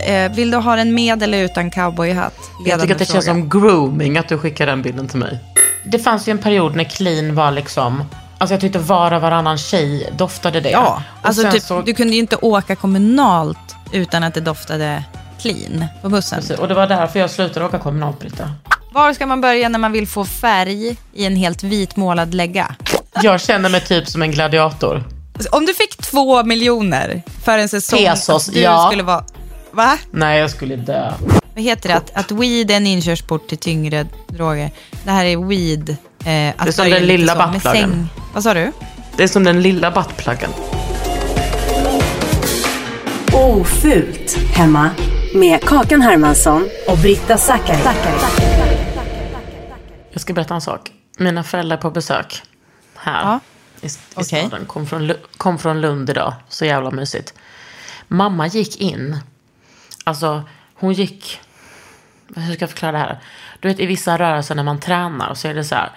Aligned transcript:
Eh, 0.00 0.32
vill 0.32 0.50
du 0.50 0.56
ha 0.56 0.76
den 0.76 0.94
med 0.94 1.22
eller 1.22 1.38
utan 1.38 1.70
cowboyhatt? 1.70 2.34
Jag 2.66 2.80
tycker 2.80 2.94
att 2.94 2.98
det 2.98 3.04
känns 3.04 3.24
fråga. 3.24 3.40
som 3.40 3.48
grooming 3.48 4.18
att 4.18 4.28
du 4.28 4.38
skickar 4.38 4.66
den 4.66 4.82
bilden 4.82 5.08
till 5.08 5.18
mig. 5.18 5.38
Det 5.84 5.98
fanns 5.98 6.28
ju 6.28 6.30
en 6.30 6.38
period 6.38 6.76
när 6.76 6.84
clean 6.84 7.34
var 7.34 7.50
liksom, 7.50 8.04
alltså 8.38 8.54
jag 8.54 8.60
tyckte 8.60 8.78
var 8.78 9.12
och 9.12 9.22
varannan 9.22 9.58
tjej 9.58 10.10
doftade 10.16 10.60
det. 10.60 10.70
Ja, 10.70 11.02
Och 11.20 11.28
alltså 11.28 11.50
typ, 11.50 11.62
så, 11.62 11.82
du 11.82 11.94
kunde 11.94 12.12
ju 12.12 12.18
inte 12.18 12.36
åka 12.36 12.76
kommunalt 12.76 13.58
utan 13.92 14.22
att 14.22 14.34
det 14.34 14.40
doftade 14.40 15.04
clean 15.40 15.84
på 16.02 16.08
bussen. 16.08 16.40
precis, 16.40 16.58
och 16.58 16.68
det 16.68 16.74
var 16.74 16.86
därför 16.86 17.20
jag 17.20 17.30
slutade 17.30 17.66
åka 17.66 17.78
kommunalt, 17.78 18.20
Britta. 18.20 18.50
Var 18.92 19.12
ska 19.12 19.26
man 19.26 19.40
börja 19.40 19.68
när 19.68 19.78
man 19.78 19.92
vill 19.92 20.08
få 20.08 20.24
färg 20.24 20.96
i 21.12 21.24
en 21.24 21.36
helt 21.36 21.62
vitmålad 21.62 22.34
lägga? 22.34 22.74
Jag 23.22 23.40
känner 23.40 23.68
mig 23.68 23.80
typ 23.80 24.08
som 24.08 24.22
en 24.22 24.30
gladiator. 24.30 25.04
Alltså, 25.34 25.56
Om 25.56 25.66
du 25.66 25.74
fick 25.74 25.96
två 25.96 26.44
miljoner 26.44 27.22
för 27.44 27.58
en 27.58 27.68
säsong 27.68 27.98
Pesos, 27.98 28.48
att 28.48 28.54
du 28.54 28.60
ja. 28.60 28.86
skulle 28.86 29.02
vara... 29.02 29.24
Va? 29.72 29.98
Nej, 30.10 30.38
jag 30.40 30.50
skulle 30.50 30.76
dö. 30.76 31.12
Vad 31.54 31.64
heter 31.64 31.88
det? 31.88 31.94
Att, 31.96 32.10
att 32.16 32.30
weed 32.30 32.70
är 32.70 32.76
en 32.76 32.86
inkörsport 32.86 33.48
till 33.48 33.58
tyngre 33.58 34.06
droger. 34.28 34.70
Det 35.04 35.10
här 35.10 35.24
är 35.24 35.36
weed. 35.36 35.88
Eh, 35.90 35.96
att 35.96 36.64
Det 36.64 36.68
är 36.68 36.72
som 36.72 36.90
den 36.90 37.06
lilla 37.06 37.52
buttpluggen. 37.52 37.90
säng- 37.90 38.06
Vad 38.34 38.42
sa 38.42 38.54
du? 38.54 38.72
Det 39.16 39.22
är 39.22 39.28
som 39.28 39.44
den 39.44 39.62
lilla 39.62 39.90
buttpluggen. 39.90 40.50
Ofult 43.32 44.38
hemma 44.54 44.90
med 45.34 45.64
Kakan 45.64 46.02
Hermansson 46.02 46.68
och 46.88 46.98
Britta 46.98 47.36
Zackari. 47.38 47.78
Jag 50.12 50.20
ska 50.20 50.32
berätta 50.32 50.54
en 50.54 50.60
sak. 50.60 50.90
Mina 51.18 51.42
föräldrar 51.42 51.76
är 51.76 51.80
på 51.80 51.90
besök 51.90 52.42
här 52.96 53.22
Ja. 53.22 53.40
i, 53.80 53.86
i 53.86 53.90
Okej. 54.14 54.24
staden. 54.46 54.66
Kom 54.66 54.86
från, 54.86 55.12
kom 55.36 55.58
från 55.58 55.80
Lund 55.80 56.10
idag. 56.10 56.34
Så 56.48 56.64
jävla 56.64 56.90
mysigt. 56.90 57.34
Mamma 58.08 58.46
gick 58.46 58.80
in. 58.80 59.16
Alltså, 60.10 60.42
hon 60.74 60.92
gick... 60.92 61.40
Hur 62.36 62.54
ska 62.54 62.62
jag 62.62 62.70
förklara 62.70 62.92
det 62.92 62.98
här? 62.98 63.18
Du 63.60 63.68
vet, 63.68 63.80
i 63.80 63.86
vissa 63.86 64.18
rörelser 64.18 64.54
när 64.54 64.62
man 64.62 64.80
tränar 64.80 65.34
så 65.34 65.48
är 65.48 65.54
det 65.54 65.64
så 65.64 65.74
här. 65.74 65.90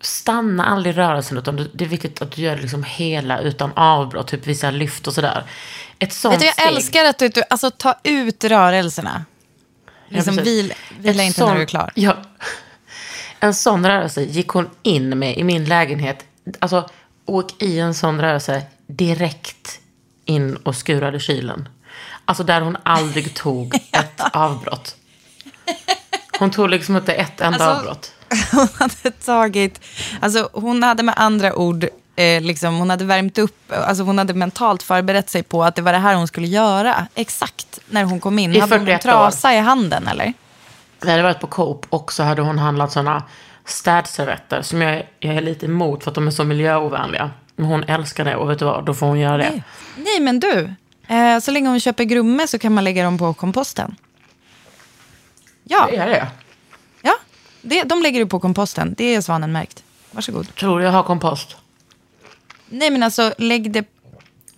Stanna 0.00 0.64
aldrig 0.66 0.98
rörelsen, 0.98 1.38
utan 1.38 1.68
det 1.74 1.84
är 1.84 1.88
viktigt 1.88 2.22
att 2.22 2.32
du 2.32 2.42
gör 2.42 2.56
det 2.56 2.62
liksom 2.62 2.84
hela 2.84 3.40
utan 3.40 3.72
avbrott. 3.76 4.28
Typ 4.28 4.46
vissa 4.46 4.70
lyft 4.70 5.06
och 5.06 5.14
sådär. 5.14 5.44
Ett 5.98 6.12
sånt 6.12 6.34
Vet 6.34 6.40
du, 6.40 6.46
jag 6.46 6.54
steg. 6.54 6.66
älskar 6.68 7.04
att 7.04 7.18
du, 7.18 7.28
du 7.28 7.42
alltså, 7.50 7.70
ta 7.70 7.94
ut 8.02 8.44
rörelserna. 8.44 9.24
Liksom 10.08 10.36
precis. 10.36 10.52
vil, 10.52 10.72
vila 10.98 11.22
inte 11.22 11.40
när 11.40 11.46
sån- 11.48 11.56
du 11.56 11.62
är 11.62 11.66
klar. 11.66 11.92
Ja, 11.94 12.16
en 13.40 13.54
sån 13.54 13.86
rörelse 13.86 14.22
gick 14.22 14.48
hon 14.48 14.70
in 14.82 15.18
med 15.18 15.38
i 15.38 15.44
min 15.44 15.64
lägenhet. 15.64 16.24
Alltså, 16.58 16.88
åk 17.24 17.62
i 17.62 17.78
en 17.78 17.94
sån 17.94 18.20
rörelse 18.20 18.62
direkt 18.86 19.80
in 20.24 20.56
och 20.56 20.76
skurade 20.76 21.20
kylen. 21.20 21.68
Alltså 22.28 22.44
där 22.44 22.60
hon 22.60 22.76
aldrig 22.82 23.34
tog 23.44 23.74
ett 23.92 24.20
avbrott. 24.32 24.96
Hon 26.38 26.50
tog 26.50 26.68
liksom 26.70 26.96
inte 26.96 27.12
ett 27.12 27.40
enda 27.40 27.64
Alltså- 27.64 27.80
avbrott. 27.80 28.12
Hon 28.52 28.68
hade 28.78 29.10
tagit, 29.10 29.80
alltså 30.20 30.48
hon 30.52 30.82
hade 30.82 31.02
med 31.02 31.14
andra 31.18 31.54
ord, 31.54 31.86
eh, 32.16 32.40
liksom, 32.42 32.76
hon 32.78 32.90
hade 32.90 33.04
värmt 33.04 33.38
upp, 33.38 33.72
alltså 33.72 34.02
hon 34.04 34.18
hade 34.18 34.34
mentalt 34.34 34.82
förberett 34.82 35.30
sig 35.30 35.42
på 35.42 35.64
att 35.64 35.74
det 35.76 35.82
var 35.82 35.92
det 35.92 35.98
här 35.98 36.14
hon 36.14 36.28
skulle 36.28 36.46
göra. 36.46 37.06
Exakt 37.14 37.78
när 37.90 38.04
hon 38.04 38.20
kom 38.20 38.38
in. 38.38 38.52
I 38.52 38.58
hade 38.60 38.74
hon 38.78 38.80
en 38.80 38.86
41 38.86 39.06
år. 39.06 39.10
trasa 39.10 39.54
i 39.54 39.58
handen 39.58 40.08
eller? 40.08 40.32
Vi 41.02 41.10
hade 41.10 41.22
varit 41.22 41.40
på 41.40 41.46
Coop 41.46 41.86
och 41.90 42.12
så 42.12 42.22
hade 42.22 42.42
hon 42.42 42.58
handlat 42.58 42.92
såna 42.92 43.22
städservetter 43.64 44.62
som 44.62 44.82
jag, 44.82 45.02
jag 45.20 45.34
är 45.34 45.40
lite 45.40 45.66
emot 45.66 46.04
för 46.04 46.10
att 46.10 46.14
de 46.14 46.26
är 46.26 46.30
så 46.30 46.44
miljöovänliga. 46.44 47.30
Men 47.56 47.66
hon 47.66 47.84
älskar 47.84 48.24
det 48.24 48.36
och 48.36 48.50
vet 48.50 48.58
du 48.58 48.64
vad, 48.64 48.84
då 48.84 48.94
får 48.94 49.06
hon 49.06 49.18
göra 49.18 49.36
det. 49.36 49.50
Nej, 49.50 49.62
Nej 49.96 50.20
men 50.20 50.40
du, 50.40 50.74
eh, 51.08 51.38
så 51.40 51.50
länge 51.50 51.68
hon 51.68 51.80
köper 51.80 52.04
grumme 52.04 52.46
så 52.46 52.58
kan 52.58 52.72
man 52.74 52.84
lägga 52.84 53.04
dem 53.04 53.18
på 53.18 53.34
komposten. 53.34 53.96
Ja, 55.64 55.88
Det 55.90 55.96
är 55.96 56.06
det. 56.08 56.28
ja 57.02 57.14
det, 57.62 57.82
de 57.82 58.02
lägger 58.02 58.20
du 58.20 58.26
på 58.26 58.40
komposten. 58.40 58.94
Det 58.98 59.14
är 59.14 59.20
svanen 59.20 59.52
märkt. 59.52 59.84
Varsågod. 60.10 60.54
Tror 60.54 60.82
jag 60.82 60.92
har 60.92 61.02
kompost. 61.02 61.56
Nej 62.68 62.90
men 62.90 63.02
alltså 63.02 63.34
lägg 63.38 63.70
det 63.72 63.84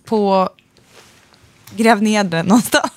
på, 0.05 0.49
gräv 1.75 2.01
ner 2.01 2.23
det 2.23 2.43
någonstans. 2.53 2.91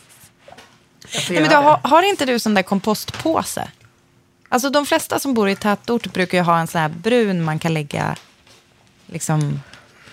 Jag 1.13 1.23
får 1.23 1.33
Nej, 1.35 1.43
men 1.43 1.51
du, 1.51 1.57
har, 1.57 1.81
har 1.83 2.03
inte 2.03 2.25
du 2.27 2.39
sån 2.39 2.55
där 2.55 2.63
kompostpåse? 2.63 3.69
Alltså 4.49 4.71
de 4.71 4.87
flesta 4.87 5.19
som 5.19 5.35
bor 5.35 5.49
i 5.49 5.57
tätort 5.57 6.13
brukar 6.13 6.39
ju 6.39 6.45
ha 6.45 6.59
en 6.59 6.67
sån 6.67 6.81
här 6.81 6.89
brun 6.89 7.45
man 7.45 7.59
kan 7.59 7.75
lägga, 7.75 8.17
liksom, 9.07 9.61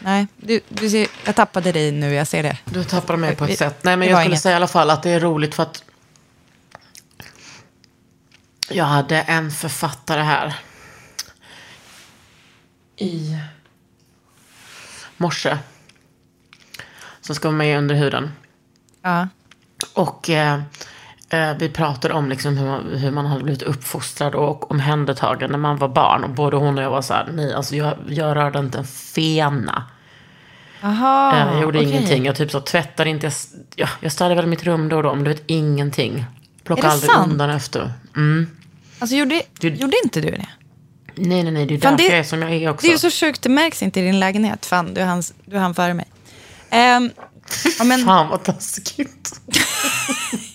nej, 0.04 0.28
du, 0.38 0.62
du 0.70 0.90
ser, 0.90 1.08
jag 1.26 1.36
tappade 1.36 1.72
dig 1.72 1.92
nu, 1.92 2.14
jag 2.14 2.28
ser 2.28 2.44
det. 2.44 2.58
Du 2.66 2.84
tappade 2.84 3.20
mig 3.20 3.36
på 3.36 3.46
ett 3.46 3.58
sätt. 3.58 3.84
Nej, 3.84 3.98
men 3.98 4.08
jag 4.08 4.18
skulle 4.18 4.32
inget. 4.32 4.42
säga 4.42 4.54
i 4.54 4.56
alla 4.56 4.68
fall 4.68 4.90
att 4.90 5.04
det 5.04 5.10
är 5.10 5.20
roligt 5.20 5.56
för 5.56 5.64
att 5.64 5.84
jag 8.70 8.86
hade 8.86 9.22
en 9.22 9.52
författare 9.52 10.22
här 10.22 10.56
i 12.98 13.38
morse 15.18 15.58
som 17.22 17.36
ska 17.36 17.48
vara 17.48 17.58
med 17.58 17.78
under 17.78 17.96
huden. 17.96 18.32
Ja. 19.02 19.28
Och 19.94 20.30
eh, 20.30 20.62
vi 21.60 21.70
pratade 21.70 22.14
om 22.14 22.30
liksom 22.30 22.58
hur, 22.58 22.68
man, 22.68 22.88
hur 22.98 23.12
man 23.12 23.26
hade 23.26 23.44
blivit 23.44 23.62
uppfostrad 23.62 24.36
och 24.36 24.72
omhändertagen 24.72 25.52
när 25.52 25.58
man 25.58 25.78
var 25.78 25.88
barn. 25.88 26.24
Och 26.24 26.30
både 26.30 26.58
hon 26.58 26.78
och 26.78 26.84
jag 26.84 26.90
var 26.90 27.02
så 27.02 27.14
här, 27.14 27.28
nej, 27.34 27.54
alltså 27.54 27.76
jag, 27.76 27.94
jag 28.08 28.36
rörde 28.36 28.60
inte 28.60 28.78
en 28.78 28.86
fena. 28.88 29.84
Aha, 30.84 31.36
Eh, 31.36 31.54
jag 31.54 31.62
gjorde 31.62 31.80
okej. 31.80 31.90
ingenting. 31.92 32.26
Jag 32.26 32.36
typ 32.36 32.52
så 32.52 32.60
tvättade 32.62 33.10
inte. 33.10 33.26
Jag, 33.26 33.34
ja, 33.76 33.88
jag 34.00 34.12
städade 34.12 34.36
väl 34.36 34.48
mitt 34.48 34.64
rum 34.64 34.90
då 34.90 34.98
och 34.98 35.04
då, 35.04 35.16
men 35.16 35.24
du 35.24 35.30
vet 35.30 35.44
ingenting. 35.48 36.26
Plockade 36.64 36.90
aldrig 36.90 37.12
sant? 37.12 37.32
undan 37.32 37.50
efter. 37.50 37.94
Mm. 38.16 38.48
Alltså 39.00 39.16
gjorde, 39.16 39.42
Du- 39.60 39.70
gjorde 39.76 39.98
inte 40.04 40.22
du 40.22 40.32
det? 40.32 40.46
Nej, 41.16 41.44
nej, 41.44 41.52
nej. 41.52 41.66
Det 41.66 41.74
är 41.76 41.80
Fan, 41.80 41.92
därför 41.92 42.04
det- 42.10 42.10
jag 42.16 42.20
är 42.20 42.24
som 42.24 42.42
jag 42.42 42.52
är 42.54 42.70
också. 42.70 42.88
Det 42.88 42.94
är 42.94 42.98
så 42.98 43.12
sjukt, 43.12 43.42
det 43.42 43.50
märks 43.50 43.84
inte 43.84 44.00
i 44.00 44.04
din 44.04 44.20
lägenhet. 44.20 44.66
Fan, 44.66 44.94
du 44.94 45.02
hann, 45.02 45.24
du 45.46 45.58
hann 45.58 45.74
före 45.76 45.94
mig. 45.94 46.06
Ehm, 46.70 47.10
ja, 47.78 47.84
men, 47.84 48.06
Fan 48.06 48.28
vad 48.30 48.44
taskigt. 48.44 49.42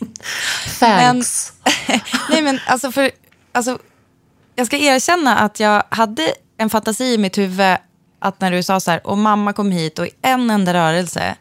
Thanks. 0.79 1.53
nej 2.31 2.43
men 2.43 2.61
alltså 2.67 2.93
för, 2.93 3.11
alltså, 3.53 3.79
jag 4.55 4.67
ska 4.67 4.77
erkänna 4.77 5.39
att 5.39 5.61
jag 5.61 5.83
hade 5.89 6.33
en 6.57 6.71
fantasi 6.71 7.05
i 7.05 7.19
mitt 7.19 7.39
huvud 7.39 7.77
att 8.19 8.41
när 8.41 8.51
du 8.51 8.63
sa 8.63 8.81
så 8.81 8.91
här, 8.91 9.07
och 9.07 9.19
mamma 9.19 9.53
kom 9.53 9.71
hit 9.71 9.99
och 9.99 10.07
i 10.07 10.11
en 10.23 10.51
enda 10.51 10.75
rörelse, 10.75 11.37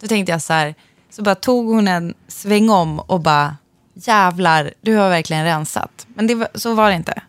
då 0.00 0.06
tänkte 0.06 0.32
jag 0.32 0.42
så 0.42 0.52
här, 0.52 0.74
så 1.10 1.22
bara 1.22 1.34
tog 1.34 1.66
hon 1.66 1.88
en 1.88 2.14
sväng 2.28 2.70
om 2.70 3.00
och 3.00 3.20
bara, 3.20 3.56
jävlar, 3.94 4.74
du 4.80 4.96
har 4.96 5.08
verkligen 5.08 5.44
rensat. 5.44 6.06
Men 6.14 6.26
det, 6.26 6.48
så 6.54 6.74
var 6.74 6.90
det 6.90 6.96
inte. 6.96 7.22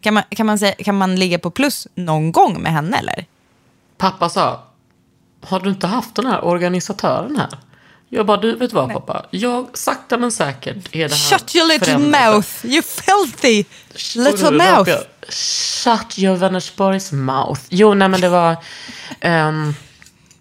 Kan 0.00 0.14
man, 0.14 0.22
kan, 0.28 0.46
man 0.46 0.58
säga, 0.58 0.74
kan 0.74 0.98
man 0.98 1.16
ligga 1.16 1.38
på 1.38 1.50
plus 1.50 1.88
någon 1.94 2.32
gång 2.32 2.62
med 2.62 2.72
henne 2.72 2.98
eller? 2.98 3.26
Pappa 3.98 4.28
sa, 4.28 4.64
har 5.40 5.60
du 5.60 5.70
inte 5.70 5.86
haft 5.86 6.14
den 6.14 6.26
här 6.26 6.44
organisatören 6.44 7.36
här? 7.36 7.58
Jag 8.12 8.26
bara, 8.26 8.36
du 8.36 8.56
vet 8.56 8.72
vad 8.72 8.92
pappa? 8.92 9.26
Jag 9.30 9.78
sakta 9.78 10.18
men 10.18 10.32
säkert 10.32 10.76
är 10.92 11.08
det 11.08 11.14
här 11.14 11.38
Shut 11.38 11.56
your 11.56 11.68
little 11.68 11.86
förändrat. 11.86 12.32
mouth, 12.32 12.66
you 12.66 12.82
filthy 12.82 13.64
little 14.16 14.50
mouth. 14.50 14.92
Shut 15.28 16.18
your 16.18 16.36
Vänersborgs 16.36 17.12
mouth. 17.12 17.60
Jo, 17.68 17.94
nej 17.94 18.08
men 18.08 18.20
det 18.20 18.28
var... 18.28 18.56
ehm, 19.20 19.74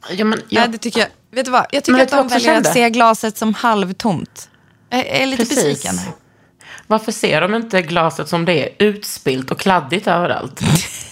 ja, 0.10 0.26
men 0.26 0.42
Ja, 0.50 0.62
jag, 0.62 0.72
det 0.72 0.78
tycker 0.78 1.00
jag. 1.00 1.08
Vet 1.32 1.46
du 1.46 1.52
vad? 1.52 1.66
Jag 1.72 1.84
tycker 1.84 2.02
att 2.02 2.10
de 2.10 2.28
väljer 2.28 2.58
att 2.58 2.74
se 2.74 2.90
glaset 2.90 3.38
som 3.38 3.54
halvtomt. 3.54 4.50
Jag 4.90 5.08
är 5.08 5.26
lite 5.26 5.46
Precis. 5.46 5.56
besviken. 5.66 6.00
Varför 6.88 7.12
ser 7.12 7.42
de 7.42 7.56
inte 7.56 7.82
glaset 7.82 8.30
som 8.30 8.46
det 8.46 8.64
är? 8.64 8.70
Utspilt 8.88 9.52
och 9.52 9.60
kladdigt 9.60 10.08
överallt. 10.08 10.60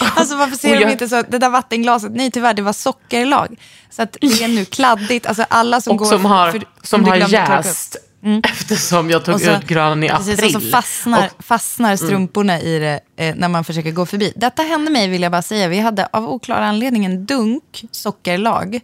Alltså 0.16 0.36
varför 0.36 0.56
ser 0.56 0.68
Och 0.70 0.74
de 0.76 0.82
jag- 0.82 0.92
inte 0.92 1.08
så? 1.08 1.22
Det 1.28 1.38
där 1.38 1.50
vattenglaset, 1.50 2.12
nej 2.12 2.30
tyvärr, 2.30 2.54
det 2.54 2.62
var 2.62 2.72
sockerlag. 2.72 3.56
Så 3.90 4.02
att 4.02 4.16
det 4.20 4.42
är 4.42 4.48
nu 4.48 4.64
kladdigt. 4.64 5.26
Alltså 5.26 5.44
alla 5.48 5.80
som 5.80 5.90
och 5.92 5.98
går... 5.98 6.06
som 6.06 6.24
har, 6.24 6.50
för- 6.50 6.64
som 6.82 7.04
har 7.04 7.16
jäst. 7.16 7.96
Eftersom 8.44 9.10
jag 9.10 9.24
tog 9.24 9.40
så- 9.40 9.50
ut 9.50 9.66
granen 9.66 10.02
i 10.04 10.08
april. 10.08 10.36
Precis, 10.36 10.56
och 10.56 10.62
så 10.62 10.68
fastnar, 10.68 11.18
Och- 11.18 11.24
Mm. 11.24 11.34
fastnar 11.38 11.96
strumporna 11.96 12.60
i 12.60 12.78
det 12.78 13.00
eh, 13.16 13.34
när 13.36 13.48
man 13.48 13.64
försöker 13.64 13.90
gå 13.90 14.06
förbi. 14.06 14.32
Detta 14.36 14.62
hände 14.62 14.90
mig, 14.90 15.08
vill 15.08 15.22
jag 15.22 15.32
bara 15.32 15.42
säga. 15.42 15.68
Vi 15.68 15.80
hade 15.80 16.08
av 16.12 16.28
oklar 16.30 16.60
anledning 16.60 17.04
en 17.04 17.26
dunk 17.26 17.84
sockerlag 17.90 18.80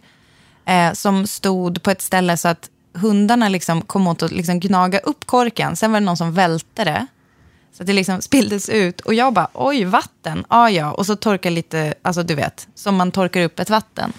eh, 0.65 0.93
som 0.93 1.27
stod 1.27 1.83
på 1.83 1.91
ett 1.91 2.01
ställe 2.01 2.37
så 2.37 2.47
att 2.47 2.69
hundarna 2.93 3.49
liksom 3.49 3.81
kom 3.81 4.07
åt 4.07 4.23
att 4.23 4.31
liksom 4.31 4.59
gnaga 4.59 4.99
upp 4.99 5.25
korken. 5.27 5.75
Sen 5.75 5.91
var 5.91 5.99
det 5.99 6.05
någon 6.05 6.17
som 6.17 6.33
välte 6.33 6.83
det. 6.83 7.07
Så 7.73 7.83
att 7.83 7.87
det 7.87 7.93
liksom 7.93 8.21
spilldes 8.21 8.69
ut. 8.69 9.01
Och 9.01 9.13
jag 9.13 9.33
bara, 9.33 9.47
oj, 9.53 9.83
vatten. 9.83 10.45
Ja, 10.49 10.69
ja. 10.69 10.91
Och 10.91 11.05
så 11.05 11.15
torkar 11.15 11.49
lite, 11.51 11.93
alltså 12.01 12.23
du 12.23 12.35
vet, 12.35 12.67
som 12.75 12.95
man 12.95 13.11
torkar 13.11 13.41
upp 13.41 13.59
ett 13.59 13.69
vatten. 13.69 14.13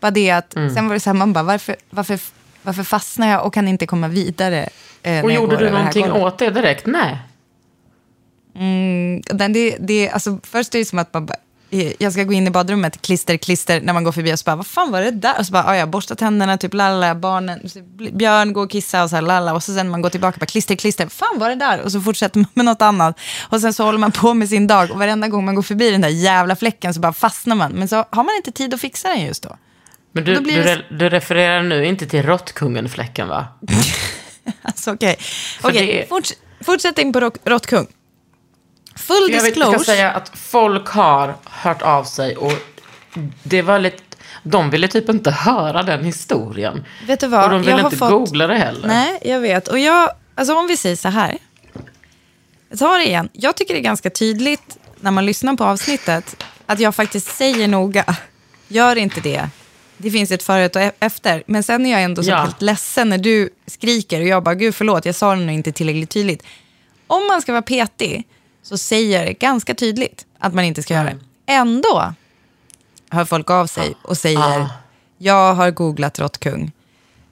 Bara 0.00 0.10
det 0.10 0.30
att, 0.30 0.56
Mm. 0.56 0.74
sen 0.74 0.86
var 0.88 0.94
det 0.94 1.00
så 1.00 1.10
här, 1.10 1.14
man 1.14 1.32
bara, 1.32 1.44
varför, 1.44 1.76
varför, 1.90 2.20
varför 2.62 2.82
fastnar 2.82 3.28
jag 3.30 3.46
och 3.46 3.54
kan 3.54 3.68
inte 3.68 3.86
komma 3.86 4.08
vidare? 4.08 4.68
Eh, 5.02 5.24
Och 5.24 5.32
gjorde 5.32 5.56
du 5.56 5.64
det 5.64 5.70
någonting 5.72 6.02
golvet? 6.02 6.22
åt 6.22 6.38
det 6.38 6.50
direkt? 6.50 6.86
Nej. 6.86 7.18
Den, 9.32 9.52
det, 9.52 9.76
det, 9.80 10.10
alltså, 10.10 10.38
först 10.42 10.74
är 10.74 10.78
det 10.78 10.84
som 10.84 10.98
att 10.98 11.14
man 11.14 11.26
bara, 11.26 11.36
jag 11.98 12.12
ska 12.12 12.24
gå 12.24 12.32
in 12.32 12.46
i 12.46 12.50
badrummet, 12.50 13.02
klister, 13.02 13.36
klister, 13.36 13.80
när 13.80 13.92
man 13.92 14.04
går 14.04 14.12
förbi 14.12 14.34
och 14.34 14.38
så 14.38 14.44
bara, 14.44 14.56
vad 14.56 14.66
fan 14.66 14.92
var 14.92 15.02
det 15.02 15.10
där? 15.10 15.38
Och 15.38 15.46
så 15.46 15.52
bara, 15.52 15.64
"Ah, 15.64 15.76
ja, 15.76 15.86
borsta 15.86 16.14
tänderna, 16.14 16.58
typ 16.58 16.74
lalla, 16.74 17.14
barnen, 17.14 17.60
Björn 18.12 18.52
går 18.52 18.64
och 18.64 18.70
kissa 18.70 19.02
och 19.02 19.10
så 19.10 19.16
här 19.16 19.22
lalla. 19.22 19.54
Och 19.54 19.62
så 19.62 19.74
sen 19.74 19.86
när 19.86 19.90
man 19.90 20.02
går 20.02 20.10
tillbaka, 20.10 20.36
bara 20.40 20.46
klister, 20.46 20.74
klister, 20.76 21.06
fan 21.08 21.38
var 21.38 21.48
det 21.48 21.54
där? 21.54 21.80
Och 21.80 21.92
så 21.92 22.00
fortsätter 22.00 22.38
man 22.38 22.46
med 22.54 22.64
något 22.64 22.82
annat. 22.82 23.18
Och 23.48 23.60
sen 23.60 23.72
så 23.72 23.84
håller 23.84 23.98
man 23.98 24.12
på 24.12 24.34
med 24.34 24.48
sin 24.48 24.66
dag 24.66 24.90
och 24.90 24.98
varenda 24.98 25.28
gång 25.28 25.44
man 25.44 25.54
går 25.54 25.62
förbi 25.62 25.90
den 25.90 26.00
där 26.00 26.08
jävla 26.08 26.56
fläcken 26.56 26.94
så 26.94 27.00
bara 27.00 27.12
fastnar 27.12 27.56
man. 27.56 27.72
Men 27.72 27.88
så 27.88 27.96
har 27.96 28.24
man 28.24 28.34
inte 28.36 28.52
tid 28.52 28.74
att 28.74 28.80
fixa 28.80 29.08
den 29.08 29.20
just 29.26 29.42
då. 29.42 29.56
Men 30.12 30.24
du, 30.24 30.34
Då 30.34 30.40
du, 30.40 30.50
det- 30.62 30.84
du 30.90 31.08
refererar 31.08 31.62
nu 31.62 31.86
inte 31.86 32.06
till 32.06 32.22
råttkungen-fläcken 32.22 33.28
va? 33.28 33.46
Alltså 34.62 34.92
okej, 34.92 35.16
För 35.60 35.68
Okej, 35.68 35.86
det 36.10 36.14
forts- 36.14 36.34
fortsättning 36.64 37.12
på 37.12 37.30
råttkung. 37.44 37.86
Full 38.96 39.28
Jag 39.32 39.42
vet, 39.42 39.56
jag 39.56 39.74
ska 39.80 39.92
säga 39.92 40.10
att 40.12 40.32
folk 40.38 40.88
har 40.88 41.34
hört 41.44 41.82
av 41.82 42.04
sig 42.04 42.36
och 42.36 42.52
det 43.42 43.62
var 43.62 43.78
lite... 43.78 44.02
De 44.42 44.70
ville 44.70 44.88
typ 44.88 45.08
inte 45.08 45.30
höra 45.30 45.82
den 45.82 46.04
historien. 46.04 46.84
Vet 47.06 47.20
du 47.20 47.26
vad? 47.26 47.44
Och 47.44 47.50
de 47.50 47.62
ville 47.62 47.80
inte 47.84 47.96
fått- 47.96 48.10
googla 48.10 48.46
det 48.46 48.54
heller. 48.58 48.88
Nej, 48.88 49.18
jag 49.24 49.40
vet. 49.40 49.68
Och 49.68 49.78
jag, 49.78 50.10
alltså 50.34 50.54
om 50.54 50.66
vi 50.66 50.76
säger 50.76 50.96
så 50.96 51.08
här. 51.08 51.38
Jag 52.70 52.78
tar 52.78 52.98
det 52.98 53.04
igen. 53.06 53.28
Jag 53.32 53.56
tycker 53.56 53.74
det 53.74 53.80
är 53.80 53.84
ganska 53.84 54.10
tydligt 54.10 54.78
när 55.00 55.10
man 55.10 55.26
lyssnar 55.26 55.56
på 55.56 55.64
avsnittet 55.64 56.44
att 56.66 56.80
jag 56.80 56.94
faktiskt 56.94 57.36
säger 57.36 57.68
noga, 57.68 58.16
gör 58.68 58.96
inte 58.96 59.20
det. 59.20 59.48
Det 59.96 60.10
finns 60.10 60.30
ett 60.30 60.42
förut 60.42 60.76
och 60.76 60.82
e- 60.82 60.92
efter. 61.00 61.42
Men 61.46 61.62
sen 61.62 61.86
är 61.86 61.90
jag 61.92 62.02
ändå 62.02 62.22
så 62.22 62.30
Ja. 62.30 62.36
helt 62.36 62.62
ledsen 62.62 63.08
när 63.08 63.18
du 63.18 63.48
skriker 63.66 64.20
och 64.20 64.26
jag 64.26 64.42
bara, 64.42 64.54
gud 64.54 64.74
förlåt, 64.74 65.06
jag 65.06 65.14
sa 65.14 65.34
det 65.34 65.40
nog 65.40 65.54
inte 65.54 65.72
tillräckligt 65.72 66.10
tydligt. 66.10 66.42
Om 67.06 67.26
man 67.26 67.42
ska 67.42 67.52
vara 67.52 67.62
petig 67.62 68.24
så 68.62 68.78
säger 68.78 69.32
ganska 69.32 69.74
tydligt 69.74 70.26
att 70.38 70.54
man 70.54 70.64
inte 70.64 70.82
ska 70.82 70.94
göra 70.94 71.04
det. 71.04 71.18
Ändå 71.46 72.14
hör 73.10 73.24
folk 73.24 73.50
av 73.50 73.66
sig 73.66 73.94
och 74.02 74.16
säger, 74.18 74.60
Ah. 74.60 74.68
jag 75.18 75.54
har 75.54 75.70
googlat 75.70 76.18
råttkung. 76.18 76.72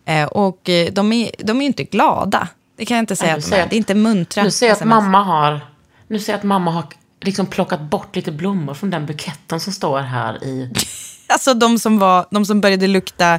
Eh, 0.05 0.25
och 0.27 0.69
eh, 0.69 0.93
de 0.93 1.13
är, 1.13 1.31
de 1.39 1.61
är 1.63 1.67
inte 1.67 1.85
glada. 1.85 2.49
Det 2.77 2.85
kan 2.87 2.97
jag 2.97 3.03
inte 3.03 3.17
säga 3.17 3.33
nu 3.33 3.39
att 3.39 3.49
de 3.51 3.55
är. 3.55 3.59
jag- 3.59 3.69
Det 3.71 3.77
är 3.77 3.79
inte 3.79 3.95
muntra. 3.95 4.43
Nu 4.43 4.51
ser 4.51 4.67
jag 4.67 4.73
att 4.73 4.79
SMS. 4.79 4.91
mamma 5.03 5.23
har... 5.23 5.61
Nu 6.09 6.19
ser 6.19 6.35
att 6.35 6.43
mamma 6.43 6.71
har 6.71 6.85
liksom 7.21 7.47
plockat 7.47 7.81
bort 7.81 8.17
lite 8.17 8.33
blommor 8.33 8.75
från 8.75 8.91
den 8.91 9.07
buketten 9.07 9.61
som 9.61 9.73
står 9.73 10.01
här 10.01 10.45
i... 10.45 10.73
Alltså 11.31 11.55
de 11.55 11.79
som, 11.79 11.99
var, 11.99 12.27
de 12.31 12.47
som 12.47 12.61
började 12.61 12.87
lukta 12.87 13.39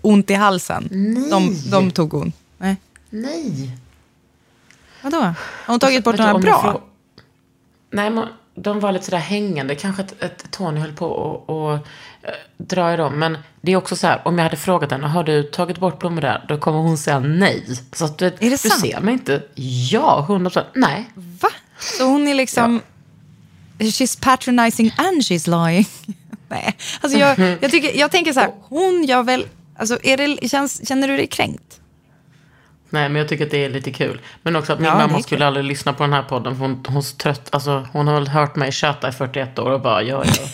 ont 0.00 0.30
i 0.30 0.34
halsen. 0.34 0.88
De, 1.30 1.70
de 1.70 1.90
tog 1.90 2.12
hon. 2.12 2.32
Nej. 2.58 2.76
Nej! 3.10 3.70
Vadå? 5.02 5.16
Har 5.20 5.34
hon 5.66 5.80
tagit 5.80 6.04
bort 6.04 6.16
du, 6.16 6.22
några 6.22 6.38
bra? 6.38 6.80
Nej, 7.90 8.10
men 8.10 8.28
de 8.54 8.80
var 8.80 8.92
lite 8.92 9.04
sådär 9.04 9.18
hängande. 9.18 9.74
Kanske 9.74 10.02
att, 10.02 10.22
att 10.22 10.50
Tony 10.50 10.80
höll 10.80 10.92
på 10.92 11.06
att 11.06 11.48
och, 11.48 11.72
eh, 11.72 12.34
dra 12.56 12.94
i 12.94 12.96
dem. 12.96 13.18
Men 13.18 13.38
det 13.60 13.72
är 13.72 13.76
också 13.76 13.96
så 13.96 14.06
här, 14.06 14.20
om 14.24 14.38
jag 14.38 14.44
hade 14.44 14.56
frågat 14.56 14.90
henne, 14.90 15.06
har 15.06 15.24
du 15.24 15.42
tagit 15.42 15.78
bort 15.78 15.98
blommor 15.98 16.20
där? 16.20 16.44
Då 16.48 16.58
kommer 16.58 16.78
hon 16.78 16.98
säga 16.98 17.18
nej. 17.18 17.78
Så 17.92 18.04
att 18.04 18.18
du, 18.18 18.26
Är 18.26 18.30
det 18.30 18.48
du 18.48 18.56
sant? 18.56 18.80
ser 18.80 19.00
mig 19.00 19.14
inte. 19.14 19.42
Ja, 19.90 20.26
100 20.28 20.50
procent. 20.50 20.66
Nej. 20.74 21.10
Va? 21.14 21.48
Så 21.78 22.04
hon 22.04 22.28
är 22.28 22.34
liksom... 22.34 22.80
She's 23.78 24.22
patronizing 24.22 24.92
and 24.96 25.22
she's 25.22 25.66
lying. 25.66 25.86
Nej, 26.48 26.76
alltså 27.00 27.18
jag, 27.18 27.38
jag, 27.60 27.70
tycker, 27.70 27.98
jag 27.98 28.10
tänker 28.10 28.32
så 28.32 28.40
här, 28.40 28.52
hon 28.62 29.04
gör 29.04 29.22
väl... 29.22 29.46
Alltså 29.76 29.98
är 30.02 30.16
det, 30.16 30.48
känns, 30.48 30.88
känner 30.88 31.08
du 31.08 31.16
dig 31.16 31.26
kränkt? 31.26 31.77
Nej, 32.90 33.08
men 33.08 33.16
jag 33.16 33.28
tycker 33.28 33.44
att 33.44 33.50
det 33.50 33.64
är 33.64 33.68
lite 33.70 33.92
kul. 33.92 34.20
Men 34.42 34.56
också 34.56 34.72
att 34.72 34.78
min 34.78 34.88
Ja, 34.88 34.94
mamma 34.98 35.14
kul. 35.14 35.22
skulle 35.22 35.46
aldrig 35.46 35.64
lyssna 35.64 35.92
på 35.92 36.02
den 36.02 36.12
här 36.12 36.22
podden. 36.22 36.54
För 36.56 36.60
hon, 36.60 36.84
hon, 36.88 36.96
är 36.96 37.00
så 37.00 37.16
trött, 37.16 37.48
alltså, 37.52 37.88
hon 37.92 38.06
har 38.06 38.14
väl 38.14 38.28
hört 38.28 38.56
mig 38.56 38.72
köta 38.72 39.08
i 39.08 39.12
41 39.12 39.58
år 39.58 39.70
och 39.70 39.80
bara, 39.80 40.02
ja, 40.02 40.24
ja. 40.26 40.48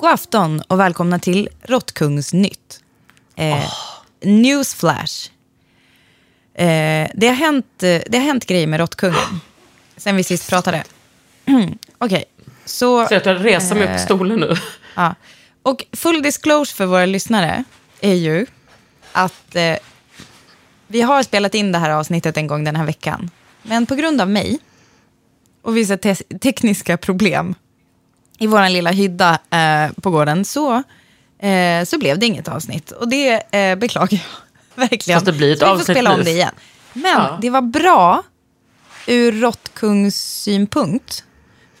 God 0.00 0.10
afton 0.10 0.60
och 0.68 0.80
välkomna 0.80 1.18
till 1.18 1.48
Råttkungsnytt. 1.62 2.80
Eh, 3.36 3.64
Newsflash. 4.22 5.30
Eh, 6.54 7.08
det, 7.14 7.26
har 7.28 7.34
hänt, 7.34 7.82
eh, 7.82 8.00
det 8.06 8.18
har 8.18 8.24
hänt 8.24 8.46
grejer 8.46 8.66
med 8.66 8.80
Råttkungen 8.80 9.40
sen 9.96 10.16
vi 10.16 10.24
sist 10.24 10.50
pratade. 10.50 10.84
Okej, 11.98 12.24
så... 12.64 13.06
Så 13.06 13.14
att 13.14 13.26
jag 13.26 13.44
reser 13.44 13.74
mig 13.74 13.84
upp 13.84 13.90
Eh. 13.90 13.96
på 13.96 14.02
stolen 14.02 14.40
nu. 14.40 14.54
Ja. 14.94 15.14
Och 15.64 15.84
full 15.92 16.22
disclosure 16.22 16.76
för 16.76 16.86
våra 16.86 17.06
lyssnare 17.06 17.64
är 18.00 18.14
ju 18.14 18.46
att 19.12 19.54
eh, 19.56 19.76
vi 20.86 21.00
har 21.02 21.22
spelat 21.22 21.54
in 21.54 21.72
det 21.72 21.78
här 21.78 21.90
avsnittet 21.90 22.36
en 22.36 22.46
gång 22.46 22.64
den 22.64 22.76
här 22.76 22.84
veckan. 22.84 23.30
Men 23.62 23.86
på 23.86 23.94
grund 23.94 24.20
av 24.20 24.28
mig 24.30 24.58
och 25.62 25.76
vissa 25.76 25.96
te- 25.96 26.14
tekniska 26.14 26.96
problem 26.96 27.54
i 28.38 28.46
vår 28.46 28.68
lilla 28.68 28.90
hydda 28.90 29.38
eh, 29.50 29.92
på 30.02 30.10
gården 30.10 30.44
så, 30.44 30.82
eh, 31.38 31.84
så 31.84 31.98
blev 31.98 32.18
det 32.18 32.26
inget 32.26 32.48
avsnitt. 32.48 32.90
Och 32.90 33.08
det 33.08 33.54
eh, 33.56 33.76
beklagar 33.76 34.08
jag 34.74 34.80
verkligen. 34.88 35.16
Fast 35.16 35.26
det 35.26 35.32
blir 35.32 35.52
ett 35.52 35.58
så 35.58 35.64
vi 35.64 35.68
får 35.68 35.74
avsnitt 35.80 35.96
spela 35.96 36.14
om 36.14 36.24
det 36.24 36.30
igen. 36.30 36.54
Men 36.92 37.12
Ja. 37.12 37.38
det 37.40 37.50
var 37.50 37.62
bra 37.62 38.22
ur 39.06 39.32
råttkungssynpunkt. 39.32 41.24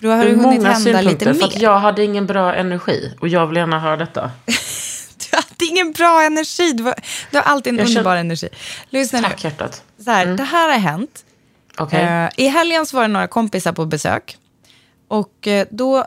För 0.04 0.08
då 0.10 0.16
har 0.16 0.24
det 0.24 0.34
hunnit 0.34 0.62
hända 0.64 1.00
lite 1.00 1.32
mer. 1.32 1.48
För 1.50 1.62
jag 1.62 1.78
hade 1.78 2.04
ingen 2.04 2.26
bra 2.26 2.54
energi. 2.54 3.14
Och 3.20 3.28
jag 3.28 3.46
vill 3.46 3.56
gärna 3.56 3.80
höra 3.80 3.96
detta. 3.96 4.30
Du 5.30 5.36
hade 5.36 5.64
ingen 5.70 5.92
bra 5.92 6.22
energi. 6.22 6.72
Du, 6.72 6.82
var, 6.82 6.94
du 7.30 7.36
har 7.36 7.44
alltid 7.44 7.72
en 7.72 7.78
Jag 7.78 7.86
känner- 7.88 8.00
underbar 8.00 8.16
energi. 8.16 8.48
Lyssna 8.90 9.20
nu. 9.20 9.28
Tack 9.28 9.44
hjärtat. 9.44 9.82
Så 10.04 10.10
här, 10.10 10.26
Det 10.26 10.42
här 10.44 10.68
har 10.72 10.78
hänt. 10.78 11.24
Okej. 11.78 12.00
Eh, 12.02 12.30
I 12.36 12.48
helgen 12.48 12.86
så 12.86 12.96
var 12.96 13.02
det 13.02 13.08
några 13.08 13.26
kompisar 13.26 13.72
på 13.72 13.84
besök. 13.86 14.36
Och 15.08 15.46
eh, 15.46 15.66
då 15.70 16.04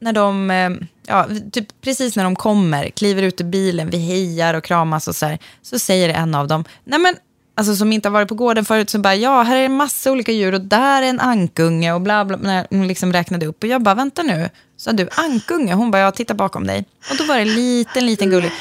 när 0.00 0.12
de, 0.12 0.50
eh, 0.50 0.70
ja, 1.06 1.26
typ 1.52 1.80
precis 1.80 2.16
när 2.16 2.24
de 2.24 2.36
kommer, 2.36 2.88
kliver 2.90 3.22
ut 3.22 3.40
ur 3.40 3.44
bilen, 3.44 3.90
vi 3.90 3.98
hejar 3.98 4.54
och 4.54 4.64
kramas 4.64 5.08
och 5.08 5.16
så 5.16 5.26
här, 5.26 5.38
så 5.62 5.78
säger 5.78 6.08
en 6.08 6.34
av 6.34 6.48
dem, 6.48 6.64
nej 6.84 6.98
men, 6.98 7.14
alltså 7.60 7.76
som 7.76 7.92
inte 7.92 8.08
har 8.08 8.12
varit 8.12 8.28
på 8.28 8.34
gården 8.34 8.64
förut, 8.64 8.90
så 8.90 8.98
bara, 8.98 9.14
ja, 9.14 9.42
här 9.42 9.56
är 9.56 9.64
en 9.64 9.76
massa 9.76 10.12
olika 10.12 10.32
djur 10.32 10.54
och 10.54 10.60
där 10.60 11.02
är 11.02 11.06
en 11.06 11.20
ankunge 11.20 11.92
och 11.92 12.00
bla 12.00 12.24
bla, 12.24 12.36
när 12.36 12.66
hon 12.70 12.88
liksom 12.88 13.12
räknade 13.12 13.46
upp. 13.46 13.62
Och 13.62 13.68
jag 13.68 13.82
bara, 13.82 13.94
vänta 13.94 14.22
nu, 14.22 14.50
sa 14.76 14.92
du 14.92 15.08
ankunge? 15.14 15.74
Hon 15.74 15.90
bara, 15.90 16.02
ja, 16.02 16.10
titta 16.10 16.34
bakom 16.34 16.66
dig. 16.66 16.84
Och 17.10 17.16
då 17.16 17.24
var 17.24 17.34
det 17.34 17.42
en 17.42 17.54
liten, 17.54 18.06
liten 18.06 18.30
gullig. 18.30 18.52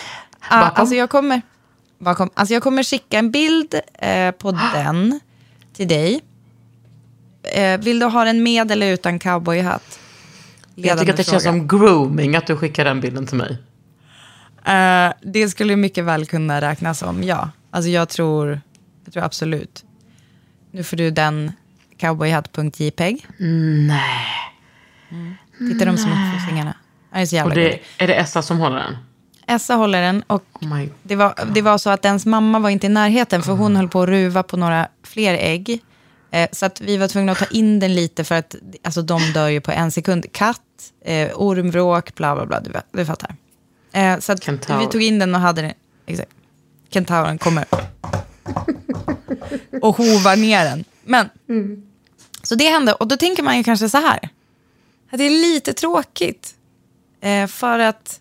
Bakom? 0.50 0.72
alltså 0.75 0.96
jag 0.96 1.10
kommer, 1.10 1.41
bakom, 2.00 2.29
alltså 2.34 2.53
jag 2.53 2.63
kommer 2.63 2.84
skicka 2.84 3.20
en 3.20 3.32
bild 3.32 3.79
eh, 3.94 4.32
på 4.32 4.51
den 4.74 5.20
till 5.74 5.88
dig 5.88 6.22
Eh, 7.44 7.79
vill 7.79 8.00
du 8.00 8.06
ha 8.06 8.24
den 8.24 8.44
med 8.44 8.72
eller 8.72 8.94
utan 8.94 9.20
cowboyhatt? 9.20 10.00
Jag 10.75 11.00
tycker 11.00 11.13
att 11.13 11.18
det 11.18 11.24
känns 11.24 11.44
som 11.44 11.68
grooming 11.68 12.36
att 12.36 12.48
du 12.48 12.58
skickar 12.58 12.86
den 12.86 13.01
bilden 13.01 13.27
till 13.27 13.38
mig. 13.38 13.58
Eh, 14.65 15.13
det 15.22 15.50
skulle 15.50 15.75
mycket 15.75 16.03
väl 16.03 16.25
kunna 16.25 16.62
räknas 16.62 17.00
som, 17.00 17.24
ja. 17.24 17.50
Alltså 17.72 17.89
jag 17.89 18.10
tror, 18.10 18.62
jag 19.10 19.13
tror 19.13 19.24
absolut. 19.24 19.86
Nu 20.72 20.84
får 20.84 20.98
du 20.98 21.12
den 21.12 21.51
cowboyhatt.jpeg. 21.98 23.25
Nej. 23.88 24.25
Titta 25.58 25.86
de 25.86 25.98
små. 25.98 26.12
Det 27.12 27.20
är 27.20 27.25
så 27.25 27.36
jävla 27.36 27.50
Och 27.50 27.56
det, 27.56 27.80
är 27.98 28.08
det 28.08 28.13
Essa 28.13 28.42
som 28.42 28.60
håller 28.60 28.78
den? 28.78 28.98
Essa 29.48 29.75
håller 29.75 30.01
den 30.01 30.24
och 30.28 30.44
Oh 30.54 30.75
my 30.75 30.89
det 31.04 31.16
var, 31.16 31.34
det 31.54 31.62
var 31.62 31.78
så 31.78 31.89
att 31.89 32.06
ens 32.06 32.25
mamma 32.25 32.60
var 32.60 32.70
inte 32.70 32.86
i 32.86 32.89
närheten 32.89 33.42
för 33.42 33.54
hon 33.54 33.75
höll 33.75 33.89
på 33.89 34.01
att 34.01 34.10
ruva 34.10 34.44
på 34.44 34.58
några 34.58 34.88
fler 35.04 35.34
ägg. 35.34 35.82
Eh, 36.32 36.50
så 36.51 36.66
att 36.66 36.82
vi 36.82 36.98
var 36.98 37.08
tvungna 37.08 37.32
att 37.32 37.38
ta 37.38 37.46
in 37.46 37.80
den 37.80 37.96
lite 37.96 38.24
för 38.24 38.36
att 38.36 38.56
alltså, 38.84 39.01
de 39.01 39.22
dör 39.34 39.48
ju 39.48 39.62
på 39.62 39.72
en 39.72 39.92
sekund. 39.92 40.25
Katt, 40.32 40.62
eh, 41.06 41.30
ormvråk, 41.36 42.16
bla 42.16 42.36
bla 42.36 42.46
bla, 42.46 42.60
du, 42.60 42.72
du 42.92 43.06
fattar. 43.06 43.36
Eh, 43.92 44.20
så 44.20 44.32
att 44.32 44.44
Kentaur. 44.44 44.80
vi 44.80 44.88
tog 44.88 45.01
in 45.01 45.20
den 45.20 45.36
och 45.36 45.42
hade 45.42 45.62
den, 45.62 45.74
exakt. 46.06 46.32
Kentauren 46.89 47.38
kommer 47.38 47.66
och 49.82 49.96
hovar 49.98 50.36
ner 50.36 50.65
den. 50.65 50.84
Men, 51.03 51.29
så 52.44 52.56
det 52.56 52.70
hände 52.70 52.94
och 52.94 53.08
då 53.08 53.18
tänker 53.18 53.44
man 53.44 53.58
ju 53.58 53.63
kanske 53.63 53.89
så 53.89 53.98
här. 53.98 54.29
Att 55.12 55.18
det 55.18 55.24
är 55.24 55.29
lite 55.53 55.74
tråkigt. 55.74 56.53
Eh, 57.22 57.48
för 57.48 57.79
att 57.79 58.20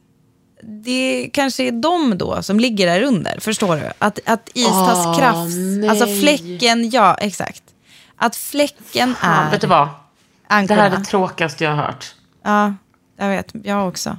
det 0.62 1.30
kanske 1.32 1.62
är 1.64 1.72
de 1.72 2.18
då 2.18 2.42
som 2.42 2.60
ligger 2.60 2.86
där 2.86 3.02
under. 3.02 3.40
Förstår 3.40 3.76
du? 3.76 3.92
Att, 3.98 4.18
att 4.24 4.50
Istas 4.54 5.06
Åh, 5.06 5.18
kraft, 5.18 5.56
nej. 5.80 5.88
alltså 5.88 6.06
fläcken, 6.06 6.90
ja 6.90 7.14
exakt. 7.14 7.62
Att 8.16 8.36
fläcken 8.36 9.14
Ja, 9.22 9.28
är 9.28 9.50
vet 9.50 9.60
du 9.60 9.66
vad? 9.66 9.88
Det 9.88 10.54
ankorna. 10.54 10.82
här 10.82 10.90
är 10.90 10.96
det 10.96 11.04
tråkigaste 11.04 11.64
jag 11.64 11.70
har 11.70 11.82
hört. 11.82 12.14
Ja, 12.42 12.74
jag 13.16 13.28
vet. 13.28 13.50
Jag 13.64 13.88
också. 13.88 14.18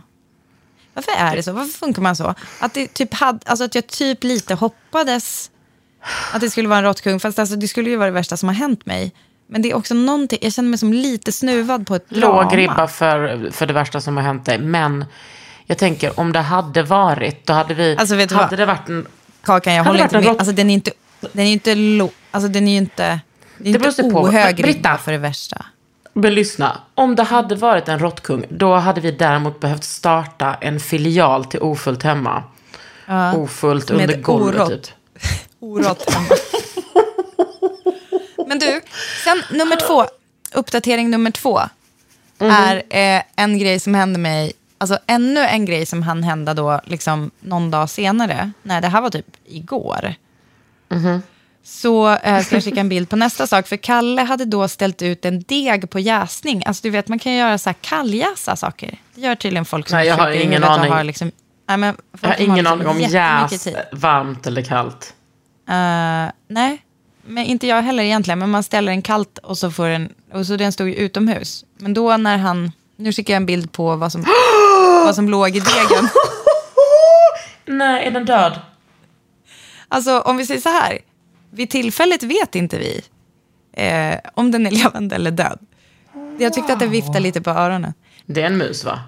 Varför 0.94 1.12
är 1.12 1.36
det 1.36 1.44
så? 1.44 1.52
Varför 1.52 1.78
funkar 1.78 2.02
man 2.02 2.16
så? 2.16 2.36
Att, 2.60 2.74
det 2.74 2.88
typ 2.94 3.14
hade, 3.14 3.40
alltså 3.46 3.66
att 3.66 3.76
jag 3.76 3.88
typ 3.88 4.24
lite 4.24 4.54
hoppades 4.54 5.52
att 6.34 6.42
det 6.42 6.50
skulle 6.50 6.68
vara 6.68 6.80
en 6.80 6.86
råttkung. 6.86 7.20
Fast 7.20 7.40
alltså, 7.40 7.56
det 7.56 7.68
skulle 7.68 7.90
ju 7.90 7.96
vara 7.96 8.06
det 8.06 8.14
värsta 8.14 8.38
som 8.38 8.50
har 8.50 8.56
hänt 8.56 8.86
mig. 8.86 9.14
Men 9.48 9.62
det 9.62 9.72
är 9.72 9.76
också 9.76 9.94
någonting, 9.94 10.40
jag 10.42 10.54
känner 10.54 10.70
mig 10.70 10.80
som 10.80 10.94
lite 10.94 11.32
snuvad 11.32 11.88
på 11.88 11.96
ett 11.96 12.10
drama. 12.10 12.44
Låg 12.44 12.58
ribba 12.58 12.88
för, 12.88 13.50
för 13.52 13.66
det 13.66 13.74
värsta 13.74 14.02
som 14.02 14.18
har 14.18 14.24
hänt 14.24 14.46
dig. 14.46 14.60
Men 14.60 15.06
jag 15.66 15.78
tänker, 15.78 16.20
om 16.20 16.32
det 16.32 16.40
hade 16.40 16.84
varit, 16.84 17.46
då 17.46 17.54
hade 17.54 17.74
vi... 17.74 17.98
Alltså, 18.00 18.16
vet 18.16 18.30
du 18.30 18.36
hade 18.36 18.50
vad? 18.50 18.60
det 18.60 18.66
varit 18.66 18.90
en... 18.90 19.08
Kakan, 19.44 19.74
jag 19.74 19.84
håller 19.84 20.04
inte 20.04 20.20
med. 20.20 20.28
Alltså 20.28 20.52
den 20.52 20.70
är 20.70 20.74
inte, 20.74 20.92
den 21.32 21.46
är 21.46 21.52
inte, 21.52 21.76
lo, 21.76 22.12
alltså, 22.32 22.48
den 22.48 22.68
är 22.68 22.72
ju 22.72 22.78
inte, 22.78 23.20
det 23.58 23.70
är 23.70 23.80
beror 23.80 23.88
inte 23.88 24.04
ohög 24.04 24.68
ribba 24.68 24.98
för 24.98 25.12
det 25.12 25.18
värsta. 25.18 25.66
Men 26.14 26.34
lyssna, 26.34 26.78
om 26.96 27.16
det 27.16 27.24
hade 27.24 27.56
varit 27.56 27.88
en 27.88 28.00
råttkung, 28.00 28.46
då 28.50 28.76
hade 28.76 29.02
vi 29.02 29.12
däremot 29.12 29.60
behövt 29.60 29.84
starta 29.84 30.54
en 30.62 30.80
filial 30.80 31.46
till 31.46 31.60
Ofullt 31.60 32.04
hemma. 32.04 32.44
Ofullt 33.36 33.90
Med 33.92 34.02
under 34.02 34.18
golvet 34.18 34.68
typ. 34.68 34.96
Orått 35.60 36.12
hemma. 36.14 36.28
Men 38.48 38.60
du, 38.60 38.82
sen 39.24 39.44
nummer 39.58 39.76
två, 39.76 40.06
uppdatering 40.54 41.10
nummer 41.10 41.32
två, 41.32 41.60
är 42.40 42.76
eh, 42.90 43.24
en 43.36 43.58
grej 43.60 43.80
som 43.80 43.94
hände 43.94 44.20
mig, 44.20 44.54
alltså 44.78 45.00
ännu 45.08 45.40
en 45.40 45.66
grej 45.66 45.86
som 45.86 46.04
hann 46.04 46.24
hända 46.24 46.54
då, 46.54 46.82
liksom 46.86 47.32
någon 47.40 47.72
dag 47.72 47.90
senare. 47.90 48.52
Nej, 48.64 48.82
det 48.82 48.88
här 48.88 49.02
var 49.02 49.10
typ 49.10 49.26
igår. 49.46 50.14
Så 51.64 52.10
eh, 52.10 52.44
ska 52.44 52.56
jag 52.56 52.64
skicka 52.64 52.80
en 52.80 52.90
bild 52.90 53.10
på 53.10 53.16
nästa 53.16 53.48
sak, 53.48 53.68
för 53.68 53.78
Kalle 53.78 54.22
hade 54.22 54.46
då 54.46 54.68
ställt 54.68 55.02
ut 55.02 55.26
en 55.26 55.42
deg 55.42 55.90
på 55.90 56.00
jäsning. 56.00 56.64
Alltså 56.66 56.82
du 56.84 56.90
vet, 56.90 57.08
man 57.08 57.20
kan 57.20 57.34
göra 57.34 57.58
så 57.58 57.70
här 57.70 57.76
kalljäsa 57.82 58.56
saker. 58.56 58.98
Det 59.16 59.22
gör 59.22 59.36
tydligen 59.36 59.66
folk 59.66 59.90
som 59.90 59.98
Nej, 59.98 60.08
jag 60.08 60.16
har 60.16 60.32
ingen 60.32 60.64
aning. 60.64 60.92
Har 60.92 61.04
liksom, 61.04 61.32
nej, 61.68 61.78
men 61.78 61.98
Jag 62.22 62.30
har 62.30 62.36
ingen 62.42 62.56
liksom 62.56 62.74
aning 62.74 62.88
om 62.88 63.00
jättemycket 63.00 63.52
jäs, 63.52 63.64
tid. 63.64 63.76
varmt 63.92 64.48
eller 64.48 64.62
kallt. 64.62 65.14
Eh, 65.70 66.32
nej, 66.48 66.86
men 67.22 67.46
inte 67.46 67.68
jag 67.68 67.82
heller 67.82 68.04
egentligen. 68.04 68.40
Men 68.40 68.50
man 68.50 68.64
ställer 68.64 68.92
den 68.92 69.02
kallt 69.02 69.38
och 69.38 69.58
så 69.58 69.72
får 69.72 69.88
den, 69.88 70.14
och 70.34 70.46
så 70.46 70.56
den 70.56 70.72
stod 70.72 70.88
ju 70.90 70.96
utomhus. 70.96 71.66
Men 71.78 71.94
då 71.94 72.18
när 72.18 72.38
han, 72.38 72.72
nu 72.96 73.12
skickar 73.14 73.34
jag 73.34 73.38
en 73.38 73.46
bild 73.46 73.72
på 73.72 73.96
vad 73.96 74.12
som, 74.12 74.26
vad 75.06 75.16
som 75.16 75.30
låg 75.30 75.50
i 75.50 75.60
degen. 75.60 76.10
Nej, 77.78 78.06
är 78.08 78.12
den 78.12 78.26
död? 78.26 78.60
Alltså 79.88 80.20
om 80.20 80.38
vi 80.38 80.46
säger 80.46 80.62
så 80.62 80.70
här, 80.70 81.00
vid 81.52 81.70
tillfället 81.70 82.24
vet 82.24 82.56
inte 82.56 82.78
vi 82.78 83.02
eh, 83.74 84.20
om 84.34 84.52
den 84.52 84.68
är 84.68 84.72
levande 84.72 85.16
eller 85.16 85.32
död. 85.32 85.60
Jag 86.40 86.54
tyckte 86.54 86.74
att 86.74 86.80
det 86.80 86.88
viftade 86.88 87.20
lite 87.20 87.42
på 87.42 87.50
öronen. 87.50 87.94
Det 88.26 88.42
är 88.42 88.46
en 88.46 88.58
mus 88.58 88.84
va? 88.86 89.00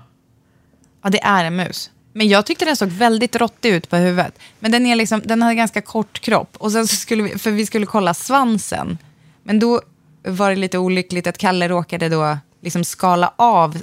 Ja, 1.03 1.09
det 1.09 1.23
är 1.23 1.45
en 1.45 1.55
mus. 1.55 1.91
Men 2.13 2.27
jag 2.27 2.45
tyckte 2.45 2.65
den 2.65 2.75
såg 2.75 2.89
väldigt 2.89 3.35
råttig 3.35 3.69
ut 3.69 3.89
på 3.89 3.95
huvudet. 3.95 4.39
Men 4.59 4.71
den, 4.71 4.85
är 4.85 4.95
liksom, 4.95 5.21
den 5.25 5.41
hade 5.41 5.55
ganska 5.55 5.81
kort 5.81 6.19
kropp. 6.19 6.57
Och 6.57 6.71
sen 6.71 6.87
så 6.87 6.95
skulle 6.95 7.23
vi, 7.23 7.37
för 7.37 7.51
vi 7.51 7.65
skulle 7.65 7.85
kolla 7.85 8.13
svansen. 8.13 8.97
Men 9.43 9.59
då 9.59 9.81
var 10.23 10.49
det 10.49 10.55
lite 10.55 10.77
olyckligt 10.77 11.27
att 11.27 11.37
Kalle 11.37 11.67
råkade 11.67 12.09
då 12.09 12.37
liksom 12.61 12.83
skala 12.83 13.33
av 13.35 13.81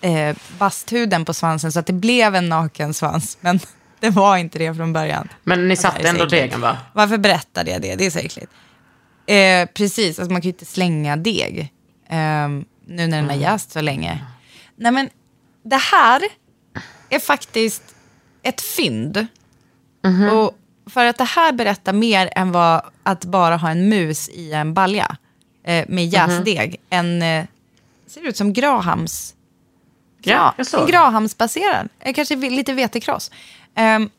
eh, 0.00 0.36
basthuden 0.58 1.24
på 1.24 1.34
svansen 1.34 1.72
så 1.72 1.78
att 1.78 1.86
det 1.86 1.92
blev 1.92 2.34
en 2.34 2.48
naken 2.48 2.94
svans. 2.94 3.38
Men 3.40 3.60
det 4.00 4.10
var 4.10 4.36
inte 4.36 4.58
det 4.58 4.74
från 4.74 4.92
början. 4.92 5.28
Men 5.44 5.68
ni 5.68 5.76
satte 5.76 6.08
ändå 6.08 6.24
degen 6.24 6.60
va? 6.60 6.76
Varför 6.92 7.18
berättade 7.18 7.70
jag 7.70 7.82
det? 7.82 7.94
Det 7.94 8.06
är 8.06 8.10
så 8.10 8.18
äckligt. 8.18 8.52
Eh, 9.26 9.68
precis, 9.74 10.18
alltså 10.18 10.32
man 10.32 10.42
kan 10.42 10.48
ju 10.48 10.52
inte 10.52 10.64
slänga 10.64 11.16
deg. 11.16 11.72
Eh, 12.08 12.48
nu 12.88 13.06
när 13.06 13.16
den 13.16 13.28
har 13.28 13.36
jäst 13.36 13.72
så 13.72 13.80
länge. 13.80 14.24
Nej 14.76 14.92
men, 14.92 15.10
det 15.62 15.76
här 15.76 16.22
är 17.10 17.18
faktiskt 17.18 17.82
ett 18.42 18.60
fynd. 18.60 19.26
Och 20.32 20.58
för 20.90 21.04
att 21.06 21.18
det 21.18 21.24
här 21.24 21.52
berättar 21.52 21.92
mer 21.92 22.28
än 22.36 22.52
vad 22.52 22.82
att 23.02 23.24
bara 23.24 23.56
ha 23.56 23.70
en 23.70 23.88
mus 23.88 24.28
i 24.28 24.52
en 24.52 24.74
balja 24.74 25.16
eh, 25.64 25.84
med 25.88 26.06
jäsdeg. 26.06 26.76
En, 26.90 27.22
eh, 27.22 27.44
ser 28.06 28.20
ut 28.26 28.36
som 28.36 28.52
Grahams 28.52 29.34
Ja, 30.22 30.54
såg. 30.64 30.80
en 30.80 30.86
Grahamsbaserad, 30.86 31.88
eh, 32.00 32.14
kanske 32.14 32.36
lite 32.36 32.72
vetekross. 32.72 33.30
Ehm, 33.74 34.10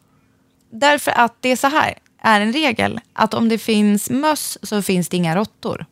därför 0.72 1.12
att 1.12 1.36
det 1.40 1.50
är 1.50 1.56
så 1.56 1.68
här, 1.68 1.94
är 2.22 2.42
en 2.42 2.54
regel, 2.54 3.00
att 3.14 3.34
om 3.34 3.50
det 3.50 3.58
finns 3.58 4.10
möss 4.10 4.58
så 4.64 4.82
finns 4.82 5.10
det 5.10 5.18
inga 5.18 5.36
råttor. 5.36 5.86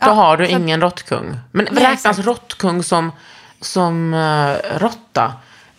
Då 0.00 0.06
Ja, 0.08 0.12
har 0.12 0.36
du 0.36 0.44
att- 0.44 0.50
ingen 0.50 0.80
råttkung. 0.80 1.36
Men 1.52 1.66
räknas 1.66 2.18
råttkung 2.18 2.82
som, 2.82 3.12
som 3.60 4.14
uh, 4.14 4.56
råtta? 4.78 5.32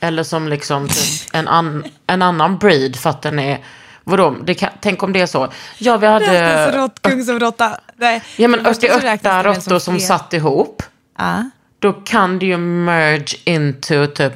Eller 0.04 0.24
som 0.24 0.48
liksom 0.48 0.88
typ 0.88 1.30
en, 1.34 1.48
an, 1.48 1.84
en 2.08 2.22
annan 2.22 2.58
breed 2.58 2.96
för 2.96 3.10
att 3.10 3.22
den 3.22 3.40
är... 3.40 3.64
Vadå? 4.04 4.36
Det 4.44 4.54
kan, 4.54 4.70
tänk 4.82 5.04
om 5.04 5.14
det 5.14 5.22
är 5.22 5.26
så. 5.26 5.52
Ja, 5.78 5.98
vi 5.98 6.08
hade... 6.08 6.26
Räknas 6.44 6.76
råttkung 6.76 7.24
som 7.24 7.40
råtta? 7.40 7.78
Nej. 7.96 8.24
Ja, 8.38 8.48
men 8.48 8.60
För 8.64 8.70
det 8.70 8.74
första 8.76 8.88
så 8.88 8.98
88 8.98 9.14
räknas 9.14 9.44
det 9.44 9.50
väl 9.50 9.56
råttor 9.56 9.80
som 9.80 10.00
satt 10.00 10.34
ihop. 10.34 10.84
Ja. 11.18 11.50
Då 11.80 11.94
kan 11.94 12.40
det 12.40 12.46
ju 12.46 12.58
merge 12.58 13.38
into 13.44 14.08
typ... 14.08 14.34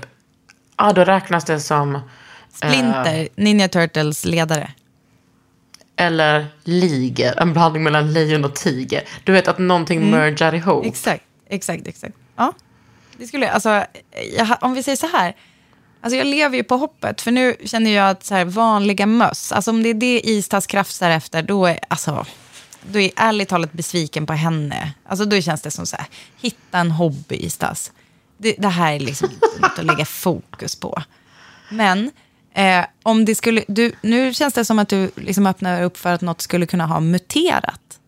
Ja, 0.78 0.94
då 0.94 1.04
räknas 1.04 1.46
det 1.46 1.60
som... 1.60 1.96
eh, 1.96 2.02
Splinter, 2.54 3.28
Ninja 3.36 3.68
Turtles 3.68 4.26
ledare. 4.26 4.72
eller 5.98 6.46
liger. 6.64 7.42
En 7.42 7.54
blandning 7.54 7.84
mellan 7.84 8.14
lejon 8.14 8.46
och 8.46 8.56
tiger. 8.56 9.04
Du 9.24 9.32
vet 9.32 9.48
att 9.48 9.60
någonting 9.60 9.98
Mm. 10.00 10.12
mergar 10.12 10.56
ihop. 10.56 10.86
Exakt, 10.86 11.24
exakt, 11.50 11.88
exakt. 11.88 12.16
Ja, 12.36 12.54
det 13.18 13.28
skulle 13.28 13.52
alltså, 13.52 13.84
jag, 14.38 14.58
om 14.62 14.74
vi 14.74 14.84
säger 14.84 14.96
så 14.96 15.08
här. 15.08 15.36
Alltså 16.08 16.18
jag 16.18 16.28
lever 16.28 16.58
ju 16.58 16.64
på 16.64 16.78
hoppet, 16.78 17.22
för 17.22 17.32
nu 17.32 17.56
känner 17.66 17.92
jag 17.92 18.10
att 18.10 18.24
så 18.24 18.36
här, 18.36 18.46
vanliga 18.46 19.06
möss, 19.06 19.52
alltså 19.52 19.72
om 19.72 19.84
det 19.84 19.90
är 19.90 19.94
det 19.94 20.30
Istas 20.30 20.68
krafsar 20.68 21.10
efter, 21.10 21.42
då 21.42 21.66
är, 21.66 21.80
alltså, 21.88 22.26
då 22.92 23.00
är 23.00 23.04
jag 23.04 23.12
ärligt 23.16 23.50
talat 23.50 23.74
besviken 23.74 24.26
på 24.26 24.34
henne. 24.34 24.94
Alltså 25.06 25.26
då 25.26 25.42
känns 25.42 25.62
det 25.62 25.72
som 25.72 25.86
så 25.86 25.98
här, 25.98 26.06
hitta 26.42 26.78
en 26.78 26.92
hobby 26.92 27.36
Istas. 27.36 27.92
Det, 28.38 28.56
det 28.58 28.68
här 28.68 28.94
är 28.94 29.00
liksom 29.00 29.30
inte 29.32 29.62
något 29.62 29.80
att 29.80 29.86
lägga 29.86 30.06
fokus 30.06 30.76
på. 30.76 31.02
Men 31.70 32.12
eh, 32.54 32.86
om 33.04 33.26
det 33.26 33.36
skulle, 33.36 33.64
du, 33.68 33.92
nu 34.02 34.34
känns 34.34 34.54
det 34.54 34.66
som 34.66 34.80
att 34.80 34.90
du 34.90 35.12
liksom 35.16 35.48
öppnar 35.48 35.84
upp 35.84 35.98
för 35.98 36.14
att 36.14 36.22
något 36.22 36.42
skulle 36.42 36.66
kunna 36.66 36.86
ha 36.86 37.00
muterat 37.00 38.00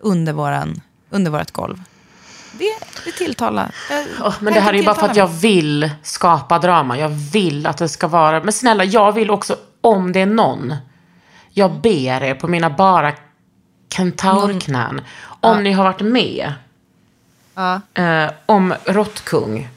under, 0.00 0.32
våran, 0.32 0.80
under 1.10 1.30
vårt 1.30 1.50
golv. 1.50 1.82
Det, 2.58 2.74
det 3.04 3.12
tilltalar. 3.12 3.74
Jag- 3.90 4.04
Åh, 4.26 4.34
men 4.40 4.54
det 4.54 4.60
här 4.60 4.72
är 4.72 4.78
ju 4.78 4.84
bara 4.84 4.94
för 4.94 5.08
att 5.08 5.16
jag 5.16 5.26
vill 5.28 5.90
skapa 6.02 6.58
drama. 6.58 6.98
Jag 6.98 7.08
vill 7.08 7.66
att 7.66 7.76
det 7.78 7.88
ska 7.88 8.08
vara... 8.08 8.40
Men 8.40 8.52
snälla, 8.52 8.84
jag 8.84 9.12
vill 9.12 9.30
också, 9.30 9.56
om 9.80 10.12
det 10.12 10.20
är 10.20 10.26
någon, 10.26 10.74
jag 11.50 11.80
ber 11.80 12.22
er 12.22 12.34
på 12.34 12.48
mina 12.48 12.70
bara 12.70 13.12
kentaurknän, 13.94 15.00
om 15.40 15.62
ni 15.62 15.72
har 15.72 15.84
varit 15.84 16.00
med 16.00 16.52
Ja. 17.54 17.80
eh, 18.02 18.30
om 18.46 18.74
råttkung, 18.84 19.68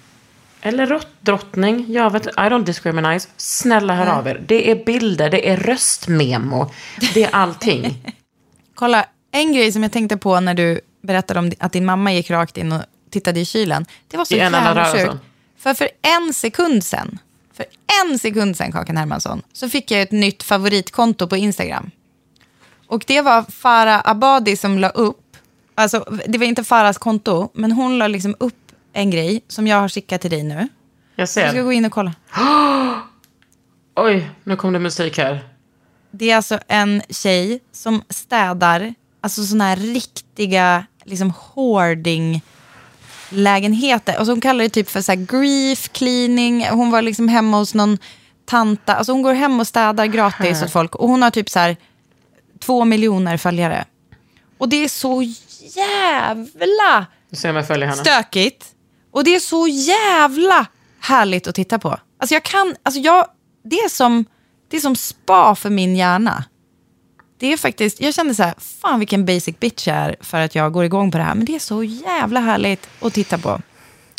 eller 0.62 0.86
råttdrottning, 0.88 1.86
jag 1.89 2.10
vet 2.12 2.27
I 2.27 2.29
don't 2.29 2.63
discriminate. 2.65 3.27
Snälla 3.38 3.96
hör 3.96 4.07
av 4.07 4.27
er. 4.27 4.41
Det 4.48 4.72
är 4.72 4.86
bilder, 4.86 5.29
det 5.29 5.50
är 5.50 5.57
röstmemo, 5.57 6.72
det 7.13 7.24
är 7.24 7.36
allting. 7.36 8.13
Kolla, 8.75 9.05
en 9.31 9.53
grej 9.53 9.72
som 9.72 9.84
jag 9.84 9.91
tänkte 9.91 10.17
på 10.17 10.39
när 10.39 10.53
du 10.53 10.79
berättade 11.01 11.39
om 11.39 11.51
att 11.60 11.72
din 11.74 11.86
mamma 11.86 12.13
gick 12.13 12.30
rakt 12.32 12.58
in 12.58 12.72
och 12.72 12.82
tittade 13.10 13.39
i 13.39 13.46
kylen. 13.46 13.86
Det 14.08 14.18
var 14.18 14.25
så 14.25 14.34
I 14.34 14.38
jävla 14.38 14.86
sjukt. 14.94 15.13
För 15.58 15.74
för 15.74 15.89
en 16.01 16.34
sekund 16.34 16.84
sen, 16.84 17.20
för 17.54 17.66
en 18.04 18.20
sekund 18.20 18.58
sen, 18.58 18.72
Kakan 18.72 18.98
Hermansson, 18.98 19.42
så 19.54 19.70
fick 19.70 19.92
jag 19.92 20.01
ett 20.01 20.12
nytt 20.12 20.44
favoritkonto 20.44 21.27
på 21.27 21.38
Instagram. 21.38 21.92
Och 22.88 23.04
det 23.08 23.22
var 23.22 23.44
Farah 23.44 24.01
Abadi 24.06 24.58
som 24.58 24.80
la 24.80 24.89
upp, 24.89 25.38
alltså 25.75 26.06
det 26.27 26.38
var 26.38 26.46
inte 26.46 26.63
Farahs 26.63 26.98
konto, 26.98 27.50
men 27.54 27.72
hon 27.72 27.98
la 27.98 28.08
liksom 28.08 28.36
upp 28.39 28.72
en 28.94 29.12
grej 29.12 29.42
som 29.48 29.68
jag 29.68 29.77
har 29.77 29.89
skickat 29.89 30.22
till 30.22 30.32
dig 30.32 30.44
nu. 30.44 30.56
Jag 30.56 30.68
Jag 31.16 31.30
ska 31.30 31.51
ser. 31.51 31.63
gå 31.63 31.72
in 31.72 31.86
och 31.86 31.92
kolla. 31.92 32.13
Oj, 33.96 34.30
nu 34.44 34.56
kom 34.56 34.74
det 34.74 34.80
musik 34.80 35.18
här. 35.18 35.50
Det 36.12 36.32
är 36.32 36.36
alltså 36.36 36.60
en 36.68 37.01
tjej 37.10 37.60
som 37.72 38.04
städar, 38.10 38.94
alltså 39.27 39.43
sådana 39.43 39.63
här 39.63 39.75
riktiga 39.75 40.86
liksom 41.03 41.34
hoarding 41.53 42.41
lägenheter. 43.29 44.19
Och 44.19 44.25
så 44.25 44.31
hon 44.31 44.41
kallar 44.41 44.63
det 44.63 44.69
typ 44.69 44.89
för 44.89 45.01
så 45.01 45.12
här 45.12 45.25
grief 45.25 45.89
cleaning. 45.91 46.67
Hon 46.67 46.91
var 46.91 47.01
liksom 47.01 47.27
hemma 47.27 47.57
hos 47.57 47.74
någon 47.74 47.98
tanta. 48.46 48.96
Alltså 48.96 49.12
hon 49.12 49.22
går 49.22 49.34
hem 49.34 49.60
och 49.60 49.67
städar 49.67 50.05
gratis 50.05 50.63
åt 50.63 50.72
folk. 50.72 50.96
Och 50.96 51.10
hon 51.10 51.22
har 51.22 51.29
typ 51.31 51.50
så 51.50 51.60
här 51.60 51.77
två 52.60 52.86
miljoner 52.86 53.38
följare. 53.38 53.86
Och 54.57 54.69
det 54.69 54.84
är 54.84 54.89
så 54.89 55.24
jävla 55.75 57.05
stökigt. 58.03 58.65
Och 59.12 59.24
det 59.24 59.36
är 59.36 59.39
så 59.39 59.67
jävla 59.67 60.65
härligt 61.00 61.48
att 61.48 61.55
titta 61.55 61.79
på. 61.79 61.98
Alltså 62.19 62.34
jag 62.34 62.43
kan, 62.43 62.75
alltså 62.84 63.01
jag, 63.01 63.27
det 63.63 63.75
är 63.75 63.89
som, 63.89 64.25
det 64.69 64.77
är 64.77 64.81
som 64.81 64.96
spa 64.96 65.55
för 65.55 65.69
min 65.69 65.96
hjärna. 65.96 66.43
Det 67.39 67.53
är 67.53 67.58
faktiskt, 67.58 68.01
jag 68.01 68.13
kände 68.13 68.36
så 68.36 68.44
här, 68.44 68.53
fan 68.82 69.00
vilken 69.00 69.25
basic 69.25 69.60
bitch 69.60 69.88
jag 69.88 69.98
är 69.98 70.15
för 70.20 70.41
att 70.41 70.56
jag 70.56 70.74
går 70.74 70.86
igång 70.86 71.12
på 71.12 71.17
det 71.17 71.24
här. 71.24 71.36
Men 71.36 71.46
det 71.46 71.56
är 71.56 71.60
så 71.60 71.84
jävla 71.84 72.39
härligt 72.39 72.89
att 73.01 73.13
titta 73.13 73.38
på. 73.38 73.62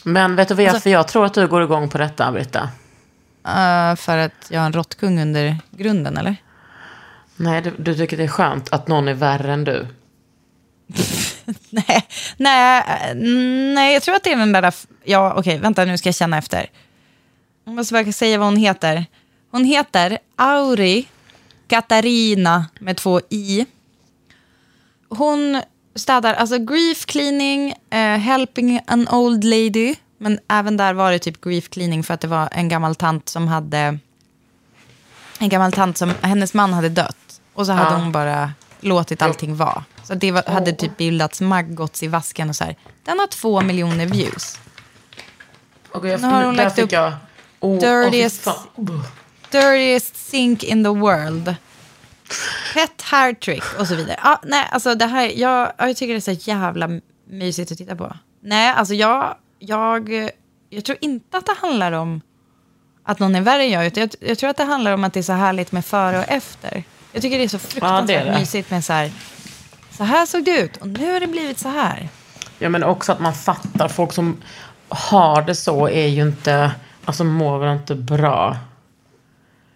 Men 0.05 0.37
vet 0.37 0.49
du 0.49 0.55
Alltså- 0.55 0.73
varför 0.73 0.91
jag 0.91 1.09
tror 1.09 1.25
att 1.25 1.35
du 1.35 1.47
går 1.49 1.63
igång 1.63 1.89
på 1.89 1.99
detta, 1.99 2.33
Britta? 2.33 2.63
Uh, 3.49 3.97
för 3.97 4.19
att 4.19 4.33
jag 4.49 4.61
har 4.61 4.67
en 4.67 4.73
råttkung 4.73 5.21
under 5.21 5.57
grunden, 5.71 6.17
eller? 6.17 6.37
Nej, 7.37 7.63
du, 7.63 7.75
du 7.79 7.95
tycker 7.95 8.17
det 8.17 8.25
är 8.25 8.29
skönt 8.29 8.73
att 8.73 8.89
någon 8.89 9.09
är 9.09 9.15
värre 9.15 9.53
än 9.53 9.65
du. 9.65 9.87
Nej, 11.71 12.07
nej, 12.37 12.79
eh, 12.79 13.15
nej, 13.75 13.93
jag 13.93 14.03
tror 14.03 14.15
att 14.15 14.25
det 14.25 14.33
är 14.33 14.37
den 14.37 14.53
där... 14.53 14.75
Ja, 15.05 15.35
okej, 15.37 15.59
vänta, 15.59 15.85
nu 15.85 15.99
ska 15.99 16.09
jag 16.09 16.15
känna 16.15 16.39
efter. 16.39 16.67
Jag 17.65 17.75
måste 17.75 17.95
bara 17.95 18.13
säga 18.13 18.39
vad 18.39 18.47
hon 18.47 18.57
heter. 18.57 19.07
Hon 19.51 19.65
heter 19.65 20.19
Auri 20.37 21.07
Katarina 21.69 22.67
med 22.81 22.97
två 22.97 23.21
i. 23.31 23.67
Hon 25.09 25.63
städar, 25.95 26.35
alltså 26.35 26.59
grief 26.59 27.07
cleaning, 27.07 27.75
eh, 27.91 27.99
helping 28.19 28.81
an 28.87 29.09
old 29.09 29.45
lady. 29.45 29.95
Men 30.19 30.39
även 30.49 30.77
där 30.77 30.93
var 30.95 31.13
det 31.13 31.19
typ 31.19 31.41
grief 31.41 31.69
cleaning 31.71 32.03
för 32.05 32.15
att 32.15 32.21
det 32.21 32.29
var 32.29 32.49
en 32.53 32.69
gammal 32.69 32.95
tant 32.95 33.29
som 33.29 33.49
hade... 33.49 33.99
En 35.41 35.49
gammal 35.49 35.73
tant 35.73 35.99
som, 35.99 36.13
hennes 36.23 36.55
man 36.55 36.73
hade 36.73 36.89
dött. 36.89 37.41
Och 37.55 37.67
så 37.67 37.73
hade 37.73 37.91
Ja. 37.91 37.97
hon 37.97 38.13
bara 38.13 38.53
låtit 38.81 39.23
allting 39.23 39.57
vara. 39.57 39.85
Så 40.05 40.15
det 40.15 40.33
var, 40.33 40.43
hade 40.43 40.73
typ 40.73 40.97
bildats 40.97 41.41
maggots 41.41 42.03
i 42.03 42.07
vasken 42.09 42.49
och 42.49 42.57
så 42.57 42.65
här. 42.65 42.77
Den 43.05 43.19
har 43.19 43.27
två 43.27 43.61
miljoner 43.61 44.07
views. 44.07 44.59
Och 45.93 46.09
jag, 46.09 46.21
Nu 46.21 46.27
har 46.29 46.45
hon 46.45 46.57
lagt 46.57 46.79
upp 46.79 46.93
jag... 46.93 47.13
Oh, 47.61 47.79
dirtiest- 47.79 48.43
fan. 48.43 49.07
Dirtiest 49.50 50.17
sink 50.31 50.64
in 50.64 50.85
the 50.85 50.90
world. 50.90 51.55
Pet 52.75 53.02
hair 53.02 53.35
trick 53.35 53.64
och 53.78 53.87
så 53.87 53.95
vidare. 53.95 54.21
Ja, 54.25 54.40
nej, 54.43 54.69
alltså 54.73 54.95
det 54.95 55.07
här, 55.07 55.33
jag, 55.37 55.73
jag 55.78 55.97
tycker 55.97 56.14
det 56.14 56.19
är 56.19 56.35
så 56.37 56.50
jävla 56.50 56.88
mysigt 57.31 57.73
att 57.73 57.78
titta 57.78 57.97
på. 57.97 58.17
Nej, 58.40 58.75
alltså 58.76 58.95
jag, 58.95 59.35
jag, 59.59 60.31
jag 60.71 60.85
tror 60.85 60.99
inte 61.00 61.38
att 61.38 61.47
det 61.47 61.57
handlar 61.61 61.93
om 61.93 62.21
att 63.05 63.19
någon 63.19 63.35
är 63.35 63.40
värre 63.40 63.62
än 63.62 63.71
jag. 63.71 63.87
utan 63.87 64.00
Jag, 64.00 64.31
jag 64.31 64.38
tror 64.38 64.51
att 64.51 64.57
det 64.57 64.64
handlar 64.64 64.92
om 64.92 65.05
att 65.05 65.12
det 65.12 65.20
är 65.20 65.23
så 65.23 65.33
härligt 65.33 65.73
med 65.73 65.85
före 65.85 66.18
och 66.18 66.29
efter. 66.29 66.85
Jag 67.12 67.23
tycker 67.23 67.38
det 67.38 67.44
är 67.44 67.49
så 67.49 67.59
fruktansvärt 67.59 68.25
det. 68.25 68.38
mysigt 68.38 68.70
med 68.70 68.85
så 68.85 68.92
här, 68.92 69.12
så 69.90 70.05
här 70.05 70.27
såg 70.27 70.44
det 70.44 70.59
ut 70.59 70.77
och 70.77 70.88
nu 70.88 71.12
har 71.12 71.20
det 71.20 71.27
blivit 71.27 71.59
så 71.59 71.68
här. 71.68 72.09
Ja, 72.59 72.68
men 72.68 72.85
också 72.85 73.12
att 73.12 73.20
man 73.20 73.35
fattar. 73.35 73.88
Folk 73.88 74.12
som 74.12 74.37
har 74.88 75.42
det 75.42 75.55
så 75.55 75.88
är 75.88 76.07
ju 76.07 76.23
inte... 76.23 76.73
Alltså 77.05 77.25
mår 77.25 77.59
väl 77.59 77.77
inte 77.77 77.94
bra. 77.94 78.57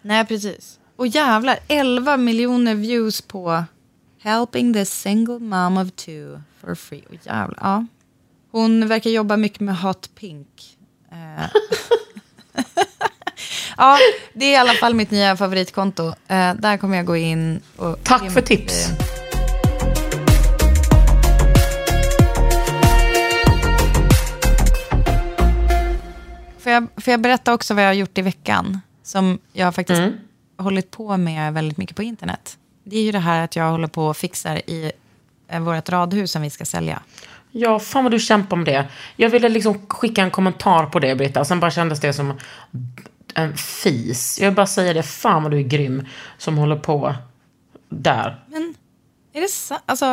Nej, 0.02 0.24
precis. 0.26 0.78
Och 0.96 1.06
jävlar, 1.06 1.58
11 1.68 2.16
miljoner 2.16 2.74
views 2.74 3.20
på 3.22 3.64
Helping 4.22 4.74
the 4.74 4.84
single 4.84 5.38
mom 5.38 5.76
of 5.78 5.90
two 5.92 6.40
for 6.60 6.74
free. 6.74 7.02
Och 7.08 7.14
jävlar, 7.26 7.58
ja. 7.60 7.86
Hon 8.50 8.88
verkar 8.88 9.10
jobba 9.10 9.36
mycket 9.36 9.60
med 9.60 9.76
hot 9.78 10.10
pink. 10.14 10.76
Eh. 11.12 11.44
ja, 13.76 13.98
det 14.34 14.44
är 14.44 14.52
i 14.52 14.56
alla 14.56 14.72
fall 14.72 14.94
mitt 14.94 15.10
nya 15.10 15.36
favoritkonto. 15.36 16.06
Eh, 16.28 16.54
där 16.54 16.76
kommer 16.76 16.96
jag 16.96 17.06
gå 17.06 17.16
in 17.16 17.60
och... 17.76 18.04
Tack 18.04 18.22
det 18.22 18.30
för 18.30 18.40
tips. 18.40 18.88
eh, 18.90 18.96
Får 26.58 26.72
jag, 26.72 26.86
får 26.96 27.10
jag 27.10 27.20
berätta 27.20 27.54
också 27.54 27.74
vad 27.74 27.84
jag 27.84 27.88
har 27.88 27.94
gjort 27.94 28.18
i 28.18 28.22
veckan? 28.22 28.80
Som 29.02 29.38
jag 29.52 29.74
faktiskt 29.74 30.02
hållit 30.56 30.90
på 30.90 31.16
med 31.16 31.54
väldigt 31.54 31.78
mycket 31.78 31.96
på 31.96 32.02
internet. 32.02 32.58
Det 32.84 32.96
är 32.98 33.02
ju 33.02 33.12
det 33.12 33.18
här 33.18 33.44
att 33.44 33.56
jag 33.56 33.70
håller 33.70 33.88
på 33.88 34.06
och 34.06 34.16
fixar 34.16 34.56
i 34.70 34.92
eh, 35.48 35.60
vårt 35.60 35.88
radhus 35.88 36.32
som 36.32 36.42
vi 36.42 36.50
ska 36.50 36.64
sälja. 36.64 37.02
Ja, 37.50 37.78
fan 37.78 38.04
vad 38.04 38.12
du 38.12 38.18
kämpar 38.18 38.56
om 38.56 38.64
det. 38.64 38.86
Jag 39.16 39.30
ville 39.30 39.48
liksom 39.48 39.86
skicka 39.86 40.22
en 40.22 40.30
kommentar 40.30 40.86
på 40.86 40.98
det, 40.98 41.14
Britta. 41.14 41.40
Och 41.40 41.46
sen 41.46 41.60
bara 41.60 41.70
kändes 41.70 42.00
det 42.00 42.12
som 42.12 42.38
en 43.34 43.56
fis. 43.56 44.38
Jag 44.40 44.48
vill 44.48 44.56
bara 44.56 44.66
säga 44.66 44.92
det. 44.92 45.02
Fan 45.02 45.42
vad 45.42 45.52
du 45.52 45.58
är 45.58 45.62
grym 45.62 46.06
som 46.38 46.58
håller 46.58 46.76
på 46.76 47.14
där. 47.88 48.44
Men 48.46 48.74
är 49.32 49.40
det 49.40 49.48
sant? 49.48 49.82
Alltså, 49.86 50.04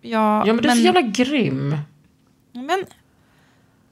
ja, 0.00 0.46
Ja, 0.46 0.52
men 0.52 0.56
du 0.56 0.68
är 0.68 0.74
så 0.74 0.80
jävla 0.80 1.00
grym. 1.00 1.78
Men 2.52 2.84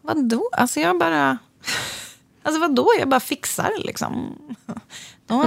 vadå? 0.03 0.49
Alltså 0.53 0.81
jag 0.81 0.99
bara... 0.99 1.39
Alltså 2.47 2.61
vadå? 2.61 2.89
Jag 2.99 3.09
bara 3.09 3.21
fixar 3.21 3.71
liksom. 3.79 4.39
De. 5.27 5.41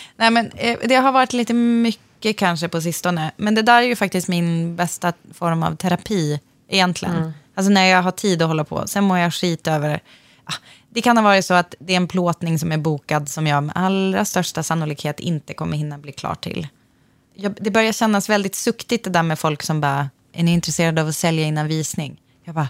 Nej 0.16 0.30
men 0.30 0.50
eh, 0.54 0.78
det 0.84 0.94
har 0.94 1.12
varit 1.12 1.32
lite 1.32 1.54
mycket 1.54 2.36
kanske 2.38 2.68
på 2.68 2.80
sistone. 2.80 3.30
Men 3.36 3.54
det 3.54 3.62
där 3.62 3.82
är 3.82 3.86
ju 3.86 3.96
faktiskt 3.96 4.28
min 4.28 4.76
bästa 4.76 5.12
form 5.34 5.62
av 5.62 5.76
terapi 5.76 6.40
egentligen. 6.68 7.14
Alltså 7.54 7.70
när 7.70 7.84
jag 7.86 8.02
har 8.02 8.10
tid 8.10 8.42
att 8.42 8.48
hålla 8.48 8.64
på. 8.64 8.86
Sen 8.86 9.04
mår 9.04 9.18
jag 9.18 9.34
skit 9.34 9.66
över... 9.66 10.00
Ah, 10.44 10.54
Det 10.90 11.02
kan 11.02 11.16
ha 11.16 11.24
varit 11.24 11.44
så 11.44 11.54
att 11.54 11.74
det 11.78 11.92
är 11.92 11.96
en 11.96 12.08
plåtning 12.08 12.58
som 12.58 12.72
är 12.72 12.76
bokad 12.78 13.28
som 13.28 13.46
jag 13.46 13.62
med 13.64 13.76
allra 13.76 14.24
största 14.24 14.62
sannolikhet 14.62 15.20
inte 15.20 15.54
kommer 15.54 15.76
hinna 15.76 15.98
bli 15.98 16.12
klar 16.12 16.34
till. 16.34 16.68
Jag, 17.34 17.54
det 17.60 17.70
börjar 17.70 17.92
kännas 17.92 18.28
väldigt 18.28 18.54
suktigt 18.54 19.04
det 19.04 19.10
där 19.10 19.22
med 19.22 19.38
folk 19.38 19.62
som 19.62 19.80
bara, 19.80 20.10
är 20.32 20.42
ni 20.42 20.52
intresserade 20.52 21.02
av 21.02 21.08
att 21.08 21.16
sälja 21.16 21.46
innan 21.46 21.66
visning? 21.68 22.20
Jag 22.44 22.54
bara, 22.54 22.68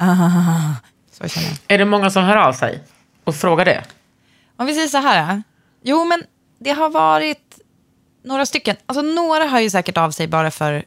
Aha. 0.00 0.72
Så 1.18 1.28
känner 1.28 1.48
jag. 1.48 1.56
Är 1.68 1.78
det 1.78 1.84
många 1.84 2.10
som 2.10 2.24
hör 2.24 2.36
av 2.36 2.52
sig 2.52 2.80
och 3.24 3.34
frågar 3.34 3.64
det? 3.64 3.84
Om 4.56 4.66
vi 4.66 4.74
säger 4.74 4.88
så 4.88 4.98
här. 4.98 5.42
Jo, 5.82 6.04
men 6.04 6.22
det 6.58 6.70
har 6.70 6.90
varit 6.90 7.58
några 8.24 8.46
stycken. 8.46 8.76
Alltså 8.86 9.02
några 9.02 9.44
har 9.44 9.60
ju 9.60 9.70
säkert 9.70 9.96
av 9.96 10.10
sig 10.10 10.28
bara 10.28 10.50
för, 10.50 10.84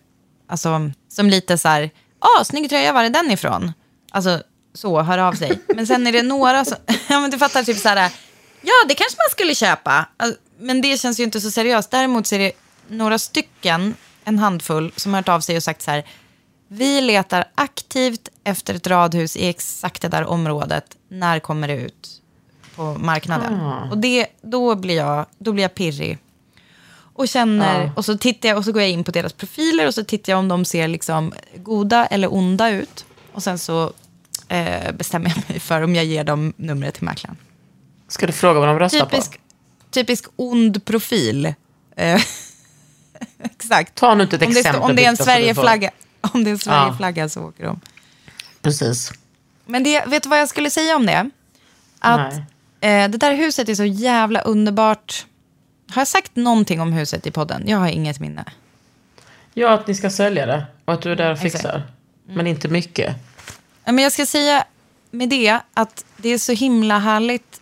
alltså, 0.48 0.92
som 1.10 1.30
lite 1.30 1.58
så 1.58 1.68
här, 1.68 1.90
ah, 2.20 2.44
snygg 2.44 2.70
tröja, 2.70 2.94
var 2.94 3.04
är 3.04 3.10
den 3.10 3.32
ifrån? 3.32 3.74
Alltså, 4.12 4.44
så, 4.74 5.02
hör 5.02 5.18
av 5.18 5.34
sig. 5.34 5.60
Men 5.76 5.88
sen 5.88 6.08
är 6.08 6.12
det 6.12 6.24
några 6.24 6.66
som, 6.66 6.78
ja 7.10 7.20
men 7.20 7.32
du 7.32 7.38
fattar, 7.38 7.64
typ 7.64 7.78
så 7.78 7.90
här, 7.90 8.12
ja 8.62 8.74
det 8.88 8.96
kanske 8.96 9.18
man 9.18 9.32
skulle 9.32 9.56
köpa. 9.56 10.06
Alltså, 10.18 10.40
Men 10.60 10.82
det 10.82 11.02
känns 11.02 11.20
ju 11.20 11.24
inte 11.24 11.42
så 11.42 11.52
seriöst. 11.52 11.92
Däremot 11.92 12.28
så 12.28 12.36
är 12.36 12.40
det 12.40 12.52
några 12.88 13.20
stycken, 13.20 13.96
en 14.24 14.40
handfull, 14.40 14.92
som 14.96 15.14
har 15.14 15.22
hört 15.22 15.30
av 15.30 15.40
sig 15.40 15.58
och 15.58 15.64
sagt 15.64 15.82
så 15.82 15.92
här, 15.92 16.04
vi 16.74 17.02
letar 17.02 17.46
aktivt 17.56 18.30
efter 18.44 18.74
ett 18.74 18.88
radhus 18.88 19.36
i 19.38 19.48
exakt 19.48 20.02
det 20.02 20.08
där 20.08 20.26
området. 20.26 20.86
När 21.10 21.40
kommer 21.40 21.68
det 21.68 21.74
ut 21.78 22.22
på 22.76 22.84
marknaden? 22.84 23.54
Och 23.92 23.98
det, 23.98 24.28
då, 24.42 24.76
blir 24.76 24.96
jag, 24.96 25.26
då 25.38 25.54
blir 25.54 25.64
jag 25.64 25.76
pirrig. 25.76 26.18
Och 27.14 27.28
känner, 27.28 27.92
och 27.96 28.06
så 28.06 28.18
tittar 28.18 28.50
jag 28.50 28.58
och 28.58 28.66
så 28.66 28.72
går 28.72 28.82
jag 28.82 28.92
in 28.92 29.04
på 29.04 29.12
deras 29.12 29.34
profiler 29.34 29.88
och 29.88 29.94
så 29.94 30.04
tittar 30.04 30.34
jag 30.34 30.40
om 30.40 30.48
de 30.48 30.66
ser 30.66 30.88
liksom 30.88 31.34
goda 31.56 32.06
eller 32.06 32.34
onda 32.34 32.70
ut. 32.70 33.06
Och 33.34 33.44
sen 33.44 33.60
så 33.60 33.94
eh, 34.48 34.92
bestämmer 34.92 35.30
jag 35.30 35.50
mig 35.50 35.60
för 35.60 35.82
om 35.82 35.96
jag 35.96 36.06
ger 36.06 36.24
dem 36.24 36.54
numret 36.58 36.94
till 36.96 37.04
mäklaren. 37.04 37.38
Ska 38.08 38.28
du 38.28 38.34
fråga 38.34 38.60
vad 38.60 38.70
de 38.70 38.80
röstar 38.80 39.06
Typisk, 39.06 39.32
på? 39.32 39.38
typisk 39.92 40.26
ond 40.36 40.86
profil. 40.86 41.46
Eh, 41.96 42.22
Exakt. 43.44 43.96
Ta 43.96 44.16
nu 44.16 44.24
inte 44.24 44.36
ett 44.36 44.42
om 44.42 44.54
det, 44.54 44.60
exempel. 44.60 44.82
står- 44.82 44.90
om 44.90 44.96
det 44.96 45.06
är 45.06 45.10
en 45.10 45.18
Sverigeflagga, 45.18 45.92
om 46.34 46.44
det 46.44 46.52
är 46.52 46.58
Sverigeflagga 46.58 47.30
så 47.30 47.44
åker 47.44 47.66
de. 47.66 47.80
Precis. 48.62 49.12
Men 49.66 49.84
det, 49.84 50.06
vet 50.06 50.24
du 50.24 50.30
vad 50.30 50.40
jag 50.40 50.50
skulle 50.50 50.70
säga 50.72 50.96
om 50.96 51.06
det? 51.06 51.30
Att 52.00 52.34
eh, 52.82 53.10
det 53.10 53.18
där 53.18 53.34
huset 53.34 53.70
är 53.70 53.76
så 53.76 53.86
jävla 53.86 54.42
underbart. 54.42 55.26
Har 55.92 56.02
jag 56.02 56.08
sagt 56.08 56.36
någonting 56.36 56.82
om 56.82 56.94
huset 56.94 57.28
i 57.28 57.32
podden? 57.32 57.64
Jag 57.68 57.78
har 57.78 57.88
inget 57.88 58.20
minne. 58.20 58.46
Ja, 59.54 59.74
att 59.74 59.88
ni 59.88 59.96
ska 59.96 60.10
sälja 60.10 60.46
det 60.46 60.66
och 60.86 60.94
att 60.94 61.02
du 61.02 61.12
är 61.12 61.16
där 61.16 61.32
och 61.32 61.40
fixar. 61.40 61.84
Men 62.26 62.48
inte 62.48 62.68
mycket. 62.68 63.16
Ja, 63.84 63.92
Men 63.92 64.04
jag 64.04 64.12
ska 64.12 64.26
säga 64.26 64.66
med 65.12 65.30
det 65.30 65.60
att 65.74 66.06
det 66.18 66.30
är 66.30 66.38
så 66.38 66.52
himla 66.52 67.00
härligt 67.00 67.62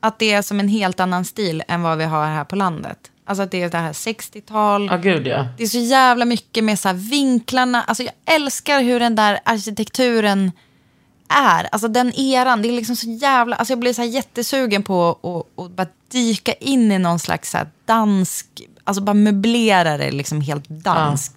att 0.00 0.18
det 0.18 0.32
är 0.32 0.42
som 0.42 0.60
en 0.60 0.68
helt 0.68 1.00
annan 1.00 1.24
stil 1.24 1.62
än 1.68 1.82
vad 1.82 1.98
vi 1.98 2.04
har 2.04 2.26
här 2.26 2.44
på 2.44 2.56
landet. 2.56 3.10
Alltså 3.32 3.42
att 3.42 3.50
det 3.50 3.62
är 3.62 3.70
det 3.70 3.78
här 3.78 3.92
60-tal. 3.92 4.86
Ja, 4.90 4.96
gud 4.96 5.26
ja. 5.26 5.46
Det 5.56 5.62
är 5.62 5.66
så 5.66 5.78
jävla 5.78 6.24
mycket 6.24 6.64
med 6.64 6.78
så 6.78 6.88
här 6.88 6.94
vinklarna. 6.94 7.82
Alltså 7.82 8.02
jag 8.02 8.12
älskar 8.24 8.82
hur 8.82 9.00
den 9.00 9.16
där 9.16 9.40
arkitekturen 9.44 10.52
är. 11.28 11.68
Alltså 11.72 11.88
den 11.88 12.12
eran. 12.14 12.62
Det 12.62 12.68
är 12.68 12.72
liksom 12.72 12.96
så 12.96 13.10
jävla... 13.10 13.56
Alltså 13.56 13.72
jag 13.72 13.78
blir 13.78 13.92
så 13.92 14.02
här 14.02 14.08
jättesugen 14.08 14.82
på 14.82 15.10
att, 15.56 15.70
bara 15.70 15.86
dyka 16.08 16.52
in 16.52 16.92
i 16.92 16.98
någon 16.98 17.18
slags 17.18 17.50
så 17.50 17.58
dansk... 17.84 18.46
Alltså 18.84 19.02
bara 19.02 19.14
möblera 19.14 19.96
det 19.96 20.10
liksom 20.10 20.40
helt 20.40 20.68
danskt. 20.68 21.36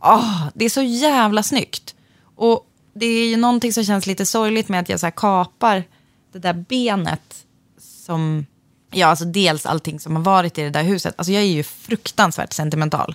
Åh, 0.00 0.46
det 0.54 0.64
är 0.64 0.70
så 0.70 0.82
jävla 0.82 1.42
snyggt. 1.42 1.94
Och 2.36 2.66
det 2.94 3.06
är 3.06 3.28
ju 3.28 3.36
någonting 3.36 3.72
som 3.72 3.84
känns 3.84 4.06
lite 4.06 4.26
sorgligt 4.26 4.68
med 4.68 4.80
att 4.80 4.88
jag 4.88 5.00
så 5.00 5.10
kapar 5.10 5.84
det 6.32 6.38
där 6.38 6.52
benet 6.52 7.44
som... 7.78 8.46
Ja, 8.90 9.06
alltså 9.06 9.24
dels 9.24 9.66
allting 9.66 10.00
som 10.00 10.16
har 10.16 10.22
varit 10.22 10.58
i 10.58 10.62
det 10.62 10.70
där 10.70 10.82
huset. 10.82 11.14
Alltså 11.18 11.32
jag 11.32 11.42
är 11.42 11.46
ju 11.46 11.62
fruktansvärt 11.62 12.52
sentimental. 12.52 13.14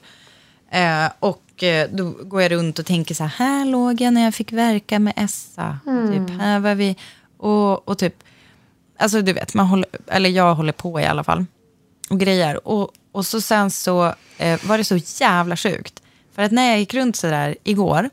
Eh, 0.71 1.05
och 1.19 1.63
eh, 1.63 1.89
då 1.91 2.09
går 2.09 2.41
jag 2.41 2.51
runt 2.51 2.79
och 2.79 2.85
tänker 2.85 3.15
så 3.15 3.23
här, 3.23 3.45
här 3.47 3.65
låg 3.65 4.01
jag 4.01 4.13
när 4.13 4.23
jag 4.23 4.35
fick 4.35 4.51
verka 4.51 4.99
med 4.99 5.13
Essa. 5.15 5.79
Typ, 6.11 6.39
här 6.39 6.59
var 6.59 6.75
vi. 6.75 6.95
Och, 7.37 7.87
och 7.87 7.97
typ, 7.97 8.15
alltså 8.99 9.21
du 9.21 9.33
vet, 9.33 9.53
man 9.53 9.65
håller, 9.65 9.87
eller 10.07 10.29
jag 10.29 10.55
håller 10.55 10.73
på 10.73 10.99
i 10.99 11.05
alla 11.05 11.23
fall. 11.23 11.45
Och 12.09 12.19
grejer. 12.19 12.67
Och, 12.67 12.91
och 13.11 13.25
så 13.25 13.41
sen 13.41 13.71
så 13.71 14.13
eh, 14.37 14.59
var 14.65 14.77
det 14.77 14.83
så 14.83 14.97
jävla 15.23 15.57
sjukt. 15.57 16.01
För 16.35 16.41
att 16.41 16.51
när 16.51 16.69
jag 16.69 16.79
gick 16.79 16.93
runt 16.93 17.15
så 17.15 17.27
där 17.27 17.55
igår, 17.63 18.09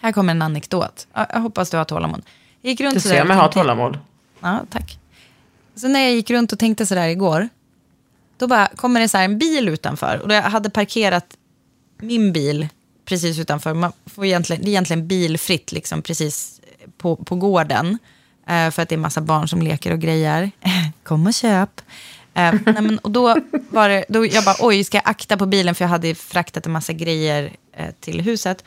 här 0.00 0.12
kommer 0.12 0.30
en 0.30 0.42
anekdot. 0.42 1.06
Jag, 1.14 1.26
jag 1.32 1.40
hoppas 1.40 1.70
du 1.70 1.76
har 1.76 1.84
tålamod. 1.84 2.22
Jag 2.60 2.70
gick 2.70 2.80
runt 2.80 2.94
Du 2.94 3.00
så 3.00 3.08
där 3.08 3.16
ser 3.16 3.24
mig 3.24 3.36
ha 3.36 3.52
tålamod. 3.52 3.98
Ja, 4.40 4.60
tack. 4.70 4.98
Så 5.74 5.88
när 5.88 6.00
jag 6.00 6.12
gick 6.12 6.30
runt 6.30 6.52
och 6.52 6.58
tänkte 6.58 6.86
sådär 6.86 7.08
igår, 7.08 7.48
då 8.36 8.46
bara 8.46 8.66
kommer 8.76 9.00
det 9.00 9.08
så 9.08 9.18
här 9.18 9.24
en 9.24 9.38
bil 9.38 9.68
utanför. 9.68 10.20
Och 10.24 10.32
jag 10.32 10.42
hade 10.42 10.70
parkerat 10.70 11.36
min 12.00 12.32
bil 12.32 12.68
precis 13.04 13.38
utanför. 13.38 13.74
Man 13.74 13.92
får 14.06 14.24
egentligen, 14.24 14.62
det 14.62 14.68
är 14.68 14.70
egentligen 14.70 15.08
bilfritt 15.08 15.72
liksom 15.72 16.02
precis 16.02 16.60
eh, 16.78 16.90
på, 16.98 17.16
på 17.16 17.36
gården. 17.36 17.98
Eh, 18.46 18.70
för 18.70 18.82
att 18.82 18.88
det 18.88 18.94
är 18.94 18.98
massa 18.98 19.20
barn 19.20 19.48
som 19.48 19.62
leker 19.62 19.92
och 19.92 19.98
grejer. 19.98 20.50
Kom 21.02 21.26
och 21.26 21.34
köp. 21.34 21.80
Eh, 22.34 22.54
nej, 22.66 22.82
men, 22.82 22.98
och 22.98 23.10
då 23.10 23.36
var 23.70 23.88
det, 23.88 24.04
då 24.08 24.26
jag 24.26 24.44
bara, 24.44 24.56
oj, 24.60 24.84
ska 24.84 24.96
jag 24.96 25.08
akta 25.08 25.36
på 25.36 25.46
bilen? 25.46 25.74
För 25.74 25.84
jag 25.84 25.90
hade 25.90 26.14
fraktat 26.14 26.66
en 26.66 26.72
massa 26.72 26.92
grejer 26.92 27.52
eh, 27.72 27.90
till 28.00 28.20
huset. 28.20 28.64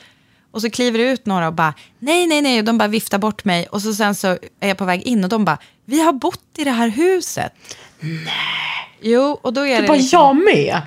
Och 0.51 0.62
så 0.62 0.69
kliver 0.69 0.99
det 0.99 1.12
ut 1.12 1.25
några 1.25 1.47
och 1.47 1.53
bara, 1.53 1.73
nej, 1.99 2.27
nej, 2.27 2.41
nej. 2.41 2.60
Och 2.60 2.65
de 2.65 2.77
bara 2.77 2.88
viftar 2.88 3.17
bort 3.17 3.45
mig. 3.45 3.67
Och 3.67 3.81
så 3.81 3.93
sen 3.93 4.15
så 4.15 4.27
är 4.60 4.67
jag 4.67 4.77
på 4.77 4.86
väg 4.86 5.01
in 5.01 5.23
och 5.23 5.29
de 5.29 5.45
bara, 5.45 5.57
vi 5.86 6.01
har 6.01 6.13
bott 6.13 6.45
i 6.57 6.63
det 6.63 6.71
här 6.71 6.88
huset. 6.88 7.53
Nej. 7.99 8.97
Jo, 9.01 9.39
och 9.41 9.53
då 9.53 9.62
är 9.65 9.75
Det 9.75 9.81
det 9.81 9.88
var 9.88 9.95
liksom- 9.97 10.19
jag 10.19 10.55
med. 10.55 10.81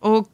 och 0.00 0.28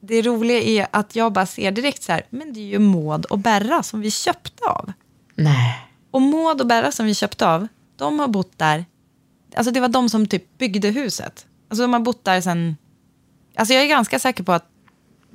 det 0.00 0.22
roliga 0.22 0.60
är 0.62 0.86
att 0.90 1.16
jag 1.16 1.32
bara 1.32 1.46
ser 1.46 1.70
direkt 1.70 2.02
så 2.02 2.12
här, 2.12 2.22
men 2.30 2.52
det 2.52 2.60
är 2.60 2.64
ju 2.66 2.78
Maud 2.78 3.24
och 3.24 3.38
Berra 3.38 3.82
som 3.82 4.00
vi 4.00 4.10
köpte 4.10 4.64
av. 4.64 4.92
Nej. 5.34 5.78
Och 6.10 6.22
Maud 6.22 6.60
och 6.60 6.66
Berra 6.66 6.92
som 6.92 7.06
vi 7.06 7.14
köpte 7.14 7.46
av, 7.48 7.68
de 7.96 8.18
har 8.18 8.28
bott 8.28 8.58
där, 8.58 8.84
alltså 9.56 9.72
det 9.72 9.80
var 9.80 9.88
de 9.88 10.08
som 10.08 10.26
typ 10.26 10.58
byggde 10.58 10.88
huset. 10.88 11.46
Alltså 11.70 11.82
de 11.82 11.92
har 11.92 12.00
bott 12.00 12.24
där 12.24 12.40
sen, 12.40 12.76
alltså 13.56 13.74
jag 13.74 13.82
är 13.82 13.86
ganska 13.88 14.18
säker 14.18 14.44
på 14.44 14.52
att 14.52 14.66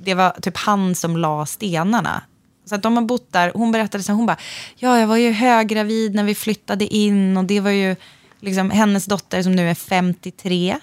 det 0.03 0.13
var 0.13 0.31
typ 0.41 0.57
han 0.57 0.95
som 0.95 1.17
la 1.17 1.45
stenarna. 1.45 2.23
Så 2.65 2.75
att 2.75 2.83
de 2.83 2.95
har 2.97 3.03
bott 3.03 3.31
där, 3.31 3.51
hon 3.55 3.71
berättade 3.71 4.03
sen, 4.03 4.15
hon 4.15 4.25
bara, 4.25 4.37
ja 4.75 4.99
jag 4.99 5.07
var 5.07 5.17
ju 5.17 5.31
höggravid 5.31 6.15
när 6.15 6.23
vi 6.23 6.35
flyttade 6.35 6.85
in 6.85 7.37
och 7.37 7.45
det 7.45 7.59
var 7.59 7.71
ju 7.71 7.95
liksom 8.39 8.69
hennes 8.69 9.05
dotter 9.05 9.43
som 9.43 9.51
nu 9.51 9.69
är 9.69 9.75
53. 9.75 10.79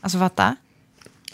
Alltså 0.00 0.18
fatta? 0.18 0.56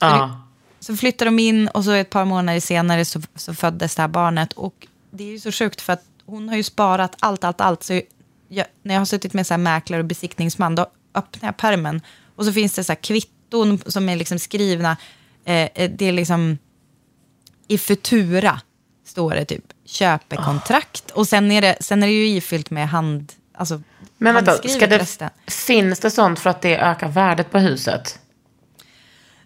Ja. 0.01 0.41
Så 0.81 0.97
flyttade 0.97 1.29
de 1.29 1.39
in 1.39 1.69
och 1.69 1.85
så 1.85 1.91
ett 1.91 2.11
par 2.11 2.25
månader 2.25 2.61
senare 2.61 3.05
så, 3.05 3.21
så 3.35 3.55
föddes 3.55 3.95
det 3.95 4.03
här 4.03 4.09
barnet. 4.09 4.53
Och 4.53 4.87
det 5.11 5.25
är 5.25 5.29
ju 5.29 5.41
så 5.41 5.53
sjukt 5.53 5.81
för 5.81 5.93
att 5.93 6.05
hon 6.27 6.49
har 6.49 6.57
ju 6.57 6.63
sparat 6.63 7.17
allt, 7.19 7.45
allt, 7.45 7.61
allt. 7.61 7.83
Så 7.83 8.01
jag, 8.49 8.67
när 8.83 8.95
jag 8.95 9.01
har 9.01 9.07
suttit 9.07 9.35
med 9.35 9.47
så 9.47 9.55
här 9.55 9.59
mäklare 9.59 10.01
och 10.01 10.07
besiktningsman, 10.07 10.75
då 10.75 10.87
öppnar 11.15 11.49
jag 11.49 11.57
pärmen 11.57 12.01
och 12.37 12.45
så 12.45 12.53
finns 12.53 12.75
det 12.75 12.85
så 12.85 12.93
här 12.93 13.01
kvitton 13.03 13.79
som 13.87 14.09
är 14.09 14.17
liksom 14.17 14.39
skrivna. 14.39 14.97
Eh, 15.45 15.69
eh, 15.75 15.91
det 15.91 16.05
är 16.05 16.13
liksom 16.13 16.59
i 17.69 17.79
Futura 17.79 18.61
står 19.07 19.31
det 19.35 19.45
typ 19.45 19.65
köpekontrakt. 19.85 21.11
Och 21.11 21.29
sen 21.29 21.51
är, 21.51 21.61
det, 21.63 21.77
sen 21.81 22.03
är 22.03 22.07
det 22.07 22.13
ju 22.13 22.27
ifyllt 22.37 22.71
med 22.71 22.89
hand, 22.89 23.33
alltså 23.55 23.83
Men 24.19 24.35
vänta, 24.35 24.69
ska 24.69 24.87
det, 24.87 24.99
resten. 24.99 25.31
finns 25.47 26.01
det 26.01 26.11
sånt 26.11 26.39
för 26.39 26.51
att 26.51 26.63
det 26.63 26.77
ökar 26.79 27.09
värdet 27.09 27.51
på 27.51 27.59
huset? 27.59 28.19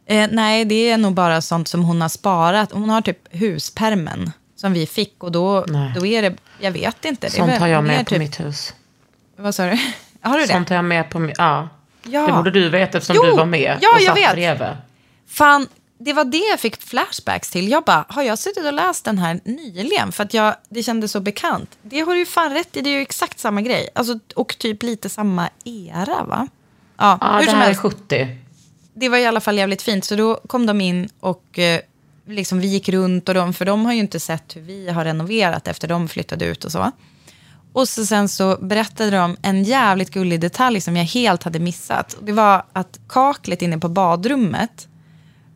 Eh, 0.06 0.28
nej, 0.32 0.64
det 0.64 0.90
är 0.90 0.98
nog 0.98 1.14
bara 1.14 1.40
sånt 1.40 1.68
som 1.68 1.84
hon 1.84 2.00
har 2.00 2.08
sparat. 2.08 2.72
Hon 2.72 2.90
har 2.90 3.00
typ 3.00 3.18
huspermen 3.30 4.32
som 4.56 4.72
vi 4.72 4.86
fick 4.86 5.22
och 5.24 5.32
då, 5.32 5.64
Nej. 5.68 5.92
då 5.96 6.06
är 6.06 6.22
det, 6.22 6.36
jag 6.60 6.70
vet 6.72 7.04
inte. 7.04 7.30
Sånt 7.30 7.50
väl 7.52 7.60
har 7.60 7.68
jag 7.68 7.84
med 7.84 7.98
på 7.98 8.10
typ, 8.10 8.18
mitt 8.18 8.40
hus. 8.40 8.74
Vad 9.36 9.54
sa 9.54 9.64
du? 9.64 9.78
Har 10.22 10.38
du 10.38 10.46
det? 10.46 10.52
Sånt 10.52 10.68
har 10.68 10.76
jag 10.76 10.84
med 10.84 11.10
på 11.10 11.18
mitt... 11.18 11.38
Ja. 11.38 11.68
Ja. 12.02 12.26
Det 12.26 12.32
borde 12.32 12.50
du 12.50 12.68
veta 12.68 12.98
eftersom 12.98 13.16
Jo, 13.16 13.30
du 13.30 13.36
var 13.36 13.46
med 13.46 13.78
ja, 13.80 13.88
och 13.94 14.00
jag 14.00 14.06
satt 14.06 14.16
vet. 14.16 14.32
bredvid. 14.32 14.68
Fan, 15.28 15.68
det 16.02 16.12
var 16.12 16.24
det 16.24 16.48
jag 16.50 16.60
fick 16.60 16.82
flashbacks 16.82 17.50
till. 17.50 17.68
Jag 17.68 17.84
bara, 17.84 18.04
har 18.08 18.22
jag 18.22 18.38
suttit 18.38 18.64
och 18.64 18.72
läst 18.72 19.04
den 19.04 19.18
här 19.18 19.40
nyligen? 19.44 20.12
För 20.12 20.24
att 20.24 20.34
jag, 20.34 20.54
det 20.68 20.82
kändes 20.82 21.12
så 21.12 21.20
bekant. 21.20 21.78
Det 21.82 22.00
har 22.00 22.12
du 22.12 22.18
ju 22.18 22.26
fan 22.26 22.52
rätt 22.52 22.76
i, 22.76 22.80
det 22.80 22.90
är 22.90 22.94
ju 22.94 23.00
exakt 23.00 23.38
samma 23.38 23.62
grej. 23.62 23.88
Alltså, 23.94 24.18
och 24.34 24.56
typ 24.58 24.82
lite 24.82 25.08
samma 25.08 25.48
era, 25.64 26.24
va? 26.24 26.48
Ja, 26.96 27.18
Ja, 27.20 27.38
hur 27.38 27.46
det 27.46 27.52
här 27.52 27.60
är 27.60 27.66
helst. 27.66 27.80
70. 27.80 28.38
det 28.94 29.08
var 29.08 29.18
i 29.18 29.26
alla 29.26 29.40
fall 29.40 29.58
jävligt 29.58 29.82
fint. 29.82 30.04
Så 30.04 30.16
då 30.16 30.40
kom 30.46 30.66
de 30.66 30.80
in 30.80 31.08
och 31.20 31.58
eh, 31.58 31.80
liksom 32.26 32.60
vi 32.60 32.66
gick 32.66 32.88
runt 32.88 33.28
och 33.28 33.34
de, 33.34 33.54
för 33.54 33.64
de 33.64 33.84
har 33.84 33.92
ju 33.92 34.00
inte 34.00 34.20
sett 34.20 34.56
hur 34.56 34.60
vi 34.60 34.90
har 34.90 35.04
renoverat 35.04 35.68
efter 35.68 35.88
de 35.88 36.08
flyttade 36.08 36.44
ut 36.44 36.64
och 36.64 36.72
så. 36.72 36.92
Och 37.72 37.88
så 37.88 38.06
sen 38.06 38.28
så 38.28 38.56
berättade 38.60 39.10
de 39.10 39.36
en 39.42 39.64
jävligt 39.64 40.10
gullig 40.10 40.40
detalj 40.40 40.80
som 40.80 40.96
jag 40.96 41.04
helt 41.04 41.42
hade 41.42 41.58
missat. 41.58 42.16
Det 42.22 42.32
var 42.32 42.64
att 42.72 43.00
kaklet 43.08 43.62
inne 43.62 43.78
på 43.78 43.88
badrummet, 43.88 44.88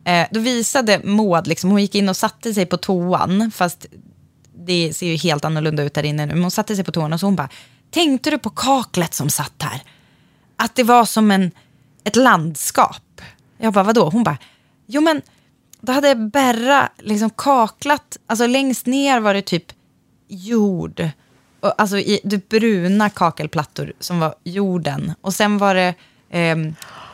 eh, 0.05 0.27
då 0.31 0.39
visade 0.39 1.01
Maud, 1.03 1.47
liksom, 1.47 1.69
hon 1.69 1.81
gick 1.81 1.95
in 1.95 2.09
och 2.09 2.17
satte 2.17 2.53
sig 2.53 2.65
på 2.65 2.77
toan, 2.77 3.51
fast 3.51 3.85
det 4.57 4.93
ser 4.93 5.07
ju 5.07 5.15
helt 5.15 5.45
annorlunda 5.45 5.83
ut 5.83 5.93
där 5.93 6.03
inne 6.03 6.25
nu, 6.25 6.33
men 6.33 6.41
hon 6.41 6.51
satte 6.51 6.75
sig 6.75 6.85
på 6.85 6.91
toan 6.91 7.13
och 7.13 7.19
så 7.19 7.25
hon 7.25 7.35
bara, 7.35 7.49
tänkte 7.91 8.29
du 8.29 8.37
på 8.37 8.49
kaklet 8.49 9.13
som 9.13 9.29
satt 9.29 9.63
här? 9.63 9.81
Att 10.55 10.75
det 10.75 10.83
var 10.83 11.05
som 11.05 11.31
en, 11.31 11.51
ett 12.03 12.15
landskap. 12.15 13.21
Jag 13.57 13.73
bara, 13.73 13.83
vadå? 13.83 14.09
Hon 14.09 14.23
bara, 14.23 14.37
jo 14.85 15.01
men 15.01 15.21
då 15.81 15.93
hade 15.93 16.15
Berra 16.15 16.89
liksom 16.97 17.29
kaklat, 17.29 18.17
alltså 18.27 18.47
längst 18.47 18.85
ner 18.85 19.19
var 19.19 19.33
det 19.33 19.41
typ 19.41 19.65
jord. 20.27 21.09
Och, 21.59 21.81
alltså 21.81 21.97
i 21.97 22.19
det 22.23 22.49
bruna 22.49 23.09
kakelplattor 23.09 23.93
som 23.99 24.19
var 24.19 24.35
jorden. 24.43 25.13
Och 25.21 25.33
sen 25.33 25.57
var 25.57 25.75
det 25.75 25.93
eh, 26.29 26.55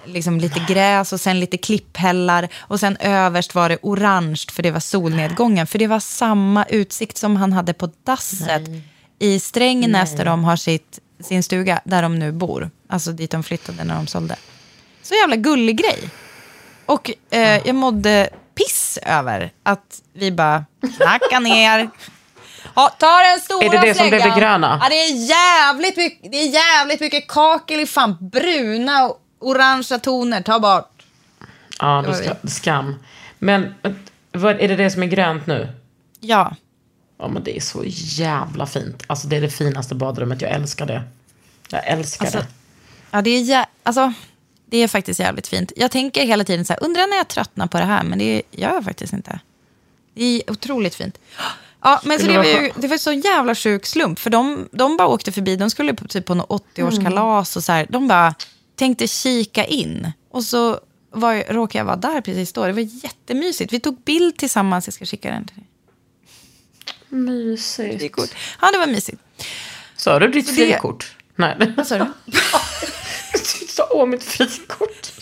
liksom 0.05 0.39
lite 0.39 0.59
gräs 0.67 1.13
och 1.13 1.19
sen 1.21 1.39
lite 1.39 1.57
klipphällar. 1.57 2.47
Och 2.59 2.79
sen 2.79 2.97
överst 2.97 3.55
var 3.55 3.69
det 3.69 3.77
orange 3.81 4.43
för 4.51 4.63
det 4.63 4.71
var 4.71 4.79
solnedgången. 4.79 5.67
För 5.67 5.79
det 5.79 5.87
var 5.87 5.99
samma 5.99 6.65
utsikt 6.65 7.17
som 7.17 7.35
han 7.35 7.53
hade 7.53 7.73
på 7.73 7.89
dasset 8.03 8.61
i 9.19 9.39
Strängnäs 9.39 10.15
där 10.15 10.25
de 10.25 10.43
har 10.43 10.55
sitt, 10.55 10.99
sin 11.19 11.43
stuga, 11.43 11.81
där 11.83 12.01
de 12.01 12.19
nu 12.19 12.31
bor. 12.31 12.69
Alltså 12.89 13.11
dit 13.11 13.31
de 13.31 13.43
flyttade 13.43 13.83
när 13.83 13.95
de 13.95 14.07
sålde. 14.07 14.35
Så 15.03 15.13
jävla 15.15 15.35
gullig 15.35 15.77
grej. 15.77 16.09
Och 16.85 17.11
eh, 17.29 17.67
jag 17.67 17.75
mådde 17.75 18.29
piss 18.55 18.99
över 19.01 19.51
att 19.63 20.01
vi 20.13 20.31
bara 20.31 20.65
knacka 20.97 21.39
ner. 21.39 21.89
Ja, 22.75 22.95
ta 22.99 23.21
den 23.21 23.39
stora 23.39 23.65
Är 23.65 23.69
det 23.69 23.87
det 23.87 23.93
som 23.93 24.07
blev 24.09 24.19
det 24.19 24.23
släggan. 24.23 24.39
gröna? 24.39 24.79
Ja, 24.83 24.89
det 24.89 24.95
är 24.95 25.29
jävligt 25.29 25.97
mycket, 25.97 26.31
det 26.31 26.37
är 26.37 26.47
jävligt 26.49 26.99
mycket 26.99 27.27
kakel 27.27 27.79
i 27.79 27.85
fan 27.85 28.17
bruna 28.31 29.05
och 29.05 29.17
orangea 29.41 29.99
toner. 29.99 30.41
Ta 30.41 30.59
bort. 30.59 31.03
Ja, 31.79 32.01
var 32.01 32.13
ska, 32.13 32.35
skam. 32.47 32.95
Men 33.39 33.73
vad, 34.31 34.59
är 34.61 34.67
det 34.67 34.75
det 34.75 34.89
som 34.91 35.03
är 35.03 35.07
grönt 35.07 35.47
nu? 35.47 35.67
Ja. 36.19 36.55
Ja, 37.17 37.27
men 37.27 37.43
det 37.43 37.57
är 37.57 37.61
så 37.61 37.83
jävla 37.87 38.65
fint. 38.65 39.03
Alltså 39.07 39.27
det 39.27 39.35
är 39.37 39.41
det 39.41 39.49
finaste 39.49 39.95
badrummet. 39.95 40.41
Jag 40.41 40.51
älskar 40.51 40.85
det. 40.85 41.03
Jag 41.69 41.87
älskar 41.87 42.25
Alltså, 42.25 42.39
det. 42.39 42.47
Ja, 43.11 43.21
det 43.21 43.29
är, 43.29 43.41
jä- 43.41 43.65
alltså, 43.83 44.13
det 44.65 44.77
är 44.77 44.87
faktiskt 44.87 45.19
jävligt 45.19 45.47
fint. 45.47 45.71
Jag 45.75 45.91
tänker 45.91 46.25
hela 46.25 46.43
tiden 46.43 46.65
så 46.65 46.73
här, 46.73 46.83
undrar 46.83 47.07
när 47.07 47.17
jag 47.17 47.27
tröttnar 47.27 47.67
på 47.67 47.77
det 47.77 47.85
här, 47.85 48.03
men 48.03 48.19
det 48.19 48.41
gör 48.51 48.73
jag 48.73 48.83
faktiskt 48.83 49.13
inte. 49.13 49.39
Det 50.13 50.23
är 50.23 50.51
otroligt 50.51 50.95
fint. 50.95 51.17
Ja, 51.83 52.01
men 52.03 52.19
så 52.19 52.25
det, 52.27 52.37
var 52.37 52.43
ju, 52.43 52.71
det 52.75 52.87
var 52.87 52.97
så 52.97 53.11
jävla 53.11 53.55
sjuk 53.55 53.85
slump, 53.85 54.19
för 54.19 54.29
de, 54.29 54.69
de 54.71 54.97
bara 54.97 55.07
åkte 55.07 55.31
förbi, 55.31 55.55
de 55.55 55.69
skulle 55.69 55.93
på, 55.93 56.07
typ 56.07 56.25
på 56.25 56.35
något 56.35 56.63
80-årskalas 56.75 57.57
och 57.57 57.63
så 57.63 57.71
här, 57.71 57.85
de 57.89 58.07
bara 58.07 58.35
tänkte 58.81 59.07
kika 59.07 59.65
in. 59.65 60.11
Och 60.29 60.43
så 60.43 60.79
var, 61.11 61.53
råkade 61.53 61.77
jag 61.77 61.85
vara 61.85 61.95
där 61.95 62.21
precis 62.21 62.53
då. 62.53 62.65
Det 62.65 62.73
var 62.73 63.03
jättemysigt. 63.03 63.73
Vi 63.73 63.79
tog 63.79 64.01
bild 64.03 64.37
tillsammans. 64.37 64.87
Jag 64.87 64.93
ska 64.93 65.05
skicka 65.05 65.31
den 65.31 65.45
till 65.45 65.55
dig. 65.55 65.65
Mysigt. 67.09 67.99
Frikort. 67.99 68.29
Ja, 68.61 68.71
det 68.71 68.77
var 68.77 68.87
mysigt. 68.87 69.21
Sa 69.95 70.19
du 70.19 70.27
ditt 70.27 70.47
Så 70.47 70.53
det- 70.55 70.71
frikort? 70.71 71.15
Nej. 71.35 71.73
Vad 71.77 71.87
sa 71.87 71.97
du? 71.97 72.05
Du 73.33 73.67
sa 73.67 73.87
åh 73.91 74.05
mitt 74.05 74.23
frikort. 74.23 75.11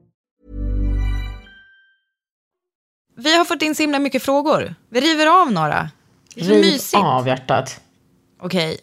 Vi 3.15 3.37
har 3.37 3.45
fått 3.45 3.61
in 3.61 3.75
så 3.75 3.83
himla 3.83 3.99
mycket 3.99 4.23
frågor. 4.23 4.75
Vi 4.89 5.01
river 5.01 5.41
av 5.41 5.51
några. 5.51 5.89
Det 6.35 6.41
är 6.41 6.45
så 6.45 6.51
Riv 6.51 6.61
mysigt. 6.61 7.03
av 7.03 7.27
hjärtat. 7.27 7.81
Okej. 8.39 8.77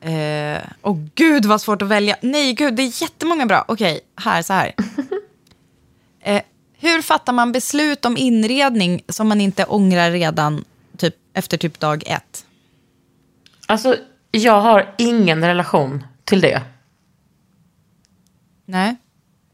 Eh, 0.00 0.62
Åh 0.82 0.96
gud 1.14 1.44
vad 1.46 1.60
svårt 1.60 1.82
att 1.82 1.88
välja. 1.88 2.16
Nej 2.20 2.52
gud, 2.52 2.74
det 2.74 2.82
är 2.82 3.02
jättemånga 3.02 3.46
bra. 3.46 3.64
Okej, 3.68 4.00
här, 4.16 4.42
så 4.42 4.52
här. 4.52 4.74
eh, 6.22 6.42
hur 6.78 7.02
fattar 7.02 7.32
man 7.32 7.52
beslut 7.52 8.04
om 8.04 8.16
inredning 8.16 9.02
som 9.08 9.28
man 9.28 9.40
inte 9.40 9.64
ångrar 9.64 10.10
redan 10.10 10.64
typ, 10.96 11.14
efter 11.32 11.56
typ 11.58 11.80
dag 11.80 12.02
ett? 12.06 12.44
Alltså, 13.66 13.96
jag 14.30 14.60
har 14.60 14.94
ingen 14.98 15.44
relation 15.44 16.04
till 16.24 16.40
det. 16.40 16.62
Nej. 18.64 18.96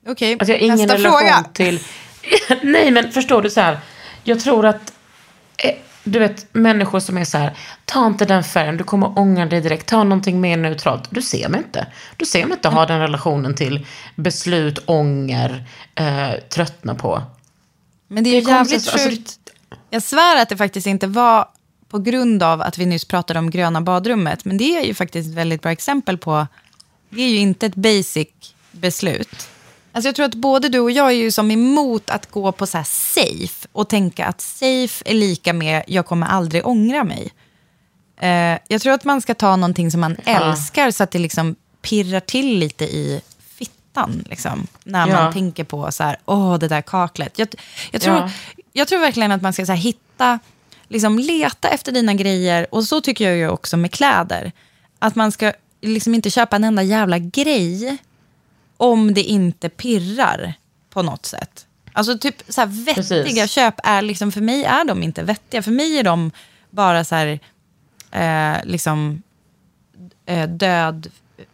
Okej, 0.07 0.33
Alltså 0.33 0.53
jag 0.53 0.59
har 0.59 0.65
ingen 0.65 0.79
nästa 0.79 0.95
relation 0.95 1.19
fråga. 1.21 1.45
till... 1.53 1.81
Nej, 2.63 2.91
men 2.91 3.13
förstår 3.13 3.43
du 3.43 3.51
så 3.51 3.61
här. 3.61 3.79
Jag 4.25 4.41
tror 4.41 4.67
att, 4.67 4.93
eh, 5.57 5.75
du 6.05 6.19
vet, 6.19 6.55
människor 6.55 7.01
som 7.01 7.19
är 7.19 7.25
så 7.25 7.39
här, 7.39 7.57
ta 7.85 8.07
inte 8.07 8.25
den 8.25 8.45
färgen, 8.45 8.77
du 8.77 8.85
kommer 8.85 9.19
ångra 9.19 9.47
dig 9.47 9.61
direkt, 9.61 9.89
ta 9.89 10.05
någonting 10.05 10.41
mer 10.41 10.57
neutralt. 10.57 11.09
Du 11.11 11.23
ser 11.23 11.49
mig 11.49 11.61
inte. 11.61 11.87
Du 12.17 12.27
ser 12.27 12.47
mig 12.47 12.57
inte 12.57 12.69
ha 12.69 12.87
den 12.87 13.01
relationen 13.01 13.55
till 13.55 13.87
beslut, 14.17 14.79
ånger, 14.87 15.65
eh, 15.95 16.31
tröttna 16.49 16.95
på. 16.95 17.23
Men 18.09 18.25
det 18.25 18.31
är 18.31 18.35
ju 18.35 18.41
Det 18.41 18.51
är 18.51 18.57
jävligt 18.57 18.73
konstigt, 18.73 18.93
alltså, 18.93 19.09
sjukt. 19.09 19.39
Jag 19.91 20.03
svär 20.03 20.43
att 20.43 20.49
det 20.49 20.57
faktiskt 20.57 20.87
inte 20.87 21.07
var 21.07 21.49
på 21.89 21.99
grund 21.99 22.43
av 22.43 22.63
att 22.63 22.79
vi 22.79 22.87
nyss 22.87 23.05
pratade 23.05 23.39
om 23.39 23.51
gröna 23.51 23.81
badrummet. 23.81 24.45
Men 24.45 24.57
det 24.57 24.77
är 24.77 24.85
ju 24.85 24.95
faktiskt 24.95 25.29
ett 25.29 25.35
väldigt 25.35 25.63
bra 25.63 25.73
exempel 25.73 26.19
på, 26.19 26.47
det 27.11 27.23
är 27.23 27.29
ju 27.29 27.37
inte 27.37 27.67
ett 27.67 27.75
basic 27.75 28.29
beslut. 28.71 29.49
Alltså 29.95 30.09
jag 30.09 30.15
tror 30.15 30.27
att 30.27 30.35
både 30.35 30.69
du 30.69 30.79
och 30.81 30.91
jag 30.91 31.07
är 31.07 31.11
ju 31.15 31.31
som 31.31 31.51
emot 31.51 32.11
att 32.11 32.31
gå 32.31 32.53
på 32.53 32.67
så 32.67 32.77
här 32.77 32.85
safe 32.85 33.69
och 33.73 33.89
tänka 33.89 34.27
att 34.27 34.41
safe 34.41 35.03
är 35.07 35.15
lika 35.15 35.53
med 35.53 35.83
jag 35.87 36.07
kommer 36.07 36.27
aldrig 36.27 36.67
ångra 36.67 37.05
mig. 37.05 37.31
Eh, 38.21 38.59
jag 38.69 38.81
tror 38.83 38.93
att 38.93 39.05
man 39.05 39.21
ska 39.21 39.35
ta 39.35 39.57
någonting 39.57 39.91
som 39.91 40.01
man 40.01 40.17
älskar 40.25 40.91
så 40.91 41.03
att 41.05 41.11
det 41.11 41.19
liksom 41.19 41.57
pirrar 41.83 42.21
till 42.21 42.59
lite 42.59 42.85
i 42.85 43.21
fittan. 43.59 44.25
Liksom, 44.31 44.67
när 44.85 45.09
Ja. 45.09 45.15
man 45.23 45.33
tänker 45.33 45.65
på 45.65 45.93
så 45.93 46.03
här, 46.03 46.17
åh 46.25 46.59
det 46.59 46.69
där 46.69 46.83
kaklet. 46.83 47.39
Jag, 47.39 47.49
jag, 47.91 48.03
tror, 48.03 48.17
Ja. 48.17 48.31
jag 48.73 48.89
tror 48.89 48.99
verkligen 48.99 49.33
att 49.33 49.43
man 49.43 49.53
ska 49.53 49.67
så 49.67 49.73
här, 49.73 49.79
hitta, 49.79 50.39
liksom 50.89 51.19
leta 51.19 51.69
efter 51.69 51.93
dina 51.93 52.15
grejer. 52.15 52.67
Och 52.71 52.85
så 52.85 53.01
tycker 53.01 53.25
jag 53.29 53.37
ju 53.37 53.49
också 53.49 53.77
med 53.77 53.91
kläder. 53.93 54.53
Att 54.99 55.15
man 55.15 55.33
ska 55.33 55.53
liksom 55.81 56.15
inte 56.15 56.31
köpa 56.31 56.57
en 56.57 56.65
enda 56.65 56.83
jävla 56.83 57.19
grej 57.19 57.97
om 58.77 59.15
det 59.15 59.23
inte 59.23 59.69
pirrar 59.69 60.55
på 60.91 61.03
något 61.03 61.27
sätt. 61.27 61.67
Alltså 61.93 62.19
typ 62.19 62.43
så 62.49 62.61
här 62.61 62.69
vettiga 62.69 62.95
Precis. 62.95 63.51
köp 63.51 63.75
är 63.85 64.03
liksom, 64.03 64.33
för 64.33 64.41
mig 64.41 64.65
är 64.65 64.85
de 64.85 65.03
inte 65.03 65.23
vettiga. 65.23 65.63
För 65.63 65.71
mig 65.71 65.99
är 65.99 66.03
de 66.03 66.31
bara 66.71 67.05
så 67.05 67.15
här, 67.15 67.41
eh, 68.11 68.65
liksom 68.65 69.23
eh, 70.27 70.49
död, 70.49 71.11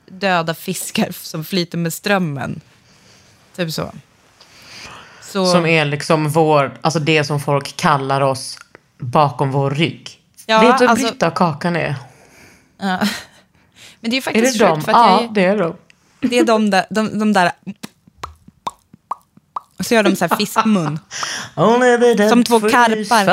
döda 0.07 0.55
fiskar 0.55 1.09
som 1.13 1.45
flyter 1.45 1.79
med 1.79 1.93
strömmen. 1.93 2.61
Typ 3.57 3.73
så. 3.73 3.93
så 5.23 5.47
Som 5.47 5.67
är 5.67 5.85
liksom 5.85 6.29
vår, 6.29 6.79
alltså 6.81 7.01
det 7.01 7.25
som 7.25 7.41
folk 7.41 7.77
kallar 7.77 8.21
oss 8.21 8.59
bakom 8.99 9.51
vår 9.51 9.71
rygg. 9.71 10.21
Ja, 10.47 10.61
Vet 10.61 10.79
du 10.79 10.85
vad 10.87 10.91
alltså- 10.91 11.07
Britta 11.07 11.27
och 11.27 11.35
Kakan 11.35 11.77
är? 11.77 11.95
Men 14.01 14.11
det 14.11 14.11
är 14.11 14.13
ju 14.13 14.19
Är 14.19 14.23
faktiskt 14.23 14.59
det 14.59 14.75
sjukt 14.75 14.85
för 14.85 14.93
att 14.93 15.11
jag 15.11 15.23
Ja, 15.23 15.29
det 15.35 15.45
är 15.45 15.59
de. 15.59 15.77
Det 16.21 16.39
är 16.39 16.45
de 16.45 16.71
där, 16.71 16.87
de, 16.91 17.19
de 17.19 17.33
där 17.33 17.53
och 19.79 19.87
så 19.87 19.95
gör 19.95 20.03
de 20.03 20.17
så 20.17 20.27
här 20.27 20.37
fiskmun. 20.37 20.99
Som 22.29 22.45
två 22.45 22.61
karpar. 22.61 23.25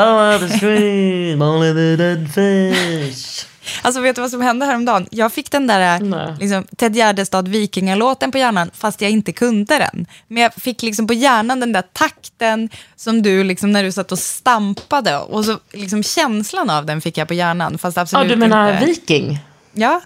Alltså 3.82 4.02
vet 4.02 4.16
du 4.16 4.22
vad 4.22 4.32
som 4.32 4.42
hände 4.42 4.66
häromdagen? 4.66 5.08
Jag 5.12 5.34
fick 5.34 5.52
den 5.52 5.68
där 5.68 6.00
Nej. 6.00 6.36
liksom, 6.40 6.64
Ted 6.78 6.96
Gärdestad 6.96 7.48
Vikingalåten 7.48 8.32
på 8.32 8.38
hjärnan 8.38 8.72
fast 8.74 9.02
jag 9.02 9.12
inte 9.12 9.32
kunde 9.32 9.78
den. 9.78 10.06
Men 10.28 10.44
jag 10.44 10.54
fick 10.54 10.82
liksom 10.82 11.08
på 11.08 11.14
hjärnan 11.14 11.60
den 11.60 11.72
där 11.72 11.84
takten 11.94 12.70
som 12.96 13.22
du 13.22 13.44
liksom 13.44 13.72
när 13.72 13.84
du 13.84 13.92
satt 13.92 14.12
och 14.12 14.20
stampade 14.20 15.18
och 15.18 15.46
så 15.46 15.60
liksom 15.74 16.04
känslan 16.04 16.70
av 16.70 16.86
den 16.86 17.02
fick 17.02 17.18
jag 17.18 17.28
på 17.28 17.34
hjärnan 17.34 17.78
fast 17.78 17.98
Ja, 17.98 18.02
absolut 18.02 18.30
du 18.30 18.36
menar 18.36 18.74
inte. 18.74 18.86
viking? 18.86 19.40
Ja, 19.74 20.02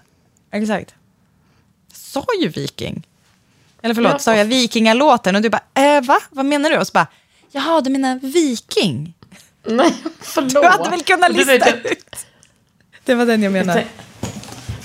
exakt. 0.51 0.93
Jag 1.91 1.97
sa 1.97 2.25
ju 2.41 2.47
viking. 2.47 3.07
Eller 3.81 3.95
förlåt, 3.95 4.11
Ja. 4.11 4.19
sa 4.19 4.35
jag 4.35 4.45
vikingalåten? 4.45 5.35
Och 5.35 5.41
du 5.41 5.49
bara, 5.49 5.63
äh, 5.97 6.01
va? 6.03 6.19
Vad 6.29 6.45
menar 6.45 6.69
du? 6.69 6.77
Och 6.77 6.87
så 6.87 6.91
bara, 6.91 7.07
jaha, 7.51 7.81
du 7.81 7.89
menar 7.89 8.19
viking? 8.23 9.13
Nej, 9.65 9.93
förlåt. 10.21 10.51
Du 10.63 10.67
hade 10.67 10.89
väl 10.89 11.03
kunnat 11.03 11.31
lista 11.31 11.51
vet, 11.51 11.65
jag- 11.67 11.91
ut? 11.91 12.15
Det 13.05 13.15
var 13.15 13.25
den 13.25 13.43
jag 13.43 13.53
menade. 13.53 13.85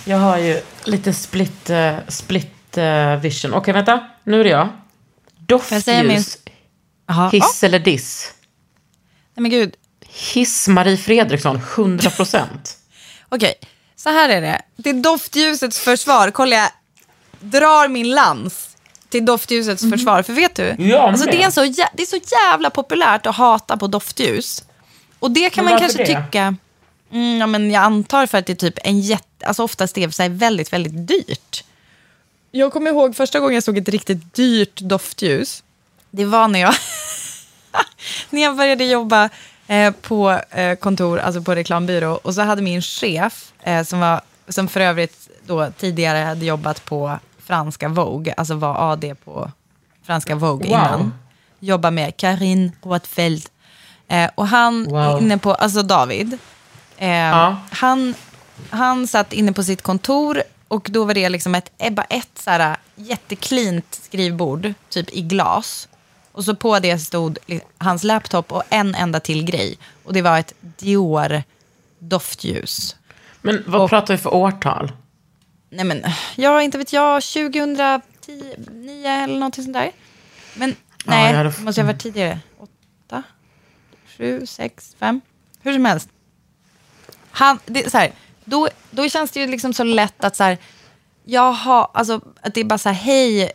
Jag 0.05 0.16
har 0.19 0.38
ju 0.38 0.62
lite 0.85 1.12
split, 1.14 1.71
eh, 1.71 1.97
split 2.09 2.77
eh, 2.79 3.16
vision. 3.16 3.55
Okej, 3.55 3.75
vänta. 3.75 4.09
Nu 4.25 4.40
är 4.40 4.45
det 4.45 4.51
jag. 4.51 4.69
jag 5.49 5.83
säga 5.83 6.03
min- 6.03 6.23
Doftljus. 7.07 7.33
Hiss 7.45 7.64
eller 7.64 7.79
diss? 7.79 8.33
Nej 9.35 9.42
men 9.42 9.51
gud, 9.51 9.75
Hiss 10.09 10.69
Marie 10.69 10.97
Fredriksson, 10.97 11.57
100 11.75 12.11
procent. 12.11 12.79
okej. 13.29 13.55
Så 13.97 14.11
här 14.11 14.29
är 14.29 14.40
det. 14.40 14.62
Till 14.83 15.03
doftljusets 15.03 15.79
försvar, 15.79 16.31
kolla 16.31 16.57
jag 16.57 16.71
drar 17.51 17.89
min 17.89 18.11
lans. 18.11 18.77
till 19.09 19.25
doftljusets 19.25 19.91
försvar. 19.91 20.23
För 20.23 20.33
vet 20.33 20.55
du? 20.55 20.77
Ja, 20.79 21.09
alltså, 21.09 21.27
det, 21.31 21.43
är 21.43 21.51
så, 21.51 21.65
jä- 21.65 21.89
det 21.95 22.03
är 22.03 22.07
så 22.07 22.19
jävla 22.51 22.71
populärt 22.71 23.27
att 23.27 23.37
hata 23.37 23.77
på 23.77 23.87
doftljus. 23.87 24.65
Och 25.19 25.31
det 25.31 25.51
kan 25.51 25.65
Men 25.65 25.73
man 25.75 25.83
varför 25.83 25.97
kanske 25.99 26.15
det? 26.15 26.25
tycka... 26.25 26.57
Mm, 27.13 27.39
ja, 27.39 27.47
men 27.47 27.71
jag 27.71 27.83
antar 27.83 28.27
för 28.27 28.39
att 28.39 28.47
det 28.47 28.53
är 28.53 28.55
typ 28.57 28.79
en 28.85 29.01
jätte... 29.01 29.47
Alltså 29.47 29.63
oftast 29.63 29.99
är 29.99 30.07
det 30.07 30.13
så 30.13 30.23
här 30.23 30.31
väldigt, 30.31 30.73
väldigt 30.73 31.07
dyrt. 31.09 31.65
Jag 32.51 32.73
kommer 32.73 32.91
ihåg 32.91 33.17
första 33.17 33.41
gången 33.41 33.55
jag 33.55 33.63
såg 33.63 33.79
ett 33.79 33.89
riktigt 33.89 34.35
dyrt 34.35 34.81
doftljus. 34.81 35.63
Det 36.11 36.25
var 36.25 36.49
när 36.49 36.61
jag, 36.61 36.75
när 38.31 38.43
jag 38.43 38.57
började 38.57 38.85
jobba 38.85 39.29
eh, 39.67 39.91
på 39.93 40.41
eh, 40.51 40.75
kontor, 40.75 41.19
alltså 41.19 41.43
på 41.43 41.55
reklambyrå. 41.55 42.21
Och 42.23 42.35
så 42.35 42.41
hade 42.43 42.63
min 42.63 42.83
chef, 42.83 43.53
eh, 43.63 43.85
som, 43.85 44.01
var, 44.01 44.21
som 44.49 44.69
för 44.69 44.81
övrigt 44.81 45.29
då 45.47 45.71
tidigare 45.79 46.19
hade 46.19 46.45
jobbat 46.47 46.85
på 46.85 47.19
franska 47.47 47.89
Vogue, 47.89 48.35
alltså 48.37 48.55
var 48.55 48.93
AD 48.93 49.15
på 49.25 49.51
franska 50.03 50.35
Vogue 50.35 50.69
Wow. 50.69 50.79
innan. 50.79 51.15
Jobba 51.59 51.91
med 51.91 52.17
Karin 52.17 52.73
Rothfeldt. 52.83 53.51
Eh, 54.09 54.31
och 54.35 54.49
han 54.49 54.85
Wow. 54.85 55.19
inne 55.23 55.39
på, 55.39 55.55
alltså 55.55 55.83
David, 55.83 56.39
eh, 56.97 57.09
Ja. 57.11 57.57
han, 57.71 58.15
han 58.71 59.07
satt 59.07 59.33
inne 59.33 59.53
på 59.53 59.63
sitt 59.63 59.83
kontor 59.83 60.43
och 60.69 60.89
då 60.91 61.05
var 61.05 61.15
det 61.15 61.29
liksom 61.29 61.55
ett, 61.55 61.71
bara 61.91 62.07
ett 62.11 62.31
så 62.39 62.51
här, 62.51 62.77
jätteklint 62.95 64.01
skrivbord, 64.03 64.73
typ 64.89 65.11
i 65.13 65.23
glas. 65.23 65.89
Och 66.33 66.45
så 66.45 66.55
på 66.57 66.79
det 66.79 66.99
stod 66.99 67.39
hans 67.79 68.05
laptop 68.05 68.53
och 68.53 68.63
en 68.71 68.95
enda 68.95 69.21
till 69.21 69.45
grej. 69.45 69.79
Och 70.05 70.13
det 70.13 70.23
var 70.23 70.39
ett 70.39 70.53
Dior 70.61 71.43
doftljus. 71.99 72.97
Men 73.43 73.65
vad 73.67 73.91
pratar 73.91 74.15
vi 74.15 74.19
för 74.19 74.35
årtal? 74.35 74.93
Nej 75.77 75.85
men, 75.85 76.05
ja 76.37 76.62
inte 76.62 76.79
vet 76.79 76.93
jag, 76.93 77.23
2010, 77.23 78.01
9 78.73 79.11
eller 79.11 79.35
någonting 79.35 79.65
sånt 79.65 79.75
där. 79.77 79.93
Men 80.55 80.77
nej, 81.05 81.31
jag 81.31 81.37
hade- 81.39 81.61
måste 81.62 81.81
ha 81.81 81.87
varit 81.87 82.03
tidigare. 82.03 82.39
Åtta, 82.59 83.23
sju, 84.19 84.47
sex, 84.47 84.97
fem. 85.01 85.21
Hur 85.62 85.73
som 85.73 85.85
helst. 85.85 86.09
Han, 87.31 87.59
det, 87.67 87.91
så 87.91 87.99
här, 87.99 88.12
då, 88.45 88.69
då 88.91 89.09
känns 89.09 89.31
det 89.31 89.41
ju 89.41 89.47
liksom 89.47 89.73
så 89.75 89.85
lätt 89.85 90.25
att 90.25 90.37
så 90.37 90.45
här, 90.45 90.59
jaha, 91.25 91.89
alltså 91.95 92.21
att 92.41 92.55
det 92.55 92.61
är 92.61 92.65
bara 92.65 92.79
så 92.79 92.89
här, 92.89 92.97
hej, 92.97 93.53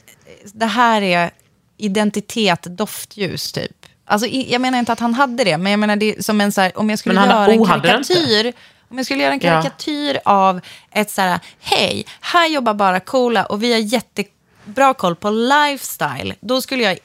det 0.54 0.66
här 0.66 1.02
är 1.02 1.32
identitet, 1.78 2.64
doftljus 2.64 3.52
typ. 3.52 3.86
Alltså, 4.06 4.28
jag 4.28 4.62
menar 4.62 4.80
inte 4.80 4.94
att 4.94 5.00
han 5.00 5.14
hade 5.14 5.44
det, 5.44 5.58
men 5.58 5.72
jag 5.72 5.80
menar 5.80 5.96
det 5.96 6.18
är 6.18 6.22
som 6.22 6.42
en 6.42 6.52
så 6.52 6.62
här, 6.62 6.78
om 6.78 6.90
jag 6.90 7.00
skulle 7.00 7.16
göra 7.16 7.46
en 7.54 7.60
oh, 7.60 7.68
karikatyr, 7.68 8.54
om 8.92 8.98
jag 8.98 9.06
skulle 9.06 9.24
göra 9.24 9.34
en 9.34 9.40
Ja. 9.44 9.52
karikatyr 9.62 10.20
av 10.26 10.62
ett 10.92 11.12
så 11.12 11.22
här, 11.22 11.40
hej, 11.60 12.06
här 12.22 12.48
jobbar 12.48 12.74
bara 12.74 13.00
coola 13.00 13.46
och 13.46 13.64
vi 13.64 13.72
har 13.72 13.80
jättebra 13.80 14.94
koll 14.94 15.16
på 15.16 15.30
lifestyle, 15.30 16.36
då 16.40 16.62
skulle 16.62 16.84
jag 16.84 16.98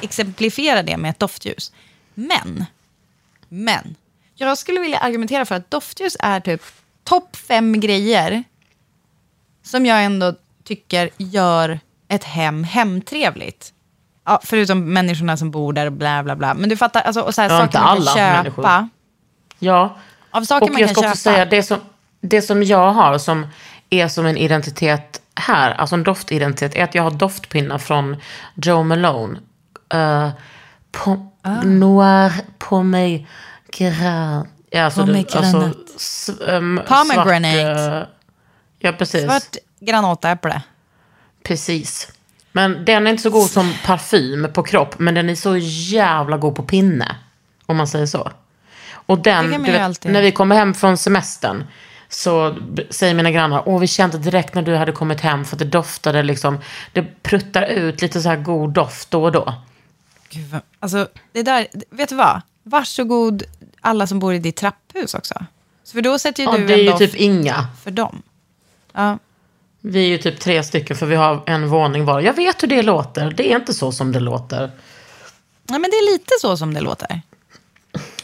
exemplifiera 0.00 0.82
det 0.82 0.96
med 0.96 1.10
ett 1.10 1.18
doftljus. 1.18 1.72
Men, 2.14 2.64
men, 3.48 3.94
jag 4.34 4.58
skulle 4.58 4.80
vilja 4.80 4.98
argumentera 4.98 5.44
för 5.44 5.54
att 5.54 5.70
doftljus 5.70 6.16
är 6.20 6.40
typ 6.40 6.62
topp 7.04 7.36
fem 7.36 7.80
grejer 7.80 8.44
som 9.62 9.86
jag 9.86 10.04
ändå 10.04 10.34
tycker 10.64 11.10
gör 11.16 11.80
ett 12.08 12.24
hem 12.24 12.64
hemtrevligt. 12.64 13.72
Ja, 14.24 14.40
förutom 14.44 14.92
människorna 14.92 15.36
som 15.36 15.50
bor 15.50 15.72
där 15.72 15.86
och 15.86 15.92
bla 15.92 16.22
bla 16.22 16.36
bla. 16.36 16.54
Men 16.54 16.68
du 16.68 16.76
fattar, 16.76 17.00
alltså, 17.00 17.20
och 17.20 17.34
så 17.34 17.42
här, 17.42 17.50
Ja, 17.50 17.58
saker 17.60 17.78
man 17.78 17.86
kan 17.86 17.96
alla 17.96 18.14
köpa. 18.14 18.42
människor. 18.42 18.88
Ja. 19.58 19.96
Av 20.30 20.44
saker 20.44 20.64
och 20.66 20.72
man 20.72 20.80
jag 20.80 20.88
kan 20.88 20.94
ska 20.94 21.02
köpa. 21.02 21.10
också 21.12 21.22
säga, 21.22 21.44
det 21.44 21.62
som, 21.62 21.78
det 22.20 22.42
som 22.42 22.62
jag 22.62 22.92
har 22.92 23.18
som 23.18 23.46
är 23.90 24.08
som 24.08 24.26
en 24.26 24.36
identitet 24.36 25.20
här, 25.34 25.70
alltså 25.70 25.94
en 25.94 26.04
doftidentitet, 26.04 26.76
är 26.76 26.84
att 26.84 26.94
jag 26.94 27.02
har 27.02 27.10
doftpinnar 27.10 27.78
från 27.78 28.16
Joe 28.54 28.82
Malone. 28.82 29.38
Uh, 29.94 30.30
po, 30.92 31.30
Ah. 31.42 31.62
Noir 31.62 32.32
pomegranate. 32.58 33.26
Ja, 34.70 34.82
alltså, 34.84 35.00
Pomegranate. 35.00 35.38
Alltså, 35.38 35.72
s, 35.96 36.30
um, 36.40 36.80
Pomegranate. 36.88 37.78
Svart, 37.78 38.02
eh, 38.02 38.08
ja, 38.78 38.92
precis. 38.92 39.24
Svart 39.24 39.56
granatäpple. 39.80 40.62
Precis. 41.42 42.08
Men 42.52 42.84
den 42.84 43.06
är 43.06 43.10
inte 43.10 43.22
så 43.22 43.30
god 43.30 43.50
som 43.50 43.74
parfym 43.86 44.48
på 44.52 44.62
kropp, 44.62 44.98
men 44.98 45.14
den 45.14 45.30
är 45.30 45.34
så 45.34 45.56
jävla 45.56 46.36
god 46.36 46.54
på 46.54 46.62
pinne. 46.62 47.16
Om 47.66 47.76
man 47.76 47.88
säger 47.88 48.06
så. 48.06 48.32
Och 49.10 49.18
den, 49.18 49.62
vet, 49.62 50.04
när 50.04 50.22
vi 50.22 50.32
kommer 50.32 50.56
hem 50.56 50.74
från 50.74 50.96
semestern 50.96 51.64
så 52.08 52.56
säger 52.90 53.14
mina 53.14 53.30
grannar, 53.30 53.62
åh 53.66 53.80
vi 53.80 53.86
kände 53.86 54.18
direkt 54.18 54.54
när 54.54 54.62
du 54.62 54.76
hade 54.76 54.92
kommit 54.92 55.20
hem 55.20 55.44
för 55.44 55.54
att 55.54 55.58
det 55.58 55.64
doftade 55.64 56.22
liksom, 56.22 56.58
det 56.92 57.22
pruttar 57.22 57.62
ut 57.62 58.02
lite 58.02 58.20
så 58.22 58.28
här 58.28 58.36
god 58.36 58.70
doft 58.72 59.10
då 59.10 59.24
och 59.24 59.32
då. 59.32 59.54
Gud, 60.28 60.46
vad- 60.50 60.60
alltså, 60.80 61.08
det 61.32 61.42
där, 61.42 61.66
vet 61.90 62.08
du 62.08 62.14
vad? 62.14 62.40
Varsågod 62.62 63.42
alla 63.80 64.06
som 64.06 64.18
bor 64.18 64.34
i 64.34 64.38
ditt 64.38 64.56
trapphus 64.56 65.14
också. 65.14 65.34
Så 65.84 65.92
för 65.92 66.00
då 66.02 66.18
sätter 66.18 66.42
ju 66.42 66.48
Ja, 66.50 66.56
du 66.58 66.66
det 66.66 66.72
är 66.74 66.78
en 66.78 66.84
ju 66.84 66.90
doft 66.90 66.98
typ 66.98 67.14
inga. 67.14 67.66
för 67.82 67.90
dem. 67.90 68.22
Ja. 68.92 69.18
Vi 69.80 70.04
är 70.04 70.08
ju 70.08 70.18
typ 70.18 70.40
tre 70.40 70.62
stycken 70.62 70.96
för 70.96 71.06
vi 71.06 71.16
har 71.16 71.42
en 71.46 71.68
våning 71.68 72.04
var. 72.04 72.20
Jag 72.20 72.32
vet 72.34 72.62
hur 72.62 72.68
det 72.68 72.82
låter, 72.82 73.30
det 73.30 73.52
är 73.52 73.56
inte 73.56 73.74
så 73.74 73.92
som 73.92 74.12
det 74.12 74.20
låter. 74.20 74.70
Nej, 75.62 75.78
men 75.80 75.90
det 75.90 75.96
är 75.96 76.12
lite 76.12 76.32
så 76.40 76.56
som 76.56 76.74
det 76.74 76.80
låter. 76.80 77.22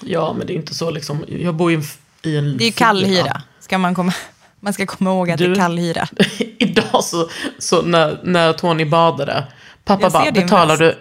Ja, 0.01 0.33
men 0.39 0.47
det 0.47 0.53
är 0.53 0.55
inte 0.55 0.75
så 0.75 0.91
liksom, 0.91 1.25
jag 1.29 1.55
bor 1.55 1.73
i 1.73 1.75
en 1.75 1.83
i 2.23 2.37
en 2.37 2.57
Det 2.57 2.65
är 2.65 2.67
ju 2.67 2.73
kallhyra. 2.73 3.43
Ska 3.61 3.79
man, 3.79 3.95
komma, 3.95 4.13
man 4.61 4.73
ska 4.73 4.87
komma 4.87 5.11
ihåg 5.11 5.31
att 5.31 5.39
det 5.39 5.45
Du- 5.45 5.53
är 5.53 5.57
kallhyra. 5.57 6.09
Idag 6.59 7.05
så, 7.05 7.29
så 7.59 7.83
när, 7.83 8.21
när 8.23 8.53
Tony 8.53 8.85
badade, 8.85 9.45
pappa 9.85 10.11
bara, 10.11 10.31
betalar 10.31 10.77
väst." 10.77 10.81
du, 10.81 10.95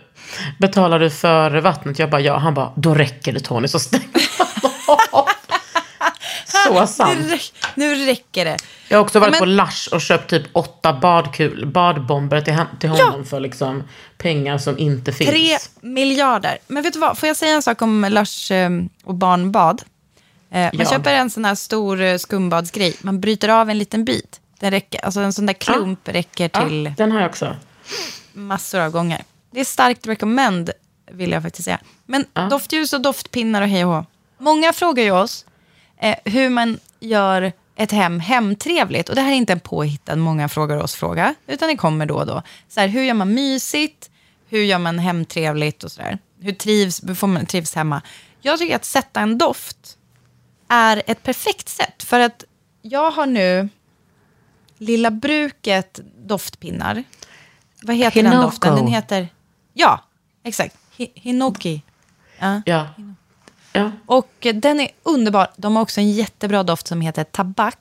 betalar 0.60 1.00
du 1.00 1.10
för 1.10 1.52
vattnet? 1.62 2.00
Jag 2.00 2.10
bara, 2.10 2.22
ja. 2.22 2.38
Han 2.38 2.54
bara, 2.54 2.72
då 2.76 2.94
räcker 2.94 3.34
det 3.34 3.40
Tony, 3.40 3.68
så 3.68 3.80
stäng 3.80 4.02
av. 5.12 5.26
Så 6.68 6.88
sant. 6.94 7.20
Nu, 7.22 7.28
räck- 7.36 7.54
nu 7.76 8.06
räcker 8.06 8.46
det. 8.46 8.58
Jag 8.90 8.98
har 8.98 9.04
också 9.04 9.20
varit 9.20 9.32
Men- 9.32 9.40
på 9.40 9.46
Lush 9.46 9.90
och 9.94 10.02
köpt 10.02 10.30
typ 10.30 10.44
åtta 10.54 10.94
badkul, 10.94 11.66
badbomber 11.66 12.42
till, 12.42 12.58
till 12.80 12.90
honom 12.90 13.26
för 13.26 13.40
liksom 13.40 13.84
pengar 14.18 14.58
som 14.58 14.78
inte 14.80 15.12
finns. 15.14 15.30
Tre 15.30 15.58
miljarder. 15.82 16.58
Men 16.68 16.84
vet 16.84 16.94
du 16.94 17.00
vad, 17.00 17.18
får 17.18 17.28
jag 17.28 17.38
säga 17.38 17.54
en 17.56 17.62
sak 17.62 17.82
om 17.82 18.08
Lars 18.10 18.52
eh, 18.52 18.70
och 19.04 19.16
barnbad? 19.16 19.82
Eh, 20.52 20.60
man 20.62 20.72
Ja. 20.74 20.86
köper 20.90 21.14
en 21.14 21.30
sån 21.30 21.46
här 21.46 21.56
stor 21.56 22.02
eh, 22.02 22.18
skumbadsgrej. 22.18 22.96
Man 23.02 23.20
bryter 23.22 23.50
av 23.50 23.70
en 23.70 23.78
liten 23.78 24.06
bit. 24.06 24.40
Den 24.60 24.72
räcker, 24.72 25.06
alltså 25.06 25.20
en 25.20 25.34
sån 25.34 25.46
där 25.46 25.54
klump 25.54 26.08
räcker 26.08 26.50
till 26.50 26.86
Ja, 26.86 26.94
den 26.98 27.12
har 27.12 27.20
jag 27.22 27.30
också. 27.30 27.56
massor 28.34 28.80
av 28.80 28.92
gånger. 28.92 29.24
Det 29.52 29.60
är 29.60 29.66
starkt 29.66 30.08
recommend, 30.08 30.70
vill 31.12 31.32
jag 31.32 31.44
faktiskt 31.44 31.66
säga. 31.66 31.80
Men 32.06 32.26
doftljus 32.50 32.94
och 32.94 33.02
doftpinnar 33.02 33.62
och 33.62 33.68
hej 33.68 33.86
och 33.86 33.92
hå. 33.94 34.06
Många 34.38 34.74
frågar 34.74 35.04
ju 35.04 35.12
oss 35.12 35.46
eh, 35.98 36.16
hur 36.26 36.50
man 36.50 36.80
gör 37.00 37.52
ett 37.76 37.92
hem 37.92 38.20
hemtrevligt. 38.20 39.10
Och 39.10 39.16
det 39.16 39.22
här 39.22 39.32
är 39.32 39.36
inte 39.36 39.54
en 39.54 39.60
påhittad 39.60 40.16
många 40.16 40.50
frågar 40.50 40.78
oss-fråga, 40.78 41.36
utan 41.48 41.68
det 41.70 41.76
kommer 41.78 42.06
då 42.06 42.16
och 42.16 42.26
då. 42.26 42.42
Så 42.68 42.80
här, 42.80 42.88
hur 42.88 43.04
gör 43.04 43.14
man 43.14 43.34
mysigt? 43.34 44.10
Hur 44.50 44.64
gör 44.64 44.80
man 44.80 45.00
hemtrevligt 45.00 45.84
och 45.84 45.92
sådär? 45.92 46.18
Hur 46.40 46.52
trivs, 46.54 47.04
hur 47.08 47.16
får 47.16 47.28
man 47.28 47.46
trivs 47.46 47.76
hemma? 47.76 48.02
Jag 48.42 48.60
tycker 48.60 48.76
att 48.76 48.86
sätta 48.86 49.20
en 49.20 49.38
doft 49.38 49.98
är 50.68 51.04
ett 51.08 51.24
perfekt 51.24 51.70
sätt. 51.70 52.04
För 52.04 52.20
att 52.20 52.44
jag 52.82 53.12
har 53.12 53.26
nu 53.26 53.70
Lilla 54.78 55.12
Bruket 55.12 56.00
doftpinnar. 56.18 57.04
Vad 57.82 57.96
heter 57.96 58.24
den 58.24 58.32
Hinoko. 58.32 58.48
doften? 58.50 58.76
Den 58.76 58.88
heter... 58.88 59.28
Ja, 59.74 60.04
exakt. 60.44 60.76
Hi- 60.98 61.12
Hinoki. 61.16 61.82
Ja. 62.40 62.62
Ja. 62.66 62.88
Ja. 63.76 63.92
Och 64.06 64.48
den 64.54 64.80
är 64.80 64.90
underbar. 65.04 65.48
De 65.58 65.76
har 65.76 65.84
också 65.84 66.02
en 66.02 66.12
jättebra 66.12 66.64
doft 66.64 66.88
som 66.88 67.02
heter 67.02 67.24
tabak. 67.24 67.78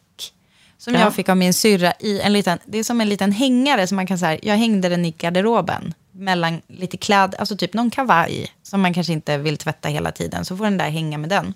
Som 0.78 0.94
Ja. 0.94 1.00
jag 1.00 1.14
fick 1.14 1.28
av 1.28 1.36
min 1.36 1.54
syrra 1.54 1.92
i 2.00 2.20
en 2.20 2.32
liten... 2.32 2.58
Det 2.64 2.78
är 2.78 2.84
som 2.84 3.00
en 3.00 3.08
liten 3.08 3.32
hängare 3.32 3.86
som 3.86 3.96
man 3.96 4.06
kan 4.06 4.18
säga. 4.18 4.38
Jag 4.42 4.56
hängde 4.56 4.88
den 4.88 5.04
i 5.04 5.10
garderoben. 5.10 5.94
Mellan 6.12 6.60
lite 6.66 6.96
kläd, 6.96 7.34
alltså 7.38 7.56
typ 7.56 7.74
någon 7.74 7.90
kavaj. 7.90 8.52
Som 8.62 8.80
man 8.80 8.94
kanske 8.94 9.12
inte 9.12 9.38
vill 9.38 9.56
tvätta 9.56 9.88
hela 9.88 10.12
tiden. 10.12 10.44
Så 10.44 10.56
får 10.56 10.64
den 10.64 10.78
där 10.78 10.90
hänga 10.90 11.18
med 11.18 11.30
den. 11.30 11.54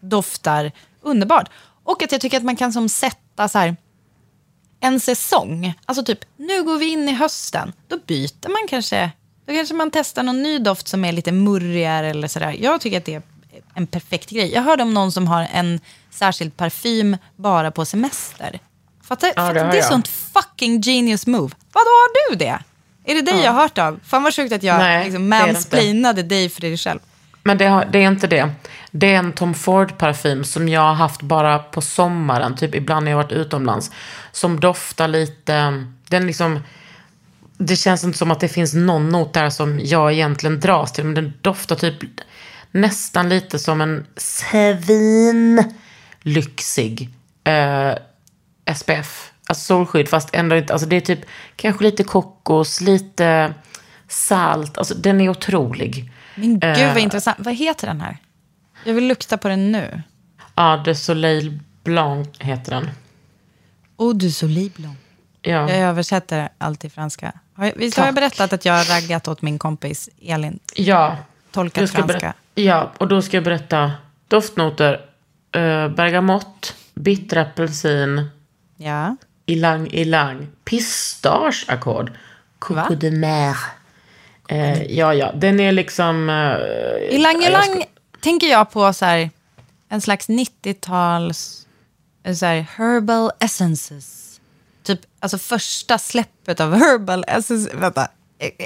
Doftar 0.00 0.72
underbart. 1.00 1.48
Och 1.84 2.02
att 2.02 2.12
jag 2.12 2.20
tycker 2.20 2.36
att 2.36 2.44
man 2.44 2.56
kan 2.56 2.72
som 2.72 2.88
sätta 2.88 3.48
så 3.48 3.58
här 3.58 3.76
en 4.80 5.00
säsong. 5.00 5.74
Alltså 5.84 6.04
typ, 6.04 6.24
nu 6.36 6.62
går 6.62 6.78
vi 6.78 6.92
in 6.92 7.08
i 7.08 7.12
hösten. 7.12 7.72
Då 7.88 7.98
byter 8.06 8.48
man 8.48 8.68
kanske. 8.68 9.10
Då 9.46 9.52
kanske 9.52 9.74
man 9.74 9.90
testar 9.90 10.22
någon 10.22 10.42
ny 10.42 10.58
doft 10.58 10.88
som 10.88 11.04
är 11.04 11.12
lite 11.12 11.32
murrigare 11.32 12.10
eller 12.10 12.28
sådär. 12.28 12.56
Jag 12.60 12.80
tycker 12.80 12.98
att 12.98 13.04
det 13.04 13.14
är 13.14 13.22
en 13.74 13.86
perfekt 13.86 14.30
grej. 14.30 14.52
Jag 14.52 14.62
hörde 14.62 14.82
om 14.82 14.94
någon 14.94 15.12
som 15.12 15.26
har 15.26 15.48
en 15.52 15.80
särskild 16.10 16.56
parfym 16.56 17.16
bara 17.36 17.70
på 17.70 17.84
semester. 17.84 18.58
Fattar, 19.02 19.28
det 19.28 19.34
fattar, 19.34 19.54
det 19.54 19.60
är 19.60 19.74
jag. 19.74 19.84
sånt 19.84 20.08
fucking 20.08 20.80
genius 20.80 21.26
move. 21.26 21.54
Vadå 21.72 21.90
har 21.90 22.30
du 22.30 22.36
det? 22.36 22.58
Är 23.04 23.14
det 23.14 23.22
dig 23.22 23.44
jag 23.44 23.52
har 23.52 23.62
hört 23.62 23.78
av? 23.78 24.00
Fan 24.04 24.22
vad 24.22 24.34
sjukt 24.34 24.52
att 24.52 24.62
jag 24.62 24.78
Nej, 24.78 25.04
liksom 25.04 25.28
mansplainade 25.28 26.22
dig 26.22 26.48
för 26.48 26.60
dig 26.60 26.76
själv. 26.76 27.00
Men 27.42 27.58
det, 27.58 27.66
har, 27.66 27.84
det 27.84 27.98
är 27.98 28.08
inte 28.08 28.26
det. 28.26 28.50
Det 28.90 29.14
är 29.14 29.18
en 29.18 29.32
Tom 29.32 29.54
Ford-parfym 29.54 30.44
som 30.44 30.68
jag 30.68 30.80
har 30.80 30.94
haft 30.94 31.22
bara 31.22 31.58
på 31.58 31.80
sommaren, 31.80 32.56
typ 32.56 32.74
ibland 32.74 33.04
när 33.04 33.12
jag 33.12 33.18
har 33.18 33.24
varit 33.24 33.32
utomlands. 33.32 33.90
Som 34.32 34.60
doftar 34.60 35.08
lite, 35.08 35.84
den 36.08 36.26
liksom 36.26 36.60
det 37.58 37.76
känns 37.76 38.04
inte 38.04 38.18
som 38.18 38.30
att 38.30 38.40
det 38.40 38.48
finns 38.48 38.74
någon 38.74 39.08
not 39.08 39.32
där 39.32 39.50
som 39.50 39.80
jag 39.82 40.12
egentligen 40.12 40.60
dras 40.60 40.92
till. 40.92 41.04
Men 41.04 41.14
den 41.14 41.32
doftar 41.40 41.76
typ 41.76 41.98
nästan 42.72 43.28
lite 43.28 43.58
som 43.58 43.80
en 43.80 44.06
svinlyxig 46.24 47.08
eh, 47.44 47.94
SPF. 48.74 49.32
Alltså 49.46 49.64
solskydd, 49.64 50.08
fast 50.08 50.34
ändå 50.34 50.56
inte. 50.56 50.72
Alltså 50.72 50.88
det 50.88 50.96
är 50.96 51.00
typ 51.00 51.20
kanske 51.56 51.84
lite 51.84 52.04
kokos, 52.04 52.80
lite 52.80 53.54
salt. 54.08 54.78
Alltså 54.78 54.94
den 54.94 55.20
är 55.20 55.28
otrolig. 55.28 56.12
Men 56.34 56.52
gud 56.60 56.64
Eh. 56.64 56.88
vad 56.94 57.02
intressant. 57.02 57.36
Vad 57.40 57.54
heter 57.54 57.86
den 57.86 58.00
här? 58.00 58.16
Jag 58.84 58.94
vill 58.94 59.06
lukta 59.08 59.38
på 59.38 59.48
den 59.48 59.72
nu. 59.72 60.02
Ja, 60.54 60.82
de 60.84 60.94
Soleil 60.94 61.58
Blanc 61.84 62.28
heter 62.38 62.70
den. 62.72 62.90
Eau 63.98 64.12
de 64.12 64.30
soleil 64.30 64.70
blanc. 64.76 64.96
Ja. 65.42 65.50
Jag 65.70 65.78
översätter 65.78 66.48
allt 66.58 66.80
till 66.80 66.90
franska. 66.90 67.32
Har 67.54 67.64
jag, 67.64 67.72
visst 67.76 67.96
har 67.98 68.04
jag 68.06 68.14
berättat 68.14 68.52
att 68.52 68.64
jag 68.64 68.74
har 68.74 68.84
raggat 68.84 69.28
åt 69.28 69.42
min 69.42 69.58
kompis 69.58 70.08
Elin? 70.22 70.58
Ja. 70.74 71.16
Tolkat 71.52 71.90
franska. 71.90 72.34
Ja, 72.54 72.92
och 72.98 73.08
då 73.08 73.22
ska 73.22 73.36
jag 73.36 73.44
berätta 73.44 73.92
doftnoter. 74.28 74.92
Uh, 75.56 75.88
bergamott, 75.88 76.74
bitter 76.94 77.36
apelsin, 77.36 78.30
Ja. 78.76 79.16
ilang 79.46 79.86
ilang, 79.86 80.48
pistageackord, 80.64 82.12
coco 82.58 82.94
de 82.94 83.10
mer. 83.10 83.56
Eh, 84.48 84.82
ja, 84.82 85.14
ja, 85.14 85.32
den 85.32 85.60
är 85.60 85.72
liksom... 85.72 86.28
Uh, 86.28 87.14
Ilang 87.14 87.42
Ilang 87.42 87.84
tänker 88.20 88.46
jag 88.46 88.70
på 88.70 88.92
så 88.92 89.04
här, 89.04 89.30
en 89.88 90.00
slags 90.00 90.28
90-tals 90.28 91.66
eh, 92.24 92.34
så 92.34 92.46
här, 92.46 92.66
herbal 92.76 93.30
essences. 93.40 94.40
Typ 94.82 95.00
alltså 95.20 95.38
första 95.38 95.98
släppet 95.98 96.60
av 96.60 96.74
herbal 96.74 97.24
essences. 97.28 97.74
Vänta, 97.74 98.02
Eh, 98.02 98.08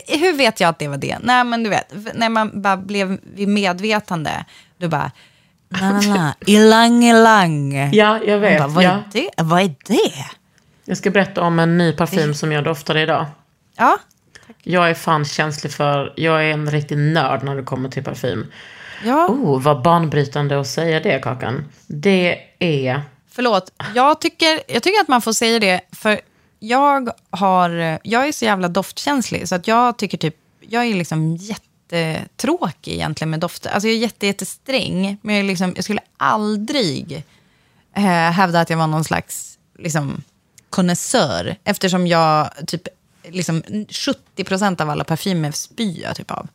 hur 0.08 0.36
vet 0.36 0.60
jag 0.60 0.68
att 0.68 0.78
det 0.78 0.88
var 0.88 0.96
det? 0.96 1.18
Nej, 1.22 1.44
men 1.44 1.62
du 1.62 1.70
vet, 1.70 1.94
när 2.14 2.28
man 2.28 2.62
bara 2.62 2.76
blev 2.76 3.18
vid 3.22 3.48
medvetande, 3.48 4.44
då 4.78 4.88
bara... 4.88 5.10
Na, 5.68 5.92
na, 5.92 6.00
na. 6.00 6.34
Ilang 6.46 7.04
Ilang. 7.04 7.90
Ja, 7.92 8.20
jag 8.26 8.38
vet. 8.38 8.58
Bara, 8.58 8.68
vad, 8.68 8.84
ja. 8.84 8.90
är 8.90 9.02
det? 9.12 9.30
vad 9.36 9.62
är 9.62 9.74
det? 9.86 10.24
Jag 10.84 10.96
ska 10.96 11.10
berätta 11.10 11.42
om 11.42 11.58
en 11.58 11.78
ny 11.78 11.92
parfym 11.92 12.34
som 12.34 12.52
jag 12.52 12.64
doftade 12.64 13.00
idag. 13.00 13.26
Ja, 13.76 13.98
Jag 14.62 14.90
är 14.90 14.94
fan 14.94 15.24
känslig 15.24 15.72
för... 15.72 16.12
Jag 16.16 16.44
är 16.44 16.50
en 16.50 16.70
riktig 16.70 16.98
nörd 16.98 17.42
när 17.42 17.56
det 17.56 17.62
kommer 17.62 17.88
till 17.88 18.04
parfym. 18.04 18.46
ja. 19.04 19.26
Oh, 19.28 19.62
vad 19.62 19.82
banbrytande 19.82 20.60
att 20.60 20.66
säga 20.66 21.00
det, 21.00 21.18
Kakan. 21.22 21.64
Det 21.86 22.38
är... 22.58 23.02
Förlåt, 23.30 23.72
jag 23.94 24.20
tycker, 24.20 24.60
jag 24.68 24.82
tycker 24.82 25.00
att 25.00 25.08
man 25.08 25.22
får 25.22 25.32
säga 25.32 25.58
det, 25.58 25.80
för 25.92 26.20
jag, 26.58 27.10
har, 27.30 27.98
jag 28.02 28.28
är 28.28 28.32
så 28.32 28.44
jävla 28.44 28.68
doftkänslig, 28.68 29.48
så 29.48 29.54
att 29.54 29.68
jag 29.68 29.98
tycker 29.98 30.18
typ, 30.18 30.36
jag 30.60 30.84
är 30.84 30.94
liksom 30.94 31.36
jättetråkig 31.36 32.92
egentligen 32.92 33.30
med 33.30 33.40
dofter. 33.40 33.70
Alltså 33.70 33.88
jag 33.88 33.96
är 33.96 34.00
jätte, 34.00 34.26
jättesträng, 34.26 35.18
men 35.22 35.34
jag, 35.34 35.44
är 35.44 35.48
liksom, 35.48 35.72
jag 35.74 35.84
skulle 35.84 36.00
aldrig 36.16 37.24
eh, 37.94 38.02
hävda 38.04 38.60
att 38.60 38.70
jag 38.70 38.76
var 38.76 38.86
någon 38.86 39.04
slags 39.04 39.58
liksom, 39.78 40.22
konnässör, 40.70 41.56
eftersom 41.64 42.06
jag 42.06 42.50
typ, 42.66 42.88
liksom 43.28 43.62
70% 43.62 44.82
av 44.82 44.90
alla 44.90 45.04
parfymer 45.04 45.50
spyr 45.50 46.02
jag 46.02 46.16
typ 46.16 46.30
av. 46.30 46.48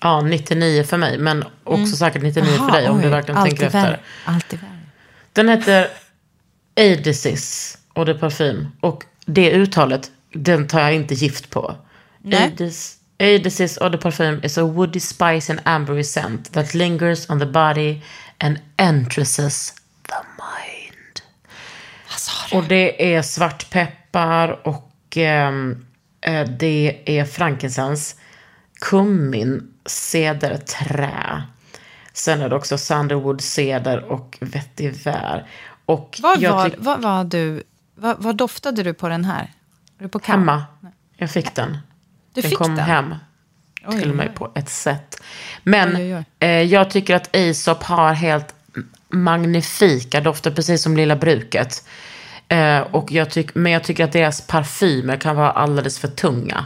Ja, 0.00 0.20
99 0.20 0.84
för 0.84 0.96
mig, 0.96 1.18
men 1.18 1.44
också 1.64 1.96
säkert 1.96 2.22
99 2.22 2.52
för 2.52 2.70
dig 2.70 2.88
om 2.88 3.00
du 3.00 3.08
verkligen 3.08 3.44
tänker 3.44 3.66
efter. 3.66 3.82
värre, 3.82 4.00
Alltid 4.24 4.60
värre. 4.60 4.80
Den 5.32 5.48
heter 5.48 5.88
Adicis 6.76 7.78
och 7.92 8.06
det 8.06 8.12
är 8.12 8.18
parfym. 8.18 8.68
Och 8.80 9.04
det 9.26 9.50
uttalet, 9.50 10.10
den 10.34 10.68
tar 10.68 10.80
jag 10.80 10.94
inte 10.94 11.14
gift 11.14 11.50
på. 11.50 11.74
Adicis 13.18 13.76
och 13.76 13.92
the 13.92 13.98
parfym 13.98 14.40
is 14.44 14.58
a 14.58 14.62
woody 14.64 15.00
spice 15.00 15.52
and 15.52 15.60
ambery 15.64 16.02
scent 16.04 16.52
that 16.52 16.74
lingers 16.74 17.30
on 17.30 17.38
the 17.40 17.46
body 17.46 18.00
and 18.38 18.58
entresses 18.76 19.72
the 20.08 20.14
mind. 20.38 21.20
Och 22.52 22.64
det 22.68 23.14
är 23.14 23.22
svartpeppar 23.22 24.66
och 24.68 24.92
ehm, 25.16 25.86
eh, 26.20 26.48
det 26.48 27.02
är 27.06 27.24
frankincense, 27.24 28.16
kummin, 28.80 29.72
cederträ. 29.86 31.42
Sen 32.12 32.40
är 32.42 32.48
det 32.48 32.56
också 32.56 32.78
sandalwood, 32.78 33.40
ceder 33.40 34.04
och 34.04 34.36
vetiver. 34.40 35.46
Och 35.86 36.18
Vad 36.22 36.42
var, 36.42 36.68
tyck- 36.68 36.74
vad 36.78 37.02
var 37.02 37.24
du, 37.24 37.62
vad, 37.96 38.22
vad 38.22 38.36
doftade 38.36 38.82
du 38.82 38.94
på 38.94 39.08
den 39.08 39.24
här? 39.24 39.52
Var 39.98 40.04
du 40.04 40.08
på 40.08 40.20
hemma. 40.24 40.64
Jag 41.16 41.30
fick 41.30 41.54
den. 41.54 41.78
Du 42.34 42.40
den 42.40 42.50
fick 42.50 42.58
kom 42.58 42.76
den? 42.76 42.84
hem. 42.84 43.14
Oj, 43.86 44.00
till 44.00 44.10
oj, 44.10 44.16
mig 44.16 44.28
oj. 44.28 44.34
på 44.34 44.50
ett 44.54 44.70
sätt. 44.70 45.22
Men. 45.62 46.24
Eh, 46.40 46.48
jag 46.50 46.90
tycker 46.90 47.14
att 47.14 47.36
Aesop 47.36 47.82
har 47.82 48.12
helt 48.12 48.54
magnifika 49.08 50.20
dofter, 50.20 50.50
precis 50.50 50.82
som 50.82 50.96
Lilla 50.96 51.16
Bruket. 51.16 51.84
Eh, 52.48 52.78
och 52.78 53.12
jag 53.12 53.30
tyck, 53.30 53.54
men 53.54 53.72
jag 53.72 53.84
tycker 53.84 54.04
att 54.04 54.12
deras 54.12 54.40
parfymer 54.46 55.16
kan 55.16 55.36
vara 55.36 55.50
alldeles 55.50 55.98
för 55.98 56.08
tunga. 56.08 56.64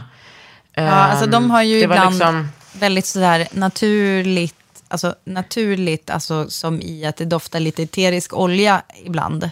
Ja, 0.73 0.89
alltså 0.89 1.25
de 1.25 1.51
har 1.51 1.63
ju 1.63 1.87
var 1.87 1.95
ibland 1.95 2.15
liksom- 2.15 2.47
väldigt 2.73 3.05
sådär 3.05 3.47
naturligt, 3.51 4.55
alltså 4.87 5.15
naturligt, 5.23 6.09
alltså 6.09 6.49
som 6.49 6.81
i 6.81 7.05
att 7.05 7.17
det 7.17 7.25
doftar 7.25 7.59
lite 7.59 7.83
eterisk 7.83 8.33
olja 8.33 8.81
ibland. 9.05 9.49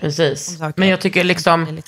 Precis. 0.00 0.58
Men 0.76 0.88
jag 0.88 1.00
tycker 1.00 1.24
liksom, 1.24 1.80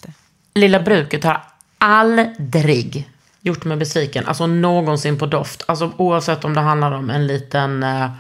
Lilla 0.55 0.81
Bruket 0.81 1.25
har 1.25 1.43
aldrig 1.79 3.09
gjort 3.41 3.65
mig 3.65 3.77
besviken. 3.77 4.27
Alltså 4.27 4.47
någonsin 4.47 5.19
på 5.19 5.27
doft. 5.27 5.65
Alltså 5.67 5.93
oavsett 5.97 6.45
om 6.45 6.55
det 6.55 6.61
handlar 6.61 6.93
om 6.93 7.11
en 7.11 7.27
liten 7.27 7.83
eh, 7.83 8.11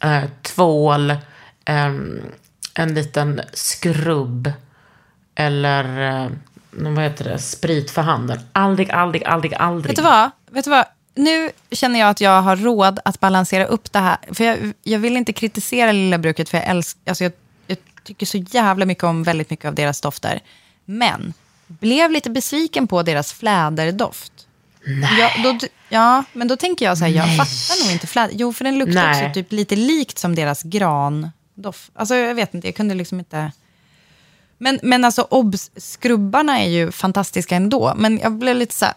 eh, 0.00 0.24
tvål, 0.42 1.14
ehm, 1.64 2.20
en 2.74 2.94
liten 2.94 3.40
skrubb 3.52 4.52
eller 5.34 6.08
eh, 6.24 6.30
vad 6.70 7.04
heter 7.04 7.24
det, 7.24 7.38
sprit 7.38 7.90
för 7.90 8.02
handen. 8.02 8.40
Aldrig, 8.52 8.90
aldrig, 8.90 9.24
aldrig, 9.24 9.54
aldrig. 9.54 9.90
Vet 9.90 9.96
du 9.96 10.02
vad? 10.02 10.30
Vet 10.50 10.64
du 10.64 10.70
vad? 10.70 10.84
Nu 11.14 11.50
känner 11.70 12.00
jag 12.00 12.08
att 12.08 12.20
jag 12.20 12.42
har 12.42 12.56
råd 12.56 13.00
att 13.04 13.20
balansera 13.20 13.64
upp 13.64 13.92
det 13.92 13.98
här. 13.98 14.16
För 14.32 14.44
jag, 14.44 14.72
jag 14.82 14.98
vill 14.98 15.16
inte 15.16 15.32
kritisera 15.32 15.92
Lilla 15.92 16.18
Bruket, 16.18 16.48
för 16.48 16.58
jag, 16.58 16.66
älsk, 16.66 16.98
alltså 17.06 17.24
jag 17.24 17.32
tycker 18.04 18.26
så 18.26 18.38
jävla 18.38 18.86
mycket 18.86 19.04
om 19.04 19.22
väldigt 19.22 19.50
mycket 19.50 19.64
av 19.64 19.74
deras 19.74 20.00
dofter. 20.00 20.40
Men 20.84 21.34
blev 21.66 22.10
lite 22.10 22.30
besviken 22.30 22.86
på 22.86 23.02
deras 23.02 23.32
fläderdoft. 23.32 24.32
Nej. 24.86 25.20
Ja, 25.20 25.30
då, 25.42 25.58
ja, 25.88 26.24
men 26.32 26.48
då 26.48 26.56
tänker 26.56 26.84
jag 26.84 26.98
så 26.98 27.04
här, 27.04 27.12
jag 27.12 27.36
fattar 27.36 27.84
nog 27.84 27.92
inte 27.92 28.06
fläder. 28.06 28.34
Jo, 28.34 28.52
för 28.52 28.64
den 28.64 28.78
luktar 28.78 28.94
Nej. 28.94 29.26
också 29.26 29.34
typ 29.34 29.52
lite 29.52 29.76
likt 29.76 30.18
som 30.18 30.34
deras 30.34 30.62
grandoft. 30.62 31.90
Alltså 31.94 32.14
jag 32.14 32.34
vet 32.34 32.54
inte, 32.54 32.68
jag 32.68 32.74
kunde 32.74 32.94
liksom 32.94 33.18
inte... 33.18 33.52
Men, 34.58 34.78
men 34.82 35.04
alltså 35.04 35.26
obs, 35.30 35.70
skrubbarna 35.76 36.58
är 36.60 36.68
ju 36.68 36.92
fantastiska 36.92 37.56
ändå. 37.56 37.92
Men 37.96 38.18
jag 38.18 38.32
blev 38.32 38.56
lite 38.56 38.74
så 38.74 38.84
här... 38.84 38.94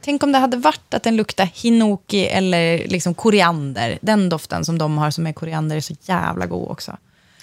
Tänk 0.00 0.22
om 0.22 0.32
det 0.32 0.38
hade 0.38 0.56
varit 0.56 0.94
att 0.94 1.02
den 1.02 1.16
luktade 1.16 1.50
hinoki 1.54 2.26
eller 2.26 2.88
liksom 2.88 3.14
koriander. 3.14 3.98
Den 4.02 4.28
doften 4.28 4.64
som 4.64 4.78
de 4.78 4.98
har 4.98 5.10
som 5.10 5.26
är 5.26 5.32
koriander 5.32 5.76
är 5.76 5.80
så 5.80 5.94
jävla 6.02 6.46
god 6.46 6.70
också. 6.70 6.96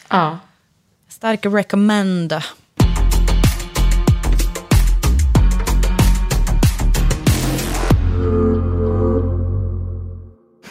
Ja. 0.09 0.39
Stark 1.11 1.45
recommend. 1.45 2.33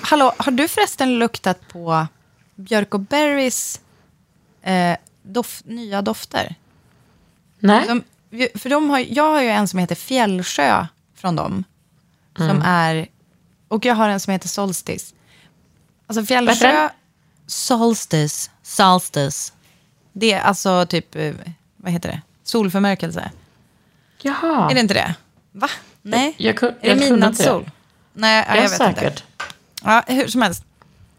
Hallå, 0.01 0.33
har 0.37 0.53
du 0.53 0.69
förresten 0.69 1.19
luktat 1.19 1.69
på 1.69 2.07
Björk 2.55 2.95
och 2.95 3.01
Berries 3.01 3.81
eh, 4.63 4.97
dof, 5.23 5.63
nya 5.65 6.03
dofter? 6.03 6.55
Nej. 7.59 7.87
Som, 7.87 8.03
för 8.55 8.71
de 8.71 8.91
har, 8.91 8.99
jag 8.99 9.31
har 9.31 9.43
ju 9.43 9.49
en 9.49 9.69
som 9.69 9.79
heter 9.79 9.95
Fjällsjö 9.95 10.87
från 11.15 11.37
dem. 11.37 11.65
Mm. 12.39 12.49
Som 12.49 12.63
är, 12.63 13.09
och 13.69 13.85
jag 13.85 13.95
har 13.95 14.09
en 14.09 14.21
som 14.21 14.33
heter 14.33 14.49
Solstice. 14.49 15.15
Alltså 16.07 16.27
Fjällsjö... 16.27 16.89
Solstice. 17.47 18.51
Solstice. 18.63 19.53
Det 20.13 20.33
är 20.33 20.41
alltså 20.41 20.87
typ, 20.87 21.17
eh, 21.17 21.33
vad 21.77 21.93
heter 21.93 22.09
det? 22.09 22.21
Solförmörkelse. 22.43 23.31
Jaha. 24.23 24.71
Är 24.71 24.75
det 24.75 24.81
inte 24.81 24.95
det? 24.95 25.15
Va? 25.53 25.69
Nej? 26.03 26.35
Jag 26.37 26.63
är 26.63 26.67
jag 26.67 26.75
det 26.81 26.89
kunde 26.89 27.11
midnattssol? 27.11 27.71
Nej, 28.13 28.45
ja, 28.49 28.55
Ja, 28.57 28.63
jag 28.63 28.69
vet 28.71 28.79
säkert. 28.79 29.05
inte. 29.05 29.23
Ja, 29.85 30.05
hur 30.07 30.27
som 30.27 30.43
helst. 30.43 30.65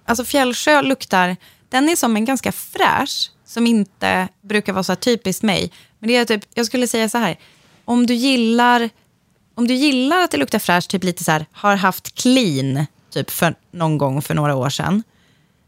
Alltså 0.05 0.25
Fjällsjö 0.25 0.81
luktar, 0.81 1.35
den 1.69 1.89
är 1.89 1.95
som 1.95 2.15
en 2.15 2.25
ganska 2.25 2.51
fräsch, 2.51 3.31
som 3.45 3.67
inte 3.67 4.27
brukar 4.41 4.73
vara 4.73 4.83
så 4.83 4.95
typiskt 4.95 5.43
mig. 5.43 5.71
Men 5.99 6.07
det 6.07 6.15
är 6.15 6.25
typ, 6.25 6.45
jag 6.53 6.65
skulle 6.65 6.87
säga 6.87 7.09
så 7.09 7.17
här, 7.17 7.39
om 7.85 8.05
du 8.05 8.13
gillar, 8.13 8.89
om 9.55 9.67
du 9.67 9.73
gillar 9.73 10.21
att 10.23 10.31
det 10.31 10.37
luktar 10.37 10.59
fräscht, 10.59 10.89
typ 10.91 11.03
lite 11.03 11.23
så 11.23 11.31
här, 11.31 11.45
har 11.51 11.75
haft 11.75 12.15
clean, 12.21 12.85
typ 13.09 13.29
för 13.31 13.55
någon 13.71 13.97
gång 13.97 14.21
för 14.21 14.33
några 14.33 14.55
år 14.55 14.69
sedan, 14.69 15.03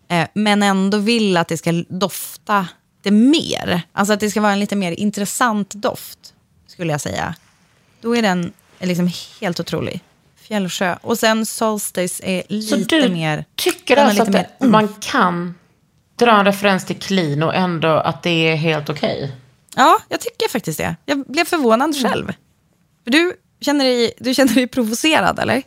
eh, 0.07 0.27
men 0.33 0.63
ändå 0.63 0.97
vill 0.97 1.37
att 1.37 1.47
det 1.47 1.57
ska 1.57 1.71
dofta 1.89 2.67
det 3.03 3.11
mer, 3.11 3.81
alltså 3.91 4.13
att 4.13 4.19
det 4.19 4.29
ska 4.29 4.41
vara 4.41 4.51
en 4.51 4.59
lite 4.59 4.75
mer 4.75 4.91
intressant 4.91 5.73
doft, 5.73 6.19
skulle 6.67 6.91
jag 6.91 7.01
säga. 7.01 7.35
Då 8.01 8.15
är 8.15 8.21
den 8.21 8.53
liksom 8.79 9.11
helt 9.41 9.59
otrolig. 9.59 10.01
Fjällsjö. 10.35 10.95
Och 11.01 11.19
sen 11.19 11.45
Solstice 11.45 12.23
är 12.23 12.61
Så 12.61 12.75
lite 12.75 13.01
du 13.01 13.09
mer... 13.09 13.45
tycker 13.55 13.97
alltså 13.97 14.21
att 14.21 14.27
lite 14.27 14.47
det, 14.59 14.67
man 14.67 14.95
kan 14.99 15.55
dra 16.15 16.39
en 16.39 16.45
referens 16.45 16.85
till 16.85 16.99
clean 16.99 17.43
och 17.43 17.55
ändå 17.55 17.87
att 17.87 18.23
det 18.23 18.49
är 18.51 18.55
helt 18.55 18.89
okej? 18.89 19.31
Ja, 19.75 19.99
jag 20.09 20.19
tycker 20.19 20.49
faktiskt 20.49 20.77
det. 20.77 20.95
Jag 21.05 21.25
blev 21.27 21.45
förvånad 21.45 21.95
själv. 22.01 22.33
För 23.03 23.11
du 23.11 23.33
känner 23.61 23.85
dig, 23.85 24.13
du 24.17 24.33
känner 24.33 24.53
dig 24.53 24.67
provocerad, 24.67 25.39
eller? 25.39 25.63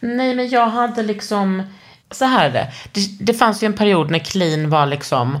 Nej, 0.00 0.34
men 0.34 0.48
jag 0.48 0.66
hade 0.66 1.02
liksom... 1.02 1.62
Så 2.10 2.24
här 2.24 2.48
är 2.48 2.52
det. 2.52 2.72
det. 2.92 3.24
Det 3.24 3.34
fanns 3.34 3.62
ju 3.62 3.66
en 3.66 3.72
period 3.76 4.10
när 4.10 4.18
clean 4.18 4.70
var 4.70 4.86
liksom... 4.86 5.38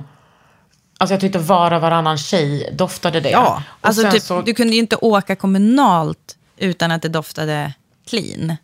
Alltså 0.98 1.14
jag 1.14 1.20
tyckte 1.20 1.38
var 1.38 1.72
och 1.72 1.80
varannan 1.80 2.18
tjej 2.18 2.70
doftade 2.72 3.20
det. 3.20 3.30
Ja, 3.30 3.62
Och 3.68 3.86
alltså 3.88 4.10
typ, 4.10 4.22
så, 4.22 4.40
du 4.40 4.54
kunde 4.54 4.72
ju 4.72 4.78
inte 4.78 4.96
åka 4.96 5.36
kommunalt 5.36 6.36
utan 6.56 6.90
att 6.92 7.02
det 7.02 7.08
doftade 7.08 7.72
clean 8.10 8.56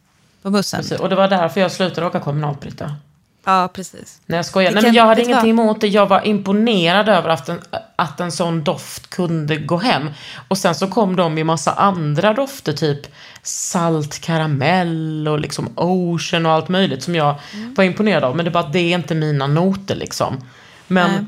på 0.42 0.50
bussen. 0.50 0.80
Precis, 0.80 0.98
och 1.00 1.08
det 1.08 1.14
var 1.16 1.28
därför 1.28 1.60
jag 1.60 1.72
slutade 1.72 2.06
åka 2.06 2.20
kommunalt, 2.20 2.60
Britta. 2.60 2.96
Ja, 3.44 3.68
precis. 3.74 4.20
Nej, 4.26 4.36
jag 4.36 4.46
skojar. 4.46 4.72
Nej, 4.72 4.82
men 4.82 4.94
jag 4.94 5.06
hade 5.06 5.22
ingenting 5.22 5.50
emot 5.50 5.80
det. 5.80 5.88
Jag 5.88 6.06
var 6.06 6.26
imponerad 6.26 7.08
över 7.08 7.28
att 7.28 7.48
en, 7.48 7.60
att 7.96 8.20
en 8.20 8.32
sån 8.32 8.64
doft 8.64 9.10
kunde 9.10 9.56
gå 9.56 9.76
hem. 9.76 10.10
Och 10.48 10.58
sen 10.58 10.74
så 10.74 10.86
kom 10.88 11.16
de 11.16 11.38
i 11.38 11.44
massa 11.44 11.72
andra 11.72 12.32
dofter, 12.34 12.72
typ 12.72 13.00
salt 13.42 14.18
karamell 14.20 15.28
och 15.28 15.40
liksom 15.40 15.68
ocean 15.78 16.46
och 16.46 16.52
allt 16.52 16.68
möjligt 16.68 17.02
som 17.02 17.14
jag 17.14 17.34
Mm. 17.54 17.74
var 17.74 17.84
imponerad 17.84 18.24
av. 18.24 18.36
Men 18.36 18.44
det 18.44 18.48
är 18.48 18.52
bara 18.52 18.64
att 18.64 18.72
det 18.72 18.78
är 18.92 18.94
inte 18.94 19.14
mina 19.14 19.46
noter 19.46 19.94
liksom. 19.94 20.48
Men 20.86 21.10
Nej. 21.10 21.24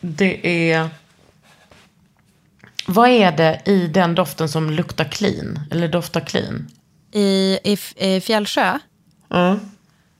Det 0.00 0.70
är... 0.72 0.88
Vad 2.86 3.08
är 3.08 3.32
det 3.32 3.62
i 3.64 3.88
den 3.88 4.14
doften 4.14 4.48
som 4.48 4.70
luktar 4.70 5.04
clean? 5.04 5.60
Eller 5.70 5.88
doftar 5.88 6.20
clean? 6.20 6.68
I, 7.12 7.58
i, 7.64 7.78
i 7.96 8.20
Fjällsjö? 8.20 8.78
Mm. 9.30 9.58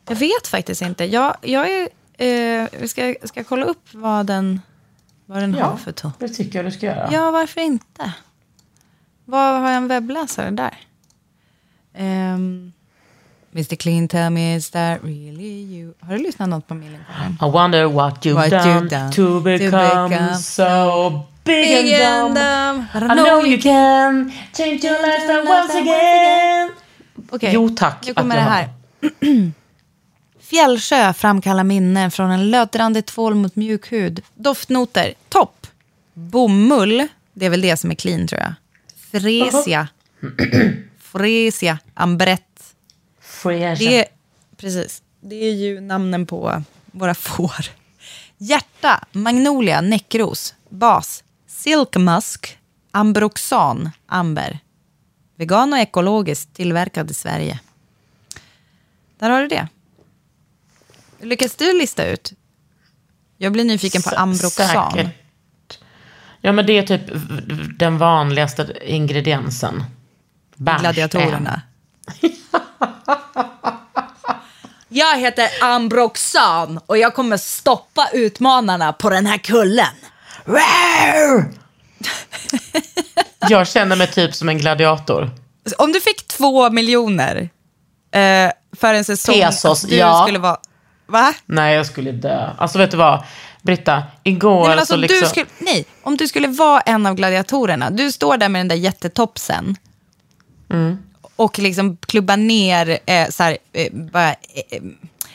Jag 0.08 0.16
vet 0.16 0.46
faktiskt 0.46 0.82
inte. 0.82 1.04
Jag, 1.04 1.36
jag 1.42 1.68
är, 1.70 1.88
eh, 2.18 2.68
vi 2.80 2.88
ska, 2.88 3.14
ska 3.24 3.44
kolla 3.44 3.66
upp 3.66 3.88
vad 3.92 4.26
den, 4.26 4.60
vad 5.26 5.38
den 5.38 5.54
har 5.54 5.76
för 5.76 5.92
ton. 5.92 6.12
det 6.18 6.28
tycker 6.28 6.58
jag 6.58 6.66
du 6.66 6.70
ska 6.70 6.86
göra. 6.86 7.08
Ja, 7.12 7.30
varför 7.30 7.60
inte? 7.60 8.12
Vad 9.24 9.60
har 9.60 9.68
jag 9.68 9.76
en 9.76 9.88
webbläsare 9.88 10.50
där? 10.50 10.76
Um, 11.98 12.72
Mr 13.56 13.76
Clean, 13.76 14.08
tell 14.08 14.30
me 14.30 14.54
is 14.54 14.70
that 14.70 15.02
really 15.02 15.76
you? 15.76 15.94
Har 16.00 16.16
du 16.16 16.22
lyssnat 16.22 16.48
något 16.48 16.68
på 16.68 16.74
Millencolin? 16.74 17.38
I 17.42 17.44
wonder 17.44 17.84
what 17.84 18.24
you've, 18.26 18.34
What 18.34 18.50
done, 18.50 18.64
you've 18.68 18.88
done 18.90 19.12
to 19.12 19.40
become, 19.40 20.08
become 20.08 20.34
so 20.34 21.22
big, 21.44 21.92
and 21.92 22.34
dumb. 22.34 22.86
But 22.92 23.02
I 23.02 23.14
know 23.14 23.44
you 23.46 23.62
can 23.62 24.32
change 24.56 24.84
your 24.84 24.98
lifestyle 25.06 25.46
once 25.48 25.74
again. 25.74 26.70
Okej, 27.30 27.54
Jo 27.54 27.68
tack 27.68 28.06
nu 28.06 28.14
kommer 28.14 28.36
det 28.36 28.42
här. 28.42 28.68
Fjällsjö 30.40 31.12
framkallar 31.12 31.64
minnen 31.64 32.10
från 32.10 32.30
en 32.30 32.50
lödrande 32.50 33.02
tvål 33.02 33.34
mot 33.34 33.56
mjuk 33.56 33.92
hud. 33.92 34.22
Doftnoter, 34.34 35.14
topp. 35.28 35.66
Bomull, 36.14 37.06
det 37.32 37.46
är 37.46 37.50
väl 37.50 37.60
det 37.60 37.76
som 37.76 37.90
är 37.90 37.94
clean 37.94 38.26
tror 38.26 38.40
jag. 38.40 38.52
Fresia. 39.20 39.88
Fresia, 41.12 41.78
ambrett. 41.94 42.45
Fresh. 43.36 43.78
Det 43.78 43.98
är, 43.98 44.04
precis, 44.56 45.02
det 45.20 45.34
är 45.36 45.52
ju 45.52 45.80
namnen 45.80 46.26
på 46.26 46.62
våra 46.86 47.14
får. 47.14 47.66
Hjärta, 48.38 49.04
magnolia, 49.12 49.80
näckros, 49.80 50.54
bas, 50.68 51.24
silk 51.46 51.96
musk, 51.96 52.58
ambroxan, 52.90 53.90
amber. 54.06 54.58
Vegan 55.36 55.72
och 55.72 55.78
ekologiskt, 55.78 56.54
tillverkad 56.54 57.10
i 57.10 57.14
Sverige. 57.14 57.60
Där 59.18 59.30
har 59.30 59.40
du 59.40 59.48
det. 59.48 59.68
Lyckas 61.20 61.54
du 61.56 61.78
lista 61.78 62.06
ut? 62.06 62.32
Jag 63.36 63.52
blir 63.52 63.64
nyfiken 63.64 64.02
på 64.02 64.10
ambroxan. 64.16 64.92
säkert. 64.92 65.14
Ja 66.40 66.52
men 66.52 66.66
det 66.66 66.72
är 66.72 66.82
typ 66.82 67.02
den 67.78 67.98
vanligaste 67.98 68.76
ingrediensen. 68.84 69.84
Bärs 70.56 70.76
är 70.76 70.80
Gladiatorerna. 70.80 71.62
Jag 74.96 75.18
heter 75.18 75.48
Ambroxan 75.60 76.80
och 76.86 76.98
jag 76.98 77.14
kommer 77.14 77.36
stoppa 77.36 78.08
utmanarna 78.12 78.92
på 78.92 79.10
den 79.10 79.26
här 79.26 79.38
kullen. 79.38 79.94
en. 80.44 81.44
Jag 83.48 83.68
känner 83.68 83.96
mig 83.96 84.06
typ 84.06 84.34
som 84.34 84.48
en 84.48 84.58
gladiator. 84.58 85.30
Om 85.78 85.92
du 85.92 86.00
fick 86.00 86.28
två 86.28 86.70
miljoner 86.70 87.48
eh, 88.10 88.50
för 88.76 88.94
en 88.94 89.04
säsong. 89.04 89.34
Pesos, 89.34 89.82
du 89.82 89.96
ja. 89.96 90.22
skulle 90.22 90.38
vara... 90.38 90.56
Va? 91.06 91.34
Nej 91.46 91.74
jag 91.74 91.86
skulle 91.86 92.12
dö. 92.12 92.50
Alltså 92.58 92.78
vet 92.78 92.90
du 92.90 92.96
vad? 92.96 93.24
Britta, 93.62 94.02
igår 94.22 94.68
Nej, 94.68 94.78
alltså, 94.78 94.94
så 94.94 94.96
liksom... 94.96 95.20
du 95.20 95.26
skulle, 95.26 95.46
nej, 95.58 95.86
om 96.02 96.16
du 96.16 96.28
skulle 96.28 96.48
vara 96.48 96.80
en 96.80 97.06
av 97.06 97.14
gladiatorerna. 97.14 97.90
Du 97.90 98.12
står 98.12 98.36
där 98.36 98.48
med 98.48 98.60
den 98.60 98.68
där 98.68 98.76
jättetopsen. 98.76 99.76
Mm. 100.70 100.98
Och 101.36 101.58
liksom 101.58 101.96
klubba 101.96 102.36
ner, 102.36 102.98
eh, 103.06 103.28
så 103.28 103.42
här, 103.42 103.58
eh, 103.72 103.92
bara, 103.92 104.30
eh, 104.30 104.36
eh, 104.70 104.82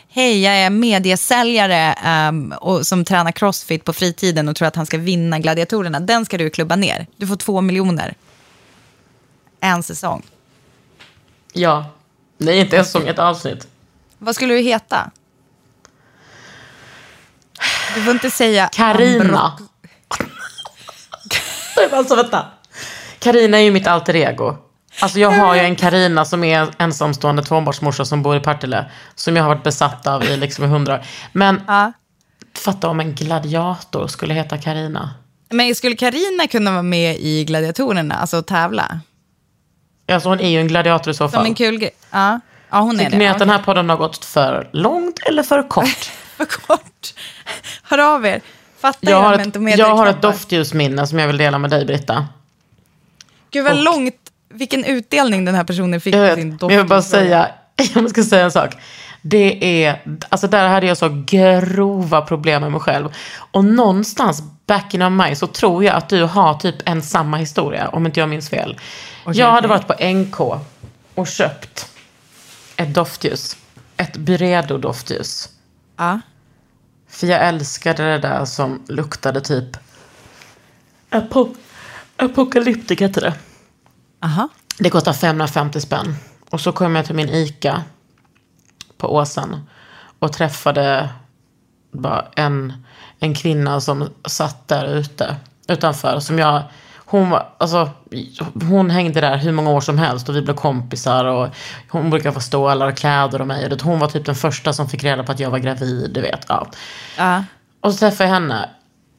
hej 0.10 0.41
jag 0.41 0.54
är 0.54 0.70
mediesäljare 0.70 1.93
ehm, 1.93 2.54
och 2.62 2.88
som 2.88 3.06
tränar 3.06 3.32
crossfit 3.32 3.86
på 3.86 3.93
fritiden 3.93 4.49
och 4.49 4.56
tror 4.56 4.68
att 4.68 4.76
han 4.76 4.86
ska 4.86 4.97
vinna 4.97 5.39
gladiatorerna. 5.39 5.99
Den 5.99 6.26
ska 6.26 6.38
du 6.38 6.49
klubba 6.49 6.76
ner. 6.76 7.08
Du 7.18 7.28
får 7.28 7.36
två 7.36 7.62
miljoner. 7.62 8.14
En 9.60 9.84
säsong. 9.84 10.24
Ja. 11.54 11.86
Nej 12.38 12.60
inte 12.60 12.78
en 12.78 12.86
säsong, 12.86 13.08
ett 13.08 13.20
avsnitt. 13.20 13.68
Vad 14.18 14.36
skulle 14.36 14.54
du 14.54 14.60
heta? 14.60 15.12
Du 17.95 18.02
får 18.02 18.14
inte 18.14 18.32
säga 18.32 18.70
Karina. 18.74 19.58
alltså 21.91 22.16
vänta. 22.22 22.45
Karina 23.20 23.58
är 23.58 23.62
ju 23.62 23.72
mitt 23.72 23.88
alter 23.88 24.16
ego. 24.16 24.58
Alltså 25.01 25.19
jag 25.19 25.31
har 25.31 25.55
ju 25.55 25.61
en 25.61 25.75
Karina 25.75 26.25
som 26.25 26.43
är 26.43 26.67
ensamstående 26.77 27.43
tvåbarnsmorsa 27.43 28.05
som 28.05 28.23
bor 28.23 28.35
i 28.35 28.39
Partille. 28.39 28.85
Som 29.15 29.35
jag 29.35 29.43
har 29.43 29.49
varit 29.49 29.63
besatt 29.63 30.07
av 30.07 30.23
i 30.23 30.37
liksom 30.37 30.65
hundra 30.69 30.93
år. 30.95 31.01
Men 31.31 31.61
Ja. 31.67 31.91
fatta 32.57 32.87
om 32.89 32.99
en 32.99 33.15
gladiator 33.15 34.07
skulle 34.07 34.33
heta 34.33 34.57
Karina. 34.57 35.13
Men 35.49 35.75
skulle 35.75 35.95
Karina 35.95 36.47
kunna 36.47 36.71
vara 36.71 36.81
med 36.83 37.15
i 37.19 37.43
gladiatorerna, 37.45 38.15
alltså 38.15 38.41
tävla? 38.41 38.99
Alltså 40.11 40.29
hon 40.29 40.39
är 40.39 40.49
ju 40.49 40.59
en 40.59 40.67
gladiator 40.67 41.11
i 41.11 41.13
så 41.13 41.17
Som 41.17 41.31
fall. 41.31 41.45
en 41.45 41.55
kul 41.55 41.77
grej. 41.79 41.91
Ja. 42.11 42.39
ja, 42.69 42.79
hon 42.79 42.95
är 42.95 42.97
Tycker 42.99 43.11
det. 43.11 43.17
ni 43.17 43.25
Ja, 43.25 43.31
att 43.31 43.39
den 43.39 43.49
här 43.49 43.59
podden 43.59 43.89
har 43.89 43.97
gått 43.97 44.25
för 44.25 44.69
långt 44.73 45.19
eller 45.19 45.43
för 45.43 45.69
kort? 45.69 46.11
För 46.37 46.45
kort. 46.45 47.13
Hör 47.83 47.97
av 48.15 48.25
er. 48.25 48.41
Fattar 48.79 49.11
Jag 49.11 49.21
har, 49.21 49.33
ett, 49.33 49.77
jag 49.79 49.95
har 49.95 50.07
ett 50.07 50.21
doftljusminne 50.21 51.07
som 51.07 51.19
jag 51.19 51.27
vill 51.27 51.37
dela 51.37 51.57
med 51.57 51.69
dig 51.69 51.85
Britta. 51.85 52.27
Gud 53.51 53.63
vad 53.63 53.73
och- 53.77 53.83
långt, 53.83 54.20
vilken 54.54 54.86
utdelning 54.86 55.45
den 55.45 55.56
här 55.56 55.64
personen 55.64 56.02
fick 56.02 56.16
Jag, 56.16 56.22
på 56.22 56.36
vet, 56.36 56.36
sin 56.36 56.58
men 56.62 56.70
jag 56.70 56.78
vill 56.78 56.88
bara 56.88 57.02
säga, 57.02 57.47
jag 57.93 58.10
ska 58.10 58.24
säga 58.24 58.43
en 58.43 58.52
sak. 58.52 58.76
Det 59.22 59.86
är, 59.86 60.02
alltså 60.30 60.47
där 60.47 60.68
hade 60.68 60.86
jag 60.88 60.97
så 60.97 61.24
grova 61.26 62.22
problem 62.22 62.62
med 62.62 62.72
mig 62.72 62.82
själv. 62.82 63.10
Och 63.52 63.66
någonstans 63.66 64.43
back 64.66 64.93
in 64.93 65.02
of 65.02 65.12
mig 65.12 65.36
så 65.36 65.47
tror 65.47 65.84
jag 65.84 65.95
att 65.95 66.10
du 66.10 66.24
har 66.24 66.54
typ 66.54 66.76
en 66.86 67.02
samma 67.02 67.38
historia, 67.38 67.88
om 67.88 68.06
inte 68.06 68.20
jag 68.20 68.30
minns 68.30 68.49
fel. 68.49 68.80
jag 69.26 69.52
hade 69.52 69.68
varit 69.68 69.88
på 69.88 69.93
NK 70.14 70.39
och 71.16 71.28
köpt 71.28 71.91
ett 72.76 72.93
doftljus. 72.93 73.58
Ett 73.97 74.18
Byredo-doftljus. 74.18 75.49
Ja. 75.97 76.20
För 77.10 77.28
jag 77.28 77.47
älskade 77.47 78.04
det 78.04 78.20
där 78.20 78.45
som 78.45 78.82
luktade 78.88 79.41
typ... 79.41 79.78
Apo- 81.10 81.56
apokalyptik 82.18 83.02
heter 83.02 83.22
det. 83.22 83.34
Aha. 84.24 84.49
Det 84.80 84.89
kostar 84.89 85.13
550 85.13 85.82
spänn. 85.82 86.15
Och 86.49 86.61
så 86.61 86.72
kom 86.72 86.95
jag 86.95 87.05
till 87.05 87.15
min 87.15 87.30
ICA 87.30 87.84
på 88.97 89.15
Åsen 89.15 89.69
och 90.19 90.34
träffade 90.34 91.09
bara 91.91 92.26
en, 92.36 92.74
en 93.19 93.36
kvinna 93.36 93.82
som 93.82 94.09
satt 94.26 94.67
där 94.67 94.86
ute 94.86 95.36
utanför. 95.67 96.19
Som 96.19 96.39
jag, 96.39 96.63
hon, 96.95 97.30
var, 97.30 97.49
alltså, 97.57 97.89
hon 98.69 98.89
hängde 98.89 99.22
där 99.22 99.38
hur 99.38 99.51
många 99.51 99.69
år 99.69 99.82
som 99.82 99.97
helst 99.97 100.30
och 100.30 100.36
vi 100.36 100.41
blev 100.41 100.55
kompisar. 100.55 101.26
Och 101.26 101.47
hon 101.89 102.09
brukar 102.09 102.32
få 102.32 102.39
stålar 102.39 102.88
och 102.88 102.97
kläder 102.97 103.41
och 103.41 103.47
mig. 103.47 103.74
Och 103.74 103.82
Hon 103.82 103.99
var 103.99 104.07
typ 104.07 104.26
den 104.26 104.36
första 104.36 104.74
som 104.74 104.89
fick 104.89 105.03
reda 105.03 105.24
på 105.24 105.32
att 105.32 105.39
jag 105.39 105.49
var 105.49 105.59
gravid. 105.59 106.11
Du 106.13 106.22
vet, 106.22 106.45
ja. 106.47 106.67
Ja. 107.17 107.43
Och 107.82 107.93
så 107.93 107.97
träffade 107.97 108.30
jag 108.30 108.34
henne. 108.34 108.69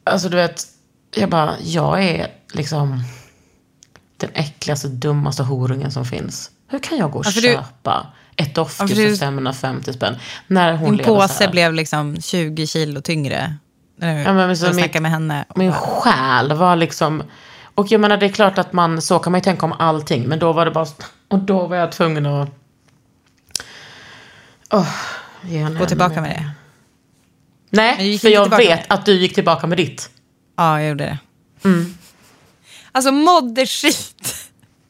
Alltså 0.05 0.29
du 0.29 0.37
vet, 0.37 0.65
jag 1.17 1.31
bara, 1.31 1.55
jag 1.61 2.05
är 2.05 2.29
liksom 2.53 3.05
den 4.23 4.31
äckligaste, 4.35 4.89
dummaste 4.89 5.43
horungen 5.43 5.91
som 5.91 6.05
finns. 6.05 6.51
Hur 6.69 6.79
kan 6.79 6.99
jag 6.99 7.11
gå 7.11 7.19
och 7.19 7.27
Ja, 7.27 7.31
för 7.31 7.41
du- 7.41 7.53
köpa 7.53 8.07
ett 8.37 8.55
doftljus 8.55 8.91
Ja, 8.91 8.97
för 8.97 9.11
för 9.11 9.17
550 9.17 9.93
spänn? 9.93 10.17
När 10.47 10.77
hon 10.77 10.97
Din 10.97 11.07
påse 11.07 11.49
blev 11.49 11.75
liksom 11.75 12.21
20 12.21 12.67
kilo 12.67 13.01
tyngre. 13.01 13.55
När 13.97 14.23
Ja, 14.25 14.33
men 14.33 14.57
så 14.57 14.73
snackade 14.73 15.01
med 15.01 15.11
henne. 15.11 15.45
Min 15.55 15.73
själ 15.73 16.53
var 16.53 16.77
liksom... 16.77 17.23
Och 17.75 17.93
jag 17.93 18.01
menar, 18.01 18.17
det 18.17 18.27
är 18.27 18.31
klart 18.33 18.59
att 18.59 18.73
man, 18.73 19.03
så 19.03 19.19
kan 19.19 19.33
man 19.33 19.39
ju 19.39 19.45
tänka 19.45 19.67
om 19.67 19.73
allting. 19.73 20.23
Men 20.29 20.39
då 20.39 20.53
var 20.53 20.65
det 20.65 20.71
bara, 20.71 20.87
Och 21.29 21.39
då 21.39 21.67
var 21.67 21.77
jag 21.77 21.93
tvungen 21.93 22.27
att... 22.27 22.49
Henne 25.43 25.79
Gå 25.79 25.87
tillbaka 25.87 26.21
med 26.21 26.31
det. 26.31 26.51
Nej, 27.71 28.19
för 28.19 28.29
jag 28.29 28.45
tillbaka 28.45 28.63
vet 28.63 28.93
att 28.93 29.07
du 29.07 29.13
gick 29.13 29.35
tillbaka 29.35 29.67
med 29.67 29.79
ditt. 29.79 30.11
Ja, 30.57 30.81
jag 30.81 30.89
gjorde 30.89 31.05
det. 31.05 31.19
Alltså 32.93 33.13
modderskit. 33.13 34.35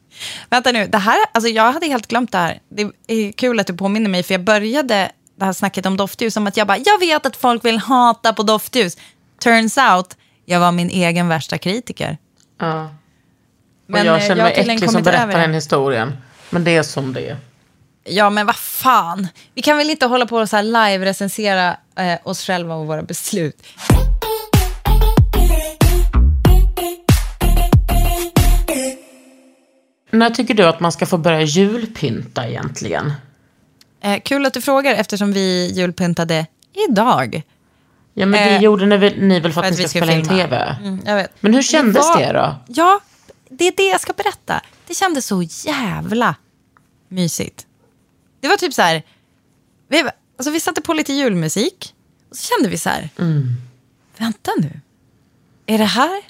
Vänta 0.49 0.71
nu, 0.71 0.87
det 0.87 0.97
här, 0.97 1.17
alltså 1.31 1.49
jag 1.49 1.71
hade 1.71 1.87
helt 1.87 2.07
glömt 2.07 2.31
det 2.31 2.37
här. 2.37 2.59
Det 2.69 2.91
är 3.07 3.31
kul 3.31 3.59
att 3.59 3.67
du 3.67 3.73
påminner 3.73 4.09
mig, 4.09 4.23
för 4.23 4.33
jag 4.33 4.43
började 4.43 5.11
det 5.35 5.45
här 5.45 5.53
snacket 5.53 5.85
om 5.85 5.97
doftljus 5.97 6.33
som 6.33 6.47
att 6.47 6.57
jag 6.57 6.67
bara, 6.67 6.77
jag 6.77 6.99
vet 6.99 7.25
att 7.25 7.35
folk 7.35 7.65
vill 7.65 7.77
hata 7.77 8.33
på 8.33 8.43
doftljus. 8.43 8.97
Turns 9.43 9.77
out, 9.77 10.17
jag 10.45 10.59
var 10.59 10.71
min 10.71 10.89
egen 10.89 11.27
värsta 11.27 11.57
kritiker. 11.57 12.17
Ja. 12.59 12.89
Men, 13.87 14.01
och 14.01 14.07
jag 14.07 14.15
eh, 14.15 14.27
känner 14.27 14.49
jag 14.49 14.65
mig 14.65 14.73
äcklig 14.73 14.91
som 14.91 15.01
över 15.01 15.11
berättar 15.11 15.39
den 15.39 15.53
historien. 15.53 16.17
Men 16.49 16.63
det 16.63 16.75
är 16.75 16.83
som 16.83 17.13
det 17.13 17.29
är. 17.29 17.37
Ja, 18.03 18.29
men 18.29 18.45
vad 18.45 18.55
fan. 18.55 19.27
Vi 19.53 19.61
kan 19.61 19.77
väl 19.77 19.89
inte 19.89 20.05
hålla 20.05 20.25
på 20.25 20.37
och 20.37 20.49
så 20.49 20.55
här 20.55 20.63
live-recensera 20.63 21.75
eh, 21.95 22.19
oss 22.23 22.45
själva 22.45 22.75
och 22.75 22.87
våra 22.87 23.03
beslut. 23.03 23.63
När 30.13 30.29
tycker 30.29 30.53
du 30.53 30.63
att 30.63 30.79
man 30.79 30.91
ska 30.91 31.05
få 31.05 31.17
börja 31.17 31.41
julpynta 31.41 32.47
egentligen? 32.47 33.13
Eh, 34.01 34.19
kul 34.21 34.45
att 34.45 34.53
du 34.53 34.61
frågar 34.61 34.93
eftersom 34.95 35.33
vi 35.33 35.71
julpyntade 35.73 36.45
idag. 36.89 37.41
Ja, 38.13 38.25
men 38.25 38.31
det 38.49 38.55
Eh, 38.55 38.61
gjorde 38.61 38.85
ni 38.85 38.97
väl, 38.97 39.21
ni 39.21 39.39
väl 39.39 39.53
för 39.53 39.61
att, 39.61 39.67
för 39.67 39.77
ni 39.77 39.83
att 39.83 39.89
ska 39.89 39.99
spela 39.99 40.13
in 40.13 40.27
tv? 40.27 40.77
Mm. 40.83 41.27
Men 41.39 41.53
hur 41.53 41.61
kändes 41.61 42.07
var- 42.07 42.19
det 42.19 42.33
då? 42.33 42.55
Ja, 42.67 42.99
det 43.49 43.67
är 43.67 43.73
det 43.77 43.83
jag 43.87 44.01
ska 44.01 44.13
berätta. 44.13 44.61
Det 44.87 44.93
kändes 44.93 45.25
så 45.25 45.41
jävla 45.65 46.35
mysigt. 47.07 47.67
Det 48.39 48.47
var 48.47 48.57
typ 48.57 48.73
så 48.73 48.81
här, 48.81 49.03
vi, 49.87 50.03
alltså 50.37 50.51
vi 50.51 50.59
satte 50.59 50.81
på 50.81 50.93
lite 50.93 51.13
julmusik 51.13 51.93
och 52.29 52.35
så 52.37 52.43
kände 52.55 52.69
vi 52.69 52.77
så 52.77 52.89
här, 52.89 53.09
Mm. 53.19 53.47
vänta 54.17 54.51
nu, 54.57 54.79
är 55.65 55.77
det 55.77 55.83
här, 55.83 56.21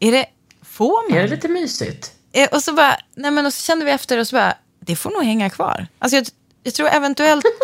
är 0.00 0.12
det, 0.12 0.26
får 0.62 1.10
man? 1.10 1.18
Är 1.18 1.22
det 1.22 1.28
lite 1.28 1.48
mysigt? 1.48 2.12
Eh, 2.32 2.48
Och 2.52 2.62
så 2.62 2.72
bara, 2.72 2.96
nej 3.14 3.30
men 3.30 3.46
och 3.46 3.52
så 3.54 3.62
kände 3.62 3.84
vi 3.84 3.90
efter 3.90 4.18
och 4.18 4.26
så 4.28 4.36
bara, 4.36 4.54
det 4.80 4.96
får 4.96 5.10
nog 5.10 5.24
hänga 5.24 5.50
kvar. 5.50 5.86
Alltså 5.98 6.16
jag, 6.16 6.26
jag 6.62 6.74
tror 6.74 6.88
eventuellt, 6.88 7.44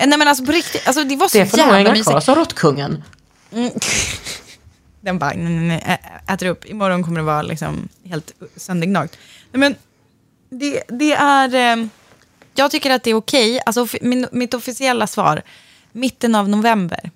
Eh, 0.00 0.06
nej 0.06 0.18
men 0.18 0.28
alltså 0.28 0.44
på 0.44 0.52
riktigt, 0.52 0.86
alltså 0.86 1.04
det 1.04 1.16
var 1.16 1.28
så 1.28 1.38
Det 1.38 1.46
får 1.46 1.56
nog 1.58 1.66
jävla 1.66 1.78
hänga 1.78 1.90
mysigt. 1.90 2.08
kvar, 2.10 2.20
sa 2.20 2.34
råttkungen. 2.34 3.04
Den 5.00 5.18
bara, 5.18 5.32
nej, 5.36 5.52
nej, 5.52 5.82
nej, 5.86 6.00
äter 6.28 6.46
upp. 6.46 6.66
Imorgon 6.66 7.02
kommer 7.04 7.20
det 7.20 7.26
vara 7.26 7.42
liksom 7.42 7.88
helt 8.04 8.32
söndergnagt. 8.56 9.18
Nej, 9.52 9.60
men 9.60 9.74
det, 10.60 10.82
det 10.88 11.12
är... 11.12 11.54
Eh, 11.54 11.86
jag 12.54 12.70
tycker 12.70 12.90
att 12.90 13.02
det 13.02 13.10
är 13.10 13.14
okej. 13.14 13.60
Alltså, 13.66 13.84
offi- 13.84 13.98
min, 14.02 14.26
mitt 14.32 14.54
officiella 14.54 15.06
svar, 15.06 15.42
mitten 15.92 16.34
av 16.34 16.48
november. 16.48 17.10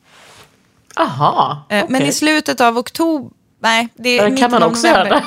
Aha, 0.96 1.66
Eh, 1.68 1.84
Men 1.88 2.02
i 2.02 2.12
slutet 2.12 2.60
av 2.60 2.78
oktober... 2.78 3.30
Nej, 3.60 3.88
det 3.94 4.18
är 4.18 4.24
mitten 4.24 4.38
Kan 4.38 4.50
man 4.50 4.62
av 4.62 4.70
också 4.70 4.86
november. 4.86 5.10
göra 5.10 5.22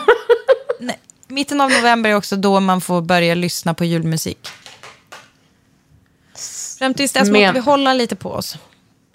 mitten 1.27 1.61
av 1.61 1.69
november 1.71 2.09
är 2.09 2.15
också 2.15 2.35
då 2.35 2.59
man 2.59 2.81
får 2.81 3.01
börja 3.01 3.35
lyssna 3.35 3.73
på 3.73 3.85
julmusik. 3.85 4.47
Fram 6.79 6.93
tills 6.93 7.11
dess 7.11 7.29
Men- 7.29 7.41
måste 7.41 7.53
vi 7.53 7.59
hålla 7.59 7.93
lite 7.93 8.15
på 8.15 8.31
oss. 8.31 8.57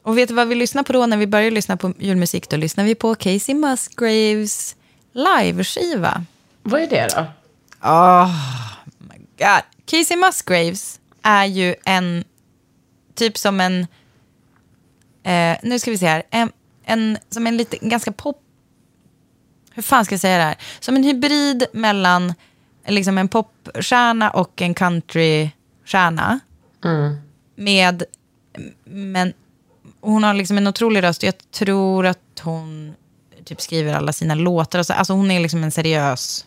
Och 0.03 0.19
vet 0.19 0.29
du 0.29 0.35
vad 0.35 0.49
vi 0.49 0.55
lyssnar 0.55 0.83
på 0.83 0.93
då 0.93 1.07
när 1.07 1.17
vi 1.17 1.27
börjar 1.27 1.51
lyssna 1.51 1.77
på 1.77 1.93
julmusik? 1.99 2.49
Då 2.49 2.57
lyssnar 2.57 2.85
vi 2.85 2.95
på 2.95 3.15
Casey 3.15 3.55
Musgraves 3.55 4.77
liveskiva. 5.13 6.25
Vad 6.63 6.81
är 6.81 6.87
det 6.87 7.09
då? 7.17 7.27
Oh 7.89 8.31
my 8.99 9.17
god. 9.39 9.63
Casey 9.87 10.17
Musgraves 10.17 11.01
är 11.23 11.45
ju 11.45 11.75
en, 11.85 12.25
typ 13.15 13.39
som 13.39 13.61
en, 13.61 13.87
eh, 15.23 15.59
nu 15.63 15.79
ska 15.79 15.91
vi 15.91 15.99
se 15.99 16.07
här, 16.07 16.23
en, 16.31 16.53
en, 16.85 17.19
som 17.31 17.47
en 17.47 17.57
lite, 17.57 17.77
ganska 17.81 18.13
pop, 18.13 18.43
hur 19.81 19.83
fan 19.83 20.05
ska 20.05 20.13
jag 20.13 20.21
säga 20.21 20.39
det 20.39 20.45
här? 20.45 20.57
Som 20.81 20.97
en 20.97 21.05
hybrid 21.05 21.65
mellan 21.73 22.35
liksom 22.87 23.19
en 23.19 23.29
popstjärna 23.29 24.31
och 24.31 24.63
en 24.63 24.75
countrystjärna. 24.75 26.41
Med, 27.57 28.05
men 28.85 29.33
hon 30.01 30.25
har 30.25 30.35
liksom 30.35 30.59
en 30.59 30.67
otrolig 30.67 31.03
röst. 31.03 31.23
Jag 31.23 31.35
tror 31.51 32.07
att 32.07 32.41
hon 32.43 32.95
typ 33.45 33.61
skriver 33.61 33.95
alla 33.95 34.13
sina 34.13 34.35
låtar. 34.35 34.79
Och 34.79 34.87
så. 34.87 34.93
Alltså 34.93 35.13
hon 35.13 35.31
är 35.31 35.41
liksom 35.41 35.65
en 35.65 35.71
seriös 35.71 36.47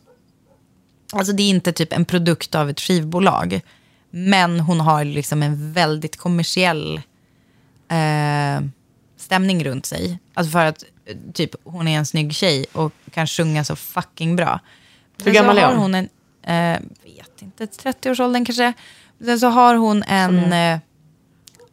Alltså 1.14 1.34
det 1.34 1.44
är 1.44 1.50
inte 1.50 1.72
typ 1.72 1.94
en 1.94 2.06
produkt 2.06 2.56
av 2.56 2.70
ett 2.70 2.80
skivbolag. 2.80 3.62
Men 4.10 4.60
hon 4.60 4.80
har 4.80 5.04
liksom 5.04 5.44
en 5.44 5.74
väldigt 5.74 6.18
kommersiell 6.18 7.02
eh, 7.90 8.66
stämning 9.18 9.64
runt 9.64 9.86
sig. 9.86 10.20
Alltså 10.34 10.52
för 10.52 10.66
att 10.66 10.84
typ 11.34 11.56
hon 11.64 11.88
är 11.88 11.98
en 11.98 12.06
snygg 12.06 12.34
tjej 12.36 12.66
och 12.74 12.92
kan 13.12 13.28
sjunga 13.28 13.64
så 13.64 13.76
fucking 13.76 14.36
bra. 14.36 14.60
Hur 15.24 15.32
gammal 15.32 15.58
är 15.58 15.66
hon? 15.68 15.78
hon? 15.78 15.96
En, 15.96 16.10
eh, 16.76 16.82
vet 17.04 17.42
inte, 17.42 17.66
30-årsåldern 17.66 18.46
kanske. 18.46 18.74
Sen 19.26 19.40
så 19.40 19.48
har 19.48 19.76
hon 19.76 20.04
en... 20.04 20.54
Eh, 20.54 20.80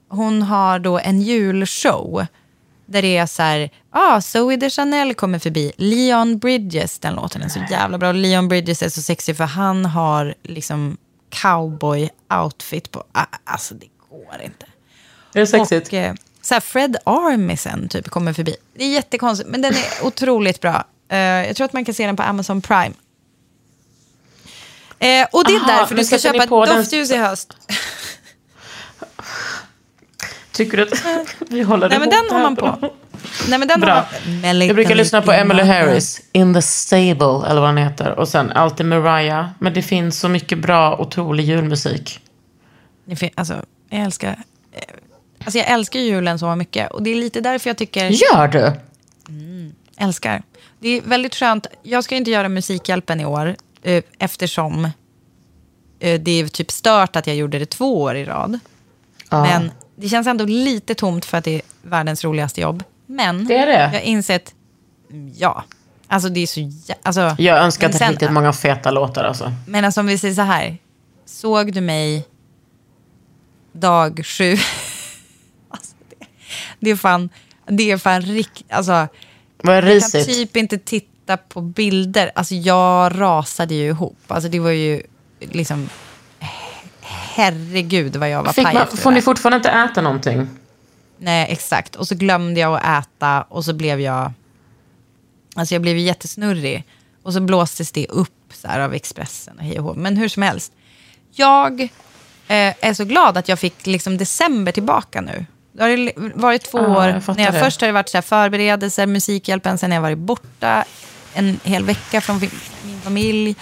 hon 0.09 0.43
har 0.43 0.79
då 0.79 0.99
en 0.99 1.23
julshow. 1.23 2.27
Där 2.87 3.03
det 3.03 3.17
är 3.17 3.27
så 3.27 3.43
här, 3.43 3.71
ah, 3.91 4.21
Zoe 4.21 4.57
de 4.57 4.71
Chanel 4.71 5.15
kommer 5.15 5.39
förbi. 5.39 5.73
Leon 5.77 6.39
Bridges, 6.39 6.99
den 6.99 7.15
låten 7.15 7.43
är 7.43 7.49
så 7.49 7.61
jävla 7.71 7.99
bra. 7.99 8.13
Leon 8.13 8.49
Bridges 8.49 8.83
är 8.83 8.89
så 8.89 9.03
sexig 9.03 9.37
för 9.37 9.45
han 9.45 9.85
har 9.85 10.35
liksom 10.43 10.97
cowboy-outfit 11.31 12.91
på. 12.91 13.05
Ah, 13.13 13.25
Alltså 13.45 13.75
det 13.75 13.87
går 14.11 14.43
inte. 14.45 14.67
Är 15.35 15.41
det 15.41 15.47
sexigt? 15.47 15.89
Och 15.89 15.95
eh, 15.95 16.15
så 16.43 16.55
här 16.55 16.61
Fred 16.61 16.97
Armisen 17.05 17.89
typ 17.89 18.09
kommer 18.11 18.33
förbi. 18.33 18.57
Det 18.75 18.85
är 18.85 18.89
jättekonstigt, 18.89 19.51
men 19.51 19.63
den 19.63 19.75
är 19.75 19.85
otroligt 20.07 20.61
bra. 20.61 20.85
Eh, 21.09 21.19
jag 21.19 21.57
tror 21.57 21.65
att 21.65 21.73
man 21.73 21.85
kan 21.85 21.95
se 21.95 22.07
den 22.07 22.17
på 22.17 22.23
Amazon 22.23 22.61
Prime. 22.63 22.93
Eh, 24.99 25.27
och 25.33 25.45
det 25.47 25.53
är 25.53 25.57
Aha, 25.61 25.67
därför 25.79 25.95
du 25.95 26.05
ska 26.05 26.19
köpa 26.19 26.43
ett 26.45 26.51
den- 26.51 26.77
doftljus 26.77 27.11
i 27.11 27.17
höst. 27.17 27.53
Tycker 30.53 30.77
du 30.77 30.83
att 30.83 30.93
vi 31.49 31.63
håller 31.63 31.89
Nej, 31.89 31.99
men 31.99 32.11
den 32.11 32.25
har 32.31 32.41
man 32.43 32.57
på. 32.57 32.91
Nej, 33.49 33.59
men 33.59 33.69
den 33.69 33.81
Bra. 33.81 33.95
har 33.95 34.43
man... 34.43 34.61
Jag 34.67 34.77
brukar 34.77 34.95
lyssna 34.95 35.23
på 35.23 35.33
Emily 35.33 35.63
Harris, 35.63 36.21
In 36.33 36.55
the 36.55 36.63
Stable, 36.63 37.49
eller 37.49 37.61
vad 37.61 37.69
den 37.69 37.77
heter. 37.77 38.19
Och 38.19 38.29
sen 38.29 38.51
alltid 38.53 38.87
Mariah. 38.87 39.47
Men 39.59 39.75
det 39.75 39.83
finns 39.83 40.21
så 40.21 40.29
mycket 40.29 40.59
bra, 40.59 40.97
otrolig 40.99 41.45
julmusik. 41.45 42.21
Alltså, 43.35 43.65
jag 43.89 44.01
älskar... 44.01 44.37
Alltså 45.45 45.59
jag 45.59 45.69
älskar 45.69 46.01
julen 46.01 46.39
så 46.39 46.55
mycket. 46.57 46.91
Och 46.91 47.03
det 47.03 47.11
är 47.11 47.15
lite 47.15 47.41
därför 47.41 47.71
jag 47.71 47.77
tycker... 47.77 48.11
Gör 48.11 48.49
du? 48.49 48.73
älskar. 49.97 50.43
Det 50.79 50.89
är 50.89 51.01
väldigt 51.03 51.35
skönt. 51.35 51.67
Jag 51.83 52.05
ska 52.05 52.17
inte 52.17 52.31
göra 52.31 52.49
Musikhjälpen 52.49 53.21
i 53.21 53.25
år 53.25 53.57
eh, 53.83 54.05
eftersom 54.19 54.85
eh, 55.99 56.21
det 56.21 56.31
är 56.31 56.49
typ 56.49 56.71
stört 56.71 57.17
att 57.17 57.27
jag 57.27 57.37
gjorde 57.37 57.59
det 57.59 57.67
två 57.67 58.01
år 58.03 58.17
i 58.17 58.25
rad. 58.25 58.59
Men 59.31 59.71
det 59.97 60.09
känns 60.09 60.27
ändå 60.27 60.45
lite 60.45 60.95
tomt 60.95 61.25
för 61.25 61.39
att 61.39 61.45
det 61.45 61.55
är 61.55 61.63
världens 61.83 62.25
roligaste 62.25 62.61
jobb. 62.61 62.83
Men 63.07 63.47
Det 63.47 63.57
är 63.57 63.67
det. 63.67 63.73
jag 63.73 63.89
har 63.89 63.99
insett, 64.01 64.55
mm, 65.11 65.33
ja, 65.37 65.65
alltså 66.07 66.29
det 66.29 66.41
är 66.41 66.47
så 66.47 66.71
alltså, 67.03 67.37
Jag 67.39 67.59
önskar 67.59 67.89
att 67.89 67.95
sen- 67.99 68.11
riktigt 68.11 68.33
många 68.33 68.53
feta 68.53 68.91
låtar 68.91 69.25
alltså. 69.25 69.53
Men 69.67 69.85
alltså 69.85 70.01
om 70.01 70.07
vi 70.07 70.19
säger 70.19 70.35
så 70.35 70.43
här, 70.43 70.79
såg 71.27 71.73
du 71.73 71.81
mig 71.81 72.25
dag 73.73 74.21
sju? 74.25 74.57
Det, 76.81 76.91
är 76.91 76.97
fan, 76.97 77.29
det 77.67 77.91
är 77.91 77.97
fan 77.97 78.23
riktigt, 78.23 78.73
alltså 78.73 79.09
Vad 79.63 79.77
är 79.77 79.83
jag 79.83 79.83
kan 79.83 79.93
risigt? 79.93 80.27
typ 80.27 80.57
inte 80.57 80.79
titta 80.79 81.37
på 81.37 81.61
bilder. 81.61 82.31
Alltså 82.35 82.55
jag 82.55 83.21
rasade 83.21 83.75
ju 83.75 83.89
ihop. 83.89 84.19
Alltså 84.27 84.49
det 84.49 84.61
var 84.61 84.71
ju 84.71 85.03
liksom... 85.41 85.89
Herregud 87.35 88.17
vad 88.17 88.31
jag 88.31 88.43
var 88.43 88.53
Fick 88.53 88.65
paj 88.65 88.75
man, 88.75 88.87
får 88.87 89.11
ni 89.11 89.23
fortfarande 89.23 89.57
inte 89.57 89.69
äta 89.71 90.01
någonting? 90.01 90.49
Nej, 91.19 91.47
exakt. 91.53 91.97
Och 91.97 92.09
så 92.09 92.15
glömde 92.15 92.61
jag 92.61 92.81
att 92.83 93.07
äta 93.07 93.43
och 93.43 93.65
så 93.65 93.73
blev 93.73 94.01
jag... 94.01 94.33
Alltså 95.55 95.75
jag 95.75 95.83
blev 95.83 95.99
jättesnurrig. 95.99 96.85
Och 97.23 97.33
så 97.33 97.41
blåstes 97.41 97.93
det 97.93 98.07
upp 98.07 98.53
så 98.53 98.69
här 98.69 98.81
av 98.81 98.95
Expressen 98.95 99.59
och 99.59 99.65
hej 99.65 99.79
och 99.79 99.85
hå. 99.85 99.95
Men 99.95 100.17
hur 100.17 100.29
som 100.29 100.43
helst. 100.43 100.73
Jag 101.33 101.81
eh, 101.81 102.75
är 102.81 102.95
så 102.95 103.05
glad 103.05 103.37
att 103.37 103.49
jag 103.49 103.59
fick 103.59 103.87
liksom 103.87 104.19
december 104.19 104.73
tillbaka 104.73 105.21
nu. 105.21 105.47
Det 105.73 105.83
har 105.83 106.39
varit 106.41 106.63
två 106.71 106.79
jag 106.79 106.91
år. 106.91 107.21
fattar 107.21 107.35
När 107.39 107.45
jag 107.45 107.55
det. 107.55 107.61
först 107.65 107.81
har 107.81 107.87
det 107.89 107.93
varit 107.93 108.09
så 108.09 108.17
här 108.17 108.23
förberedelser, 108.23 109.07
Musikhjälpen, 109.07 109.79
sen 109.79 109.91
har 109.91 109.97
jag 109.97 110.03
varit 110.03 110.19
borta 110.19 110.85
en 111.35 111.61
hel 111.65 111.85
vecka 111.85 112.21
från 112.21 112.39
min 112.85 113.01
familj. 113.05 113.57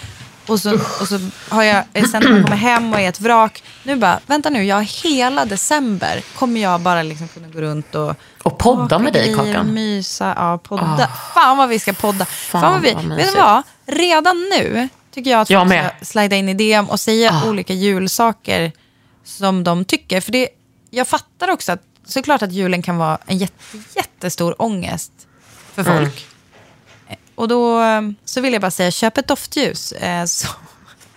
Och 0.47 0.59
så, 0.59 0.73
och 0.73 1.07
så 1.07 1.19
har 1.49 1.63
jag, 1.63 1.83
eh, 1.93 2.03
sen 2.05 2.23
när 2.23 2.31
man 2.31 2.43
kommer 2.43 2.57
hem 2.57 2.93
och 2.93 2.99
är 2.99 3.09
ett 3.09 3.19
vrak. 3.21 3.63
Nu 3.83 3.95
bara, 3.95 4.19
vänta 4.25 4.49
nu, 4.49 4.63
jag 4.63 4.83
hela 4.83 5.45
december 5.45 6.21
kommer 6.35 6.61
jag 6.61 6.81
bara 6.81 7.03
liksom 7.03 7.27
kunna 7.27 7.47
gå 7.47 7.61
runt 7.61 7.95
och... 7.95 8.15
Och 8.43 8.57
podda 8.57 8.99
med 8.99 9.13
dig, 9.13 9.35
Kakan. 9.35 9.73
Mysa, 9.73 10.33
ja 10.37 10.57
podda. 10.57 11.09
Fan 11.33 11.57
vad 11.57 11.69
vi 11.69 11.79
ska 11.79 11.93
podda. 11.93 12.25
Fan, 12.25 12.71
vad 12.73 12.81
vi, 12.81 12.93
vad 12.93 13.05
vet 13.17 13.31
du 13.33 13.37
vad? 13.39 13.63
Redan 13.85 14.49
nu 14.57 14.89
tycker 15.13 15.31
jag 15.31 15.41
att 15.41 15.49
Jag 15.49 15.67
folk 15.69 15.81
ska 15.95 16.05
slida 16.05 16.35
in 16.35 16.49
i 16.49 16.53
DM 16.53 16.89
och 16.89 16.99
säga 16.99 17.31
Ah. 17.43 17.49
olika 17.49 17.73
julsaker 17.73 18.71
som 19.23 19.63
de 19.63 19.85
tycker. 19.85 20.21
För 20.21 20.31
det, 20.31 20.49
jag 20.89 21.07
fattar 21.07 21.49
också 21.51 21.71
att 21.71 21.81
såklart 22.09 22.41
att 22.41 22.51
julen 22.51 22.81
kan 22.81 22.97
vara 22.97 23.17
en 23.25 23.37
jätte, 23.37 23.77
jättestor 23.95 24.61
ångest 24.61 25.11
för 25.73 25.81
Mm. 25.81 25.97
folk. 25.97 26.27
Eh, 27.09 27.15
Och 27.35 27.47
då 27.47 27.81
eh, 27.81 28.01
så 28.25 28.41
vill 28.41 28.53
jag 28.53 28.61
bara 28.61 28.71
säga, 28.71 28.91
köp 28.91 29.17
ett 29.17 29.27
doftljus. 29.27 29.91
eh, 29.91 30.25
Så, 30.25 30.47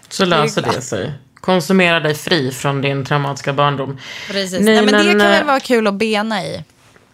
Så 0.09 0.25
löser 0.25 0.63
glad. 0.63 0.75
det 0.75 0.83
sig. 0.83 1.13
Konsumera 1.41 2.01
dig 2.01 2.15
fri 2.15 2.53
från 2.53 2.81
din 2.81 3.05
traumatiska 3.05 3.53
barndom. 3.53 3.99
precis. 4.31 4.53
Nej, 4.53 4.63
Nej, 4.63 4.75
men, 4.77 4.87
det 4.87 4.93
men, 4.93 5.19
kan 5.21 5.31
väl 5.31 5.41
eh, 5.41 5.47
vara 5.47 5.61
kul 5.61 5.87
att 5.87 5.95
bena 5.95 6.45
i. 6.45 6.65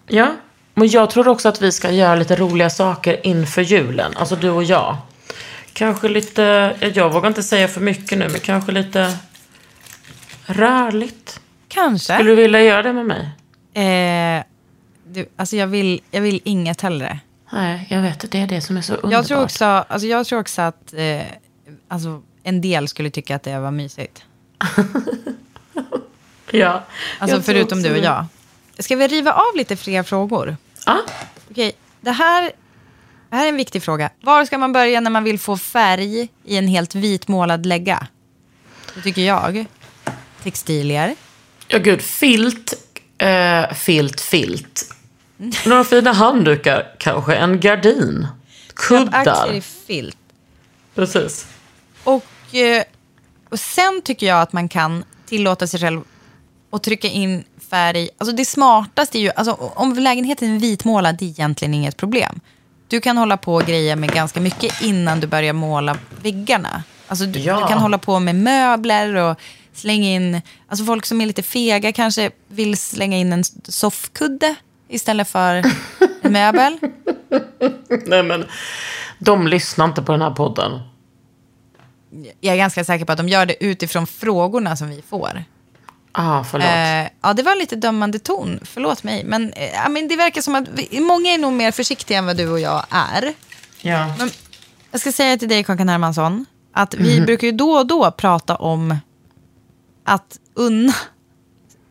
Ja, 0.07 0.35
men 0.75 0.89
jag 0.89 1.11
tror 1.11 1.29
också 1.29 1.49
att 1.49 1.63
vi 1.63 1.73
ska 1.73 1.91
göra 1.91 2.15
lite 2.15 2.37
roliga 2.37 2.71
saker 2.71 3.27
inför 3.27 3.63
julen. 3.63 4.17
Alltså 4.17 4.37
du 4.37 4.51
och 4.51 4.65
jag. 4.65 4.97
Kanske 5.73 6.09
lite, 6.09 6.77
jag 6.95 7.13
vågar 7.13 7.29
inte 7.29 7.43
säga 7.43 7.69
för 7.69 7.81
mycket 7.81 8.19
nu, 8.19 8.29
men 8.29 8.41
kanske 8.41 8.73
lite 8.73 9.17
rörligt. 10.47 11.41
Kanske. 11.69 12.15
Skulle 12.15 12.31
du 12.31 12.37
vilja 12.37 12.63
göra 12.63 12.83
det 12.83 12.93
med 12.93 13.07
mig? 13.07 13.29
Eh, 13.79 14.45
du, 15.05 15.27
alltså 15.37 15.57
jag 15.57 15.67
vill, 15.67 16.01
jag 16.11 16.21
vill 16.21 16.41
inget 16.45 16.81
hellre. 16.81 17.19
Nej, 17.53 17.87
jag 17.91 18.03
vet 18.03 18.31
det 18.31 18.39
är 18.39 18.47
det 18.47 18.61
som 18.61 18.77
är 18.77 18.83
så 18.83 18.93
underbart. 18.93 19.13
Jag 19.13 19.27
tror 19.27 19.43
också, 19.43 19.65
alltså 19.65 20.07
jag 20.07 20.27
tror 20.27 20.41
också 20.41 20.63
att 20.63 20.95
eh, 20.95 21.23
alltså 21.89 22.23
en 22.43 22.61
del 22.61 22.89
skulle 22.89 23.11
tycka 23.11 23.37
att 23.37 23.43
det 23.43 23.59
var 23.59 23.71
mysigt. 23.71 24.23
Ja. 26.51 26.85
Alltså 27.19 27.43
förutom 27.43 27.83
du 27.83 27.91
och 27.91 28.05
jag. 28.05 28.27
Ska 28.79 28.97
vi 28.97 29.09
riva 29.09 29.33
av 29.33 29.57
lite 29.57 29.77
fler 29.77 30.03
frågor? 30.03 30.57
Ja. 30.87 30.99
Okej, 31.51 31.73
det 32.01 32.11
här, 32.11 32.53
det 33.31 33.37
här 33.37 33.45
är 33.45 33.49
en 33.49 33.57
viktig 33.57 33.83
fråga. 33.83 34.11
Var 34.21 34.45
ska 34.45 34.59
man 34.59 34.73
börja 34.73 35.01
när 35.01 35.11
man 35.11 35.25
vill 35.25 35.39
få 35.39 35.57
färg 35.57 36.29
i 36.45 36.57
en 36.57 36.69
helt 36.69 36.95
vitmålad 36.95 37.67
lägga? 37.67 38.07
Det 38.95 39.01
tycker 39.03 39.23
jag. 39.23 39.67
Textilier. 40.43 41.15
Ja, 41.69 41.79
gud. 41.79 42.03
Filt, 42.03 42.75
eh, 43.19 43.75
filt, 43.75 44.21
filt. 44.21 44.95
Några 45.67 45.85
fina 45.85 46.13
handdukar 46.13 46.95
kanske. 46.99 47.35
En 47.35 47.61
gardin. 47.61 48.27
Köp 48.89 49.09
aktier 49.15 49.35
Kuddar. 49.35 49.53
i 49.55 49.61
filt. 49.61 50.17
Precis. 50.95 51.47
Och, 52.05 52.55
eh, 52.55 52.83
och 53.51 53.61
sen 53.61 54.01
tycker 54.05 54.27
jag 54.27 54.41
att 54.43 54.53
man 54.53 54.69
kan 54.69 55.05
tillåta 55.27 55.67
sig 55.67 55.81
själv 55.81 56.01
att 56.73 56.83
trycka 56.83 57.09
in 57.09 57.45
färg. 57.71 58.09
Alltså 58.19 58.37
det 58.37 58.45
smartaste 58.45 59.19
är 59.19 59.21
ju, 59.21 59.31
alltså 59.37 59.53
om 59.53 59.95
lägenheten 59.95 60.55
är 60.57 60.61
vitmålad, 60.61 61.17
det 61.19 61.25
är 61.25 61.29
egentligen 61.29 61.75
inget 61.75 61.97
problem. 61.97 62.41
Du 62.89 63.01
kan 63.01 63.17
hålla 63.19 63.37
på 63.37 63.55
och 63.55 63.65
greja 63.65 63.97
med 63.97 64.13
ganska 64.13 64.41
mycket 64.41 64.83
innan 64.83 65.21
du 65.21 65.27
börjar 65.27 65.53
måla 65.53 65.97
väggarna. 66.23 66.83
Alltså 67.09 67.25
du, 67.27 67.39
Ja. 67.39 67.61
du 67.61 67.67
kan 67.69 67.79
hålla 67.79 67.99
på 67.99 68.19
med 68.21 68.35
möbler 68.35 69.15
och 69.15 69.39
slänga 69.79 70.09
in, 70.09 70.41
alltså 70.69 70.85
folk 70.85 71.07
som 71.07 71.21
är 71.21 71.27
lite 71.27 71.43
fega 71.43 71.93
kanske 71.93 72.31
vill 72.49 72.77
slänga 72.77 73.17
in 73.17 73.33
en 73.33 73.45
soffkudde 73.65 74.55
istället 74.89 75.29
för 75.29 75.55
en 76.23 76.33
möbel. 76.33 76.79
Nej, 78.07 78.23
men 78.23 78.47
de 79.19 79.47
lyssnar 79.47 79.85
inte 79.85 80.03
på 80.03 80.13
den 80.13 80.23
här 80.23 80.31
podden. 80.31 80.81
Jag 82.41 82.53
är 82.53 82.59
ganska 82.59 82.85
säker 82.85 83.05
på 83.05 83.13
att 83.13 83.19
de 83.19 83.29
gör 83.29 83.47
det 83.47 83.65
utifrån 83.65 84.07
frågorna 84.07 84.77
som 84.77 84.89
vi 84.89 85.03
får. 85.03 85.45
Ah, 86.13 86.45
förlåt. 86.45 86.67
Eh, 86.69 87.11
ja, 87.23 87.35
det 87.35 87.43
var 87.43 87.57
lite 87.57 87.77
dömande 87.77 88.19
ton. 88.19 88.61
Förlåt 88.63 89.03
mig. 89.05 89.25
Men, 89.25 89.53
eh, 89.53 89.89
men 89.89 90.09
det 90.09 90.17
verkar 90.17 90.41
som 90.41 90.55
att 90.55 90.69
vi, 90.69 91.01
många 91.01 91.31
är 91.31 91.39
nog 91.39 91.53
mer 91.53 91.71
försiktiga 91.71 92.19
än 92.19 92.27
vad 92.27 92.37
du 92.37 92.49
och 92.51 92.61
jag 92.61 92.85
är. 92.91 93.35
ja. 93.81 94.15
Men 94.19 94.31
jag 94.91 95.01
ska 95.01 95.13
säga 95.13 95.37
till 95.39 95.49
dig, 95.49 95.65
Kakan 95.65 95.89
Hermansson, 95.89 96.47
att 96.73 96.95
vi 96.95 97.21
brukar 97.21 97.47
ju 97.47 97.53
då 97.53 97.71
och 97.71 97.87
då 97.87 98.11
prata 98.11 98.57
om 98.57 98.97
att 100.09 100.39
unna, 100.55 100.95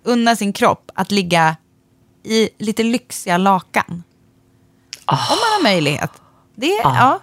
unna 0.03 0.35
sin 0.35 0.53
kropp 0.53 0.91
att 0.95 1.11
ligga 1.11 1.55
i 2.23 2.49
lite 2.57 2.83
lyxiga 2.83 3.37
lakan. 3.37 4.03
Om 5.05 5.17
man 5.17 5.37
har 5.55 5.63
möjlighet. 5.63 6.11
Det, 6.55 6.71
är- 6.77 6.81
ja. 6.83 7.19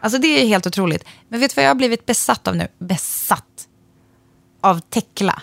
Alltså 0.00 0.18
det 0.18 0.28
är 0.42 0.46
helt 0.46 0.66
otroligt. 0.66 1.04
Men 1.28 1.40
vet 1.40 1.50
du 1.50 1.54
vad 1.54 1.64
jag 1.64 1.70
har 1.70 1.74
blivit 1.74 2.06
besatt 2.06 2.48
av 2.48 2.56
nu? 2.56 2.68
Besatt. 2.78 3.68
Av 4.60 4.80
Tekla. 4.80 5.42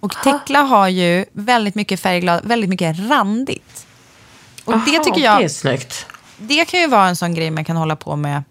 Och 0.00 0.16
Tekla 0.24 0.60
har 0.62 0.88
ju 0.88 1.24
väldigt 1.32 1.74
mycket 1.74 2.00
färgglad, 2.00 2.44
väldigt 2.44 2.70
mycket 2.70 2.98
randigt. 2.98 3.86
Och 4.64 4.72
det 4.72 4.94
Aha, 4.96 5.04
tycker 5.04 5.20
jag 5.20 5.38
Det 5.40 5.44
är 5.44 5.48
snyggt. 5.48 6.06
det 6.38 6.64
kan 6.64 6.80
ju 6.80 6.86
vara 6.86 7.08
en 7.08 7.16
sån 7.16 7.34
grej 7.34 7.50
man 7.50 7.64
kan 7.64 7.76
hålla 7.76 7.96
på 7.96 8.16
med. 8.16 8.42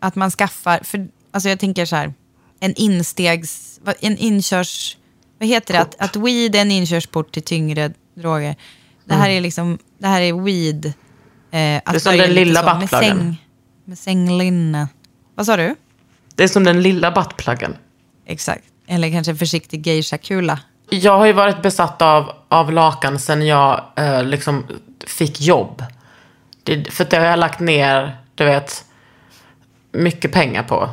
Att 0.00 0.14
man 0.14 0.30
skaffar, 0.30 0.80
för, 0.84 1.08
alltså 1.30 1.48
jag 1.48 1.60
tänker 1.60 1.86
så 1.86 1.96
här, 1.96 2.14
en 2.60 2.74
instegs, 2.74 3.80
en 4.00 4.16
inkörs, 4.18 4.96
vad 5.42 5.48
heter 5.48 5.74
det? 5.74 5.80
Att, 5.80 5.94
att 5.98 6.16
weed 6.16 6.54
är 6.54 6.60
en 6.60 6.70
inkörsport 6.70 7.32
till 7.32 7.42
tyngre 7.42 7.92
droger. 8.14 8.56
Det 9.04 9.14
här 9.14 9.30
är 9.30 9.40
liksom, 9.40 9.78
det 9.98 10.06
här 10.06 10.20
är 10.20 10.32
weed. 10.32 10.86
Eh, 10.86 10.92
att 10.94 11.52
Mm. 11.52 11.82
Det 11.84 11.96
är 11.96 11.98
som 11.98 12.16
den 12.16 12.34
lilla 12.34 12.60
så, 12.60 12.66
med, 12.66 12.80
buttpluggen. 12.80 13.18
säng, 13.18 13.36
med 13.84 13.98
sänglinne. 13.98 14.88
Vad 15.34 15.46
sa 15.46 15.56
du? 15.56 15.74
Det 16.34 16.44
är 16.44 16.48
som 16.48 16.64
den 16.64 16.82
lilla 16.82 17.10
buttpluggen. 17.10 17.76
Exakt. 18.26 18.64
Eller 18.86 19.10
kanske 19.10 19.32
en 19.32 19.38
försiktig 19.38 19.86
geisha-kula. 19.86 20.58
Jag 20.90 21.18
har 21.18 21.26
ju 21.26 21.32
varit 21.32 21.62
besatt 21.62 22.02
av, 22.02 22.30
av 22.48 22.72
lakan 22.72 23.18
sen 23.18 23.46
jag 23.46 23.84
eh, 23.96 24.24
liksom 24.24 24.66
fick 25.06 25.40
jobb. 25.40 25.84
Det, 26.62 26.92
för 26.92 27.04
det 27.04 27.16
har 27.16 27.26
jag 27.26 27.38
lagt 27.38 27.60
ner, 27.60 28.16
du 28.34 28.44
vet, 28.44 28.84
mycket 29.92 30.32
pengar 30.32 30.62
på. 30.62 30.90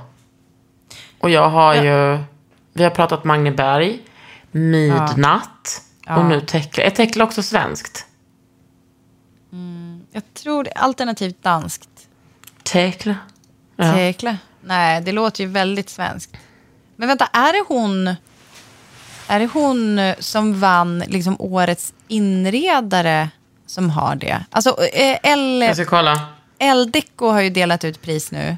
Och 1.20 1.30
jag 1.30 1.50
har 1.50 1.76
ju, 1.76 2.20
vi 2.74 2.84
har 2.84 2.89
pratat 2.91 3.24
Magneberg, 3.24 4.00
Midnatt 4.52 5.82
och 6.10 6.26
nu 6.26 6.41
Tekla. 6.41 6.84
Är 6.84 6.89
Tekla 6.89 7.24
också 7.24 7.43
svenskt? 7.43 8.06
Jag 10.12 10.34
tror 10.34 10.64
det 10.64 10.72
alternativt 10.72 11.43
danskt. 11.43 11.89
Tekla? 12.64 13.16
Ja. 13.76 13.93
Tekla? 13.93 14.38
Nej, 14.62 15.02
det 15.02 15.12
låter 15.12 15.43
ju 15.43 15.50
väldigt 15.50 15.89
svenskt. 15.89 16.38
Men 16.95 17.08
vänta, 17.08 17.26
är 17.26 17.54
det 17.54 17.64
hon, 17.68 18.08
är 19.28 19.39
det 19.39 19.47
hon 19.54 20.00
eh, 20.00 20.16
som 20.20 20.60
vann 20.60 21.00
liksom 21.08 21.36
årets 21.39 21.93
inredare 22.08 23.30
som 23.66 23.89
har 23.89 24.16
det? 24.16 24.45
Alltså, 24.50 24.84
eh, 24.84 25.18
L, 25.24 25.62
Jag 25.62 25.76
ska 25.76 25.86
kolla. 25.86 26.26
L-Deco 26.60 27.28
har 27.32 27.41
ju 27.41 27.50
delat 27.50 27.84
ut 27.84 28.02
pris 28.02 28.32
nu 28.32 28.58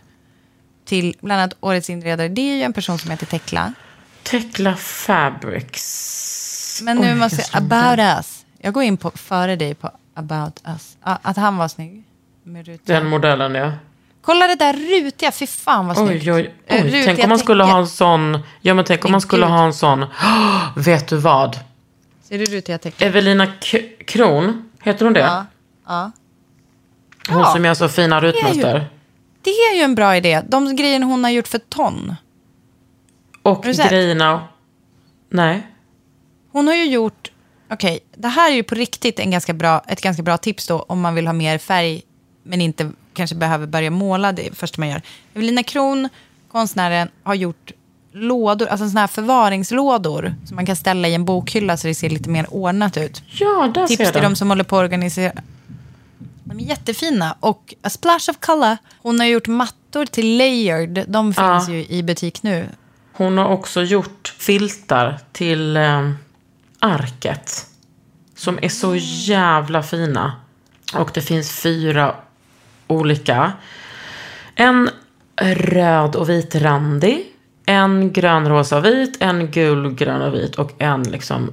till 0.86 1.16
bland 1.22 1.42
annat 1.42 1.58
årets 1.60 1.90
inredare. 1.90 2.28
Det 2.28 2.42
är 2.42 2.56
ju 2.56 2.64
en 2.64 2.74
person 2.74 3.00
som 3.00 3.12
heter 3.12 3.26
Tekla. 3.26 3.74
Tekla 4.24 4.76
Fabrics. 4.76 6.80
Men 6.84 6.98
nu 6.98 7.08
Oj, 7.12 7.16
måste 7.16 7.44
jag, 7.54 7.58
About 7.64 7.98
den. 7.98 8.18
Us. 8.18 8.46
Jag 8.60 8.74
går 8.74 8.84
in 8.84 8.98
på, 8.98 9.12
före 9.16 9.56
dig 9.56 9.76
på 9.76 9.92
About 10.16 10.62
Us. 10.68 10.98
Att 11.02 11.38
han 11.38 11.58
var 11.58 11.68
snygg. 11.68 12.04
Med. 12.44 12.80
Den 12.86 13.08
modellen, 13.08 13.56
ja. 13.56 13.72
Kolla 14.22 14.48
det 14.48 14.56
där 14.56 14.74
rutiga, 14.74 15.32
fy 15.32 15.48
fan 15.48 15.88
vad 15.88 15.98
snyggt. 15.98 16.28
Oj, 16.28 16.32
oj, 16.34 16.54
Eh, 16.68 16.76
oj. 16.76 16.82
rutiga 16.88 17.06
Tänk 17.06 17.24
om 17.24 17.30
man 17.30 17.40
skulle 17.40 17.64
täcke. 17.64 17.72
ha 17.74 17.80
en 17.80 17.88
sån... 17.88 18.40
Ja, 18.62 18.74
men 18.74 18.86
tänk 18.86 19.06
om 19.06 19.12
man 19.12 19.22
skulle 19.22 19.46
ha 19.46 19.66
en 19.66 19.74
sån... 19.74 20.06
vet 20.76 21.08
du 21.08 21.18
vad? 21.18 21.60
Ser 22.24 22.38
du 22.40 22.46
rutiga 22.46 22.78
tecken? 22.78 23.08
Evelina 23.08 23.46
K- 23.48 23.78
Kron, 24.08 24.70
heter 24.82 25.06
hon 25.06 25.14
det? 25.14 25.20
Ja. 25.20 25.46
ja. 25.88 26.12
Hon 27.30 27.40
Ja, 27.40 27.54
som 27.54 27.66
gör 27.66 27.74
så 27.74 27.90
fina 27.90 28.22
det 28.22 28.28
rutmönster. 28.28 28.90
Det 29.42 29.50
är 29.50 29.76
ju 29.76 29.82
en 29.82 29.96
bra 29.96 30.18
idé. 30.18 30.42
De 30.48 30.76
grejerna 30.76 31.06
hon 31.06 31.24
har 31.24 31.32
gjort 31.32 31.48
för 31.48 31.60
ton. 31.60 32.16
Och 33.42 33.58
Har 33.58 33.64
du 33.64 33.74
sett? 33.74 33.90
grejerna... 33.90 34.48
Nej. 35.30 35.68
Hon 36.52 36.68
har 36.68 36.76
ju 36.76 36.86
gjort... 36.86 37.32
Okej, 37.70 38.00
det 38.16 38.28
här 38.28 38.52
är 38.52 38.56
ju 38.56 38.64
på 38.64 38.76
riktigt 38.76 39.20
en 39.20 39.32
ganska 39.32 39.54
bra, 39.54 39.82
ett 39.88 40.02
ganska 40.02 40.24
bra 40.24 40.38
tips 40.38 40.68
då 40.68 40.80
om 40.80 41.02
man 41.02 41.16
vill 41.16 41.28
ha 41.28 41.34
mer 41.34 41.58
färg 41.58 42.02
men 42.44 42.62
inte 42.62 42.92
kanske 43.14 43.36
behöver 43.36 43.68
börja 43.68 43.90
måla 43.90 44.32
det 44.32 44.58
första 44.58 44.82
man 44.82 44.90
gör. 44.90 45.02
Evelina 45.34 45.64
Kron, 45.64 46.10
konstnären, 46.52 47.10
har 47.24 47.36
gjort 47.36 47.72
lådor, 48.12 48.68
alltså 48.68 48.86
sådana 48.88 49.00
här 49.00 49.08
förvaringslådor 49.08 50.36
som 50.46 50.56
man 50.56 50.66
kan 50.66 50.76
ställa 50.76 51.08
i 51.08 51.14
en 51.14 51.26
bokhylla 51.26 51.78
så 51.78 51.88
det 51.88 51.96
ser 51.96 52.10
lite 52.10 52.30
mer 52.30 52.54
ordnat 52.54 52.98
ut. 52.98 53.24
Ja, 53.40 53.72
där 53.74 53.88
Tips 53.88 53.98
ser 53.98 54.04
jag 54.04 54.14
till 54.14 54.22
de 54.24 54.36
som 54.36 54.50
håller 54.50 54.64
på 54.64 54.78
att 54.78 54.84
organisera. 54.84 55.32
De 56.44 56.60
är 56.60 56.64
jättefina. 56.64 57.36
Och 57.40 57.74
A 57.82 57.90
Splash 57.90 58.30
of 58.30 58.38
Color, 58.40 58.78
hon 59.02 59.20
har 59.20 59.28
gjort 59.28 59.48
mattor 59.48 60.06
till 60.06 60.38
Layered. 60.38 61.06
De 61.08 61.34
Ja. 61.38 61.60
finns 61.60 61.70
ju 61.70 61.86
i 61.96 62.04
butik 62.04 62.44
nu. 62.44 62.68
Hon 63.14 63.38
har 63.38 63.46
också 63.46 63.82
gjort 63.82 64.34
filtar 64.38 65.20
till 65.32 65.78
eh, 65.78 66.12
arket. 66.80 67.66
Som 68.36 68.60
är 68.62 68.70
så 68.70 68.96
jävla 68.96 69.84
fina. 69.84 70.36
Och 70.94 71.12
det 71.14 71.22
finns 71.22 71.52
fyra 71.52 72.16
olika. 72.88 73.52
En 74.56 74.90
röd 75.42 76.16
och 76.16 76.30
vitrandig. 76.30 77.26
En 77.66 78.14
grön, 78.14 78.50
rosa 78.50 78.78
och 78.78 78.86
vit. 78.86 79.18
En 79.20 79.52
gul, 79.52 79.94
grön 79.94 80.22
och 80.22 80.34
vit. 80.34 80.56
Och 80.56 80.72
en 80.78 81.04
liksom 81.04 81.52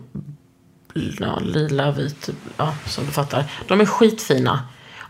ja, 1.21 1.39
lila, 1.39 1.91
vit. 1.91 2.31
Ja, 2.57 2.75
som 2.87 3.07
du 3.07 3.13
fattar. 3.13 3.45
De 3.67 3.81
är 3.81 3.87
skitfina. 3.87 4.63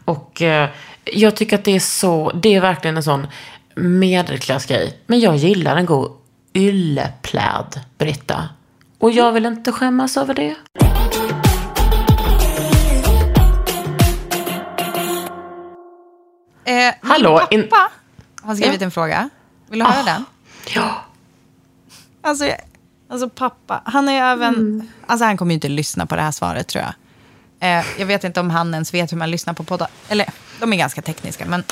Och 0.05 0.42
eh, 0.42 0.70
jag 1.05 1.36
tycker 1.36 1.59
att 1.59 1.64
det 1.64 1.76
är 1.76 1.80
så, 1.80 2.32
det 2.34 2.55
är 2.55 2.61
verkligen 2.61 2.96
en 2.96 3.03
sån 3.03 3.26
medelklassgrej. 3.74 4.99
Men 5.07 5.20
jag 5.20 5.36
gillar 5.36 5.76
en 5.76 5.86
god 5.86 6.18
yllepläd, 6.59 7.81
Britta. 7.99 8.49
Och 8.99 9.11
jag 9.11 9.33
vill 9.33 9.47
inte 9.47 9.73
skämmas 9.73 10.17
över 10.17 10.35
det. 10.35 10.55
Eh, 16.65 16.95
Hallå, 17.03 17.47
min 17.51 17.61
in- 17.61 17.69
pappa 17.69 17.91
har 18.43 18.55
skrivit 18.55 18.81
Ja. 18.81 18.85
en 18.85 18.91
fråga. 18.91 19.31
Vill 19.71 19.79
du 19.79 19.85
höra 19.85 20.01
Ah. 20.01 20.05
den? 20.05 20.25
Ja. 20.75 21.05
Alltså, 22.23 22.51
alltså 23.11 23.29
pappa, 23.29 23.83
han 23.85 24.09
är 24.09 24.23
även... 24.33 24.55
Mm. 24.55 24.89
Alltså 25.07 25.25
han 25.25 25.37
kommer 25.37 25.51
ju 25.53 25.55
inte 25.55 25.69
lyssna 25.69 26.07
på 26.07 26.17
det 26.17 26.23
här 26.23 26.31
svaret 26.31 26.67
tror 26.69 26.85
jag. 26.85 26.93
Eh, 27.81 27.85
jag 27.99 28.07
vet 28.07 28.25
inte 28.25 28.41
om 28.41 28.51
han 28.51 28.75
ens 28.75 28.95
vet 28.95 29.13
hur 29.13 29.17
man 29.17 29.31
lyssnar 29.31 29.55
på 29.55 29.65
poddar. 29.65 29.89
Eller, 30.09 30.27
de 30.61 30.73
är 30.73 30.77
ganska 30.77 31.03
tekniska, 31.03 31.47
men... 31.47 31.65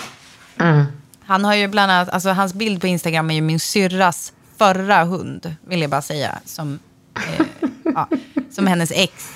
Mm. 0.61 0.85
Han 1.27 1.45
har 1.45 1.55
ju 1.55 1.69
bland 1.69 1.93
annat, 1.93 2.09
alltså 2.09 2.31
hans 2.31 2.55
bild 2.55 2.81
på 2.81 2.87
Instagram 2.87 3.31
är 3.31 3.35
ju 3.35 3.41
min 3.41 3.61
syrras 3.61 4.33
förra 4.57 5.05
hund, 5.05 5.55
vill 5.67 5.81
jag 5.81 5.91
bara 5.91 6.03
säga. 6.03 6.39
Som, 6.45 6.79
eh, 7.15 7.47
ja, 7.85 8.09
som 8.51 8.67
hennes 8.67 8.91
ex 8.95 9.33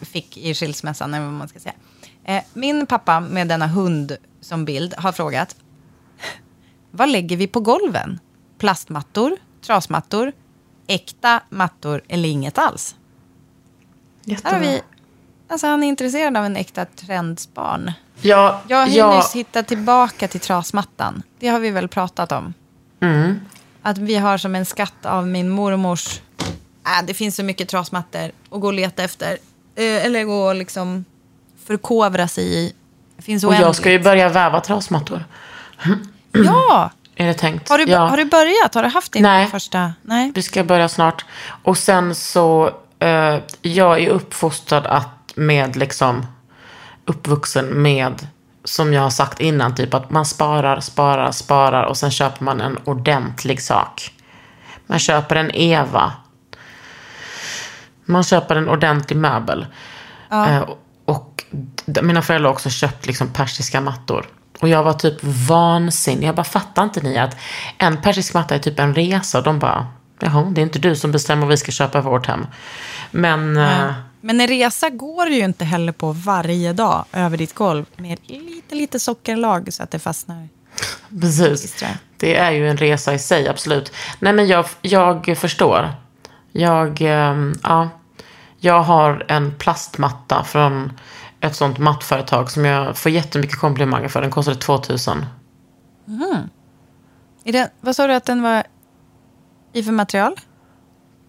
fick 0.00 0.36
i 0.36 0.54
skilsmässan, 0.54 1.14
eller 1.14 1.24
vad 1.24 1.34
man 1.34 1.48
ska 1.48 1.58
säga. 1.58 1.74
Eh, 2.24 2.42
min 2.52 2.86
pappa 2.86 3.20
med 3.20 3.48
denna 3.48 3.66
hund 3.66 4.16
som 4.40 4.64
bild 4.64 4.94
har 4.98 5.12
frågat, 5.12 5.56
vad 6.90 7.08
lägger 7.08 7.36
vi 7.36 7.46
på 7.46 7.60
golven? 7.60 8.20
Plastmattor, 8.58 9.36
trasmattor, 9.66 10.32
äkta 10.86 11.40
mattor 11.50 12.02
eller 12.08 12.28
inget 12.28 12.58
alls? 12.58 12.96
Här 14.26 14.34
har 14.34 14.34
Jättebra. 14.34 14.58
vi, 14.60 14.80
alltså 15.48 15.66
han 15.66 15.82
är 15.82 15.88
intresserad 15.88 16.36
av 16.36 16.44
en 16.44 16.56
äkta 16.56 16.84
trendsbarn. 16.84 17.92
Ja, 18.20 18.60
Jag 18.68 18.76
har 18.76 18.86
ja, 18.86 19.16
nyss 19.16 19.32
hittat 19.32 19.66
tillbaka 19.68 20.28
till 20.28 20.40
trasmattan. 20.40 21.22
Det 21.38 21.48
har 21.48 21.60
vi 21.60 21.70
väl 21.70 21.88
pratat 21.88 22.32
om. 22.32 22.54
mm. 23.00 23.40
Att 23.82 23.98
vi 23.98 24.14
har 24.14 24.38
som 24.38 24.54
en 24.54 24.66
skatt 24.66 25.06
av 25.06 25.26
min 25.26 25.48
mormors... 25.48 26.20
Äh, 26.86 27.06
det 27.06 27.14
finns 27.14 27.36
så 27.36 27.42
mycket 27.42 27.68
trasmattor 27.68 28.30
att 28.50 28.60
gå 28.60 28.66
och 28.66 28.72
leta 28.72 29.02
efter. 29.02 29.38
Eh, 29.74 30.06
eller 30.06 30.24
gå 30.24 30.48
och 30.48 30.54
liksom 30.54 31.04
förkovra 31.66 32.28
sig 32.28 32.44
i. 32.44 32.72
Det 33.16 33.22
finns 33.22 33.44
Och 33.44 33.50
oändligt. 33.50 33.66
jag 33.66 33.76
ska 33.76 33.90
ju 33.90 33.98
börja 33.98 34.28
väva 34.28 34.60
trasmattor. 34.60 35.24
Ja! 36.32 36.90
Är 37.20 37.26
det 37.26 37.34
tänkt? 37.34 37.68
Har 37.68 37.78
du, 37.78 37.84
ja. 37.84 37.98
har 37.98 38.16
du 38.16 38.24
börjat? 38.24 38.74
Har 38.74 38.82
du 38.82 38.88
haft 38.88 39.12
din 39.12 39.22
Nej. 39.22 39.46
första? 39.46 39.92
Nej. 40.02 40.32
Vi 40.34 40.42
ska 40.42 40.64
börja 40.64 40.88
snart. 40.88 41.24
Och 41.62 41.78
sen 41.78 42.14
så, 42.14 42.70
eh, 42.98 43.36
jag 43.62 44.00
är 44.00 44.08
uppfostrad 44.08 44.86
att 44.86 45.32
med 45.34 45.76
liksom, 45.76 46.26
uppvuxen 47.04 47.82
med, 47.82 48.26
som 48.68 48.92
jag 48.92 49.02
har 49.02 49.10
sagt 49.10 49.40
innan, 49.40 49.74
typ 49.74 49.94
att 49.94 50.10
man 50.10 50.24
sparar, 50.24 50.80
sparar, 50.80 51.30
sparar 51.30 51.84
och 51.84 51.96
sen 51.96 52.10
köper 52.10 52.44
man 52.44 52.60
en 52.60 52.78
ordentlig 52.84 53.62
sak. 53.62 54.12
Man 54.86 54.98
köper 54.98 55.36
en 55.36 55.50
Eva. 55.54 56.12
Man 58.04 58.24
köper 58.24 58.56
en 58.56 58.68
ordentlig 58.68 59.16
möbel. 59.16 59.66
Eh, 60.30 60.68
och 61.04 61.44
mina 62.02 62.22
föräldrar 62.22 62.48
har 62.48 62.54
också 62.54 62.70
köpt 62.70 63.06
liksom 63.06 63.28
persiska 63.28 63.80
mattor. 63.80 64.26
Och 64.60 64.68
jag 64.68 64.82
var 64.82 64.92
typ 64.92 65.18
vansinnig. 65.22 66.28
Jag 66.28 66.34
bara, 66.34 66.44
fattar 66.44 66.84
inte 66.84 67.00
ni 67.00 67.18
att 67.18 67.36
en 67.78 67.96
persisk 67.96 68.34
matta 68.34 68.54
är 68.54 68.58
typ 68.58 68.78
en 68.78 68.94
resa? 68.94 69.38
Och 69.38 69.44
de 69.44 69.58
bara, 69.58 69.86
jaha, 70.20 70.42
det 70.50 70.60
är 70.60 70.62
inte 70.62 70.78
du 70.78 70.96
som 70.96 71.12
bestämmer 71.12 71.42
vad 71.42 71.50
vi 71.50 71.56
ska 71.56 71.72
köpa 71.72 71.98
i 71.98 72.02
vårt 72.02 72.26
hem. 72.26 72.46
Men, 73.10 73.56
eh, 73.56 73.92
Men 74.20 74.40
en 74.40 74.46
resa 74.46 74.90
går 74.90 75.28
ju 75.28 75.44
inte 75.44 75.64
heller 75.64 75.92
på 75.92 76.12
varje 76.12 76.72
dag 76.72 77.04
över 77.12 77.36
ditt 77.36 77.54
golv 77.54 77.86
med 77.96 78.18
lite, 78.26 78.74
lite 78.74 79.00
sockerlag 79.00 79.72
så 79.72 79.82
att 79.82 79.90
det 79.90 79.98
fastnar. 79.98 80.48
precis. 81.20 81.84
Det 82.16 82.36
är 82.36 82.50
ju 82.50 82.68
en 82.68 82.76
resa 82.76 83.14
i 83.14 83.18
sig, 83.18 83.48
absolut. 83.48 83.92
Nej, 84.18 84.32
men 84.32 84.46
jag, 84.46 84.66
jag 84.80 85.38
förstår. 85.38 85.90
Jag, 86.52 87.00
ehm, 87.00 87.54
ja, 87.62 87.88
jag 88.58 88.82
har 88.82 89.24
en 89.28 89.54
plastmatta 89.58 90.44
från 90.44 90.92
ett 91.40 91.56
sånt 91.56 91.78
mattföretag 91.78 92.50
som 92.50 92.64
jag 92.64 92.96
får 92.96 93.12
jättemycket 93.12 93.58
komplimanger 93.58 94.08
för. 94.08 94.20
Den 94.20 94.30
kostade 94.30 94.56
2000. 94.56 95.26
Är 97.44 97.52
det, 97.52 97.70
vad 97.80 97.96
sa 97.96 98.06
du 98.06 98.14
att 98.14 98.24
den 98.24 98.42
var 98.42 98.62
i 99.72 99.82
för 99.82 99.92
material? 99.92 100.36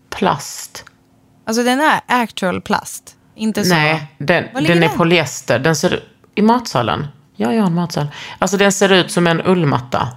Plast. 0.10 0.86
Alltså 1.50 1.64
den 1.64 1.80
är 1.80 2.02
actual 2.08 2.62
plast. 2.62 3.16
Inte 3.36 3.64
så. 3.64 3.74
Nej, 3.76 4.08
den, 4.18 4.44
ligger 4.44 4.74
den 4.74 4.84
är 4.84 4.88
den? 4.88 4.98
polyester. 4.98 5.60
Den 5.60 5.76
ser 5.76 6.04
I 6.36 6.42
matsalen. 6.42 7.08
Ja, 7.36 7.54
jag 7.54 7.62
har 7.62 7.68
en 7.68 7.74
matsal. 7.76 8.08
Alltså 8.40 8.58
den 8.58 8.72
ser 8.72 8.92
ut 8.92 9.12
som 9.12 9.28
en 9.28 9.42
ullmatta. 9.42 10.08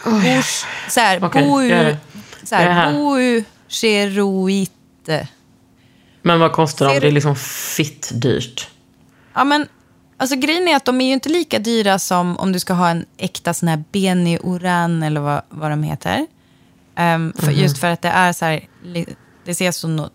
Bouch- 0.03 0.65
Så 0.89 0.99
här, 0.99 1.19
gör 1.19 1.27
Bou- 1.29 1.95
så. 2.43 2.49
Boucheroite. 2.93 5.27
Men 6.21 6.39
vad 6.39 6.51
kostar 6.51 6.85
de? 6.93 6.99
Det 6.99 7.07
är 7.07 7.11
liksom 7.11 7.35
fitt 7.75 8.11
dyrt. 8.13 8.69
Ja, 9.33 9.43
men 9.43 9.67
alltså, 10.17 10.35
grejen 10.35 10.67
är 10.67 10.75
att 10.75 10.85
de 10.85 11.01
är 11.01 11.05
ju 11.05 11.13
inte 11.13 11.29
lika 11.29 11.59
dyra 11.59 11.99
som 11.99 12.37
om 12.37 12.51
du 12.51 12.59
ska 12.59 12.73
ha 12.73 12.89
en 12.89 13.05
äkta 13.17 13.53
sån 13.53 13.69
här 13.69 13.83
Beni 13.91 14.39
Oran 14.43 15.03
eller 15.03 15.21
vad, 15.21 15.41
vad 15.49 15.71
de 15.71 15.83
heter. 15.83 16.27
Ehm, 16.95 17.33
för, 17.37 17.51
Just 17.51 17.77
för 17.77 17.87
att 17.87 18.01
det 18.01 18.09
är 18.09 18.33
så 18.33 18.45
här, 18.45 18.67
det 19.45 19.51
ses, 19.51 19.77
så 19.77 19.87
no, 19.87 20.09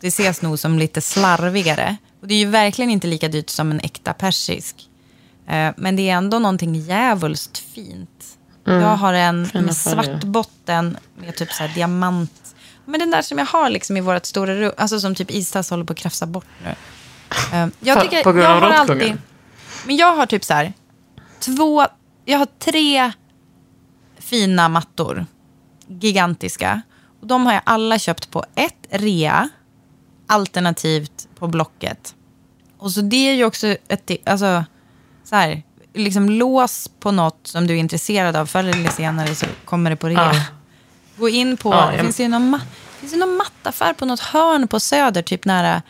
det 0.00 0.06
ses 0.06 0.42
nog 0.42 0.58
som 0.58 0.78
lite 0.78 1.00
slarvigare. 1.00 1.96
Och 2.20 2.28
det 2.28 2.34
är 2.34 2.38
ju 2.38 2.46
verkligen 2.46 2.90
inte 2.90 3.06
lika 3.06 3.28
dyrt 3.28 3.50
som 3.50 3.70
en 3.70 3.80
äkta 3.80 4.12
persisk. 4.12 4.76
Eh, 5.48 5.70
men 5.76 5.96
det 5.96 6.10
är 6.10 6.14
ändå 6.16 6.38
någonting 6.38 6.74
djävulskt 6.74 7.58
fint. 7.58 8.19
Jag 8.64 8.96
har 8.96 9.12
en 9.12 9.46
Fina 9.46 9.64
med 9.64 9.76
färger. 9.76 10.04
svart 10.04 10.24
botten 10.24 10.96
med 11.16 11.36
typ 11.36 11.52
så 11.52 11.62
här 11.62 11.74
diamant. 11.74 12.54
Men 12.84 13.00
den 13.00 13.10
där 13.10 13.22
som 13.22 13.38
jag 13.38 13.46
har 13.46 13.70
liksom 13.70 13.96
i 13.96 14.00
vårt 14.00 14.26
stora 14.26 14.54
rum, 14.54 14.72
alltså 14.76 15.00
som 15.00 15.14
typ 15.14 15.30
Istas 15.30 15.70
håller 15.70 15.84
på 15.84 15.92
att 15.92 15.98
krafsa 15.98 16.26
bort 16.26 16.46
nu. 16.64 16.74
Eh, 17.58 17.68
jag 17.80 18.02
tycker, 18.02 18.22
på 18.24 18.32
grund 18.32 18.44
jag 18.44 18.52
av 18.52 18.62
har 18.62 18.78
råttkungen? 18.78 19.02
alltid, 19.02 19.18
Men 19.86 19.96
jag 19.96 20.16
har 20.16 20.26
typ 20.26 20.44
så 20.44 20.54
här, 20.54 20.72
två, 21.40 21.86
jag 22.24 22.38
har 22.38 22.48
tre 22.58 23.12
fina 24.18 24.68
mattor. 24.68 25.26
Gigantiska. 25.86 26.82
Och 27.20 27.26
de 27.26 27.46
har 27.46 27.52
jag 27.52 27.62
alla 27.66 27.98
köpt 27.98 28.30
på 28.30 28.44
ett 28.54 28.86
rea, 28.90 29.48
alternativt 30.26 31.28
på 31.38 31.46
Blocket. 31.46 32.14
Och 32.78 32.90
så 32.90 33.00
det 33.00 33.28
är 33.28 33.34
ju 33.34 33.44
också 33.44 33.66
ett, 33.66 34.10
alltså, 34.26 34.64
så 35.24 35.36
här, 35.36 35.62
liksom 35.94 36.30
lås 36.30 36.90
på 37.00 37.10
något 37.10 37.40
som 37.46 37.66
du 37.66 37.74
är 37.74 37.78
intresserad 37.78 38.36
av. 38.36 38.46
Förr 38.46 38.64
eller 38.64 38.90
senare 38.90 39.34
så 39.34 39.46
kommer 39.64 39.90
det 39.90 39.96
på 39.96 40.08
rea. 40.08 40.30
Ja. 40.34 40.40
Gå 41.16 41.28
in 41.28 41.56
på, 41.56 41.70
det 41.72 41.76
jag- 41.94 42.00
finns 42.00 42.16
det 42.16 42.28
någon, 42.28 42.54
ma- 42.54 42.60
finns 43.00 43.12
det 43.12 43.18
någon 43.18 43.36
mattaffär 43.36 43.92
på 43.92 44.04
något 44.04 44.20
hörn 44.20 44.68
på 44.68 44.80
Söder, 44.80 45.22
typ 45.22 45.44
nära, 45.44 45.82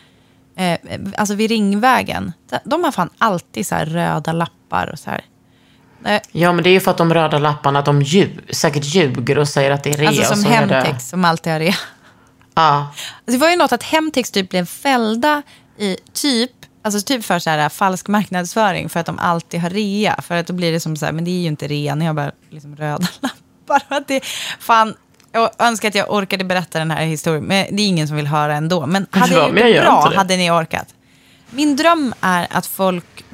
eh, 0.56 0.78
alltså 1.16 1.34
vid 1.34 1.50
Ringvägen. 1.50 2.32
De 2.64 2.84
har 2.84 2.92
fan 2.92 3.10
alltid 3.18 3.66
så 3.66 3.74
här 3.74 3.86
röda 3.86 4.32
lappar 4.32 4.90
och 4.92 4.98
så 4.98 5.10
här. 5.10 5.24
Eh, 6.04 6.20
Ja, 6.32 6.52
men 6.52 6.64
det 6.64 6.70
är 6.70 6.72
ju 6.72 6.80
för 6.80 6.90
att 6.90 6.98
de 6.98 7.14
röda 7.14 7.38
lapparna, 7.38 7.82
de 7.82 8.02
ljug, 8.02 8.54
säkert 8.54 8.84
ljuger 8.84 9.38
och 9.38 9.48
säger 9.48 9.70
att 9.70 9.84
det 9.84 9.90
är 9.90 9.94
rea. 9.98 10.08
Alltså 10.08 10.34
som 10.34 10.44
Hemtex 10.44 11.08
som 11.08 11.24
alltid 11.24 11.52
har 11.52 11.60
rea. 11.60 11.74
Ja. 12.54 12.62
Alltså, 12.88 13.32
det 13.32 13.36
var 13.38 13.50
ju 13.50 13.56
något 13.56 13.72
att 13.72 13.82
Hemtex 13.82 14.30
typ 14.30 14.50
blev 14.50 14.66
fällda 14.66 15.42
i 15.78 15.96
typ, 16.12 16.50
alltså 16.82 17.00
typ 17.00 17.24
för 17.24 17.38
så 17.38 17.50
här, 17.50 17.68
falsk 17.68 18.08
marknadsföring 18.08 18.88
för 18.88 19.00
att 19.00 19.06
de 19.06 19.18
alltid 19.18 19.60
har 19.60 19.70
rea. 19.70 20.20
För 20.22 20.34
att 20.36 20.46
då 20.46 20.52
blir 20.52 20.72
det 20.72 20.80
som 20.80 20.96
så 20.96 21.04
här, 21.06 21.12
men 21.12 21.24
det 21.24 21.30
är 21.30 21.40
ju 21.40 21.46
inte 21.48 21.68
rea, 21.68 21.94
ni 21.94 22.06
har 22.06 22.14
bara 22.14 22.32
liksom 22.50 22.76
röda 22.76 23.06
lappar. 23.20 23.82
Att 23.96 24.08
det, 24.08 24.24
fan, 24.60 24.94
jag 25.32 25.50
önskar 25.58 25.88
att 25.88 25.94
jag 25.94 26.10
orkade 26.12 26.44
berätta 26.44 26.78
den 26.78 26.90
här 26.90 27.04
historien, 27.04 27.44
men 27.44 27.76
det 27.76 27.82
är 27.82 27.86
ingen 27.86 28.08
som 28.08 28.16
vill 28.16 28.26
höra 28.26 28.54
ändå. 28.54 28.86
Men 28.86 29.06
hade 29.10 29.32
Ja, 29.34 29.38
jag 29.38 29.46
gjort 29.48 29.54
men 29.54 29.62
jag 29.62 29.70
det 29.72 29.76
gör 29.76 29.82
bra 29.84 30.08
det. 30.10 30.16
hade 30.16 30.36
ni 30.36 30.50
orkat. 30.50 30.86
Min 31.50 31.76
dröm 31.76 32.14
är 32.20 32.46
att 32.50 32.66
folk 32.66 33.24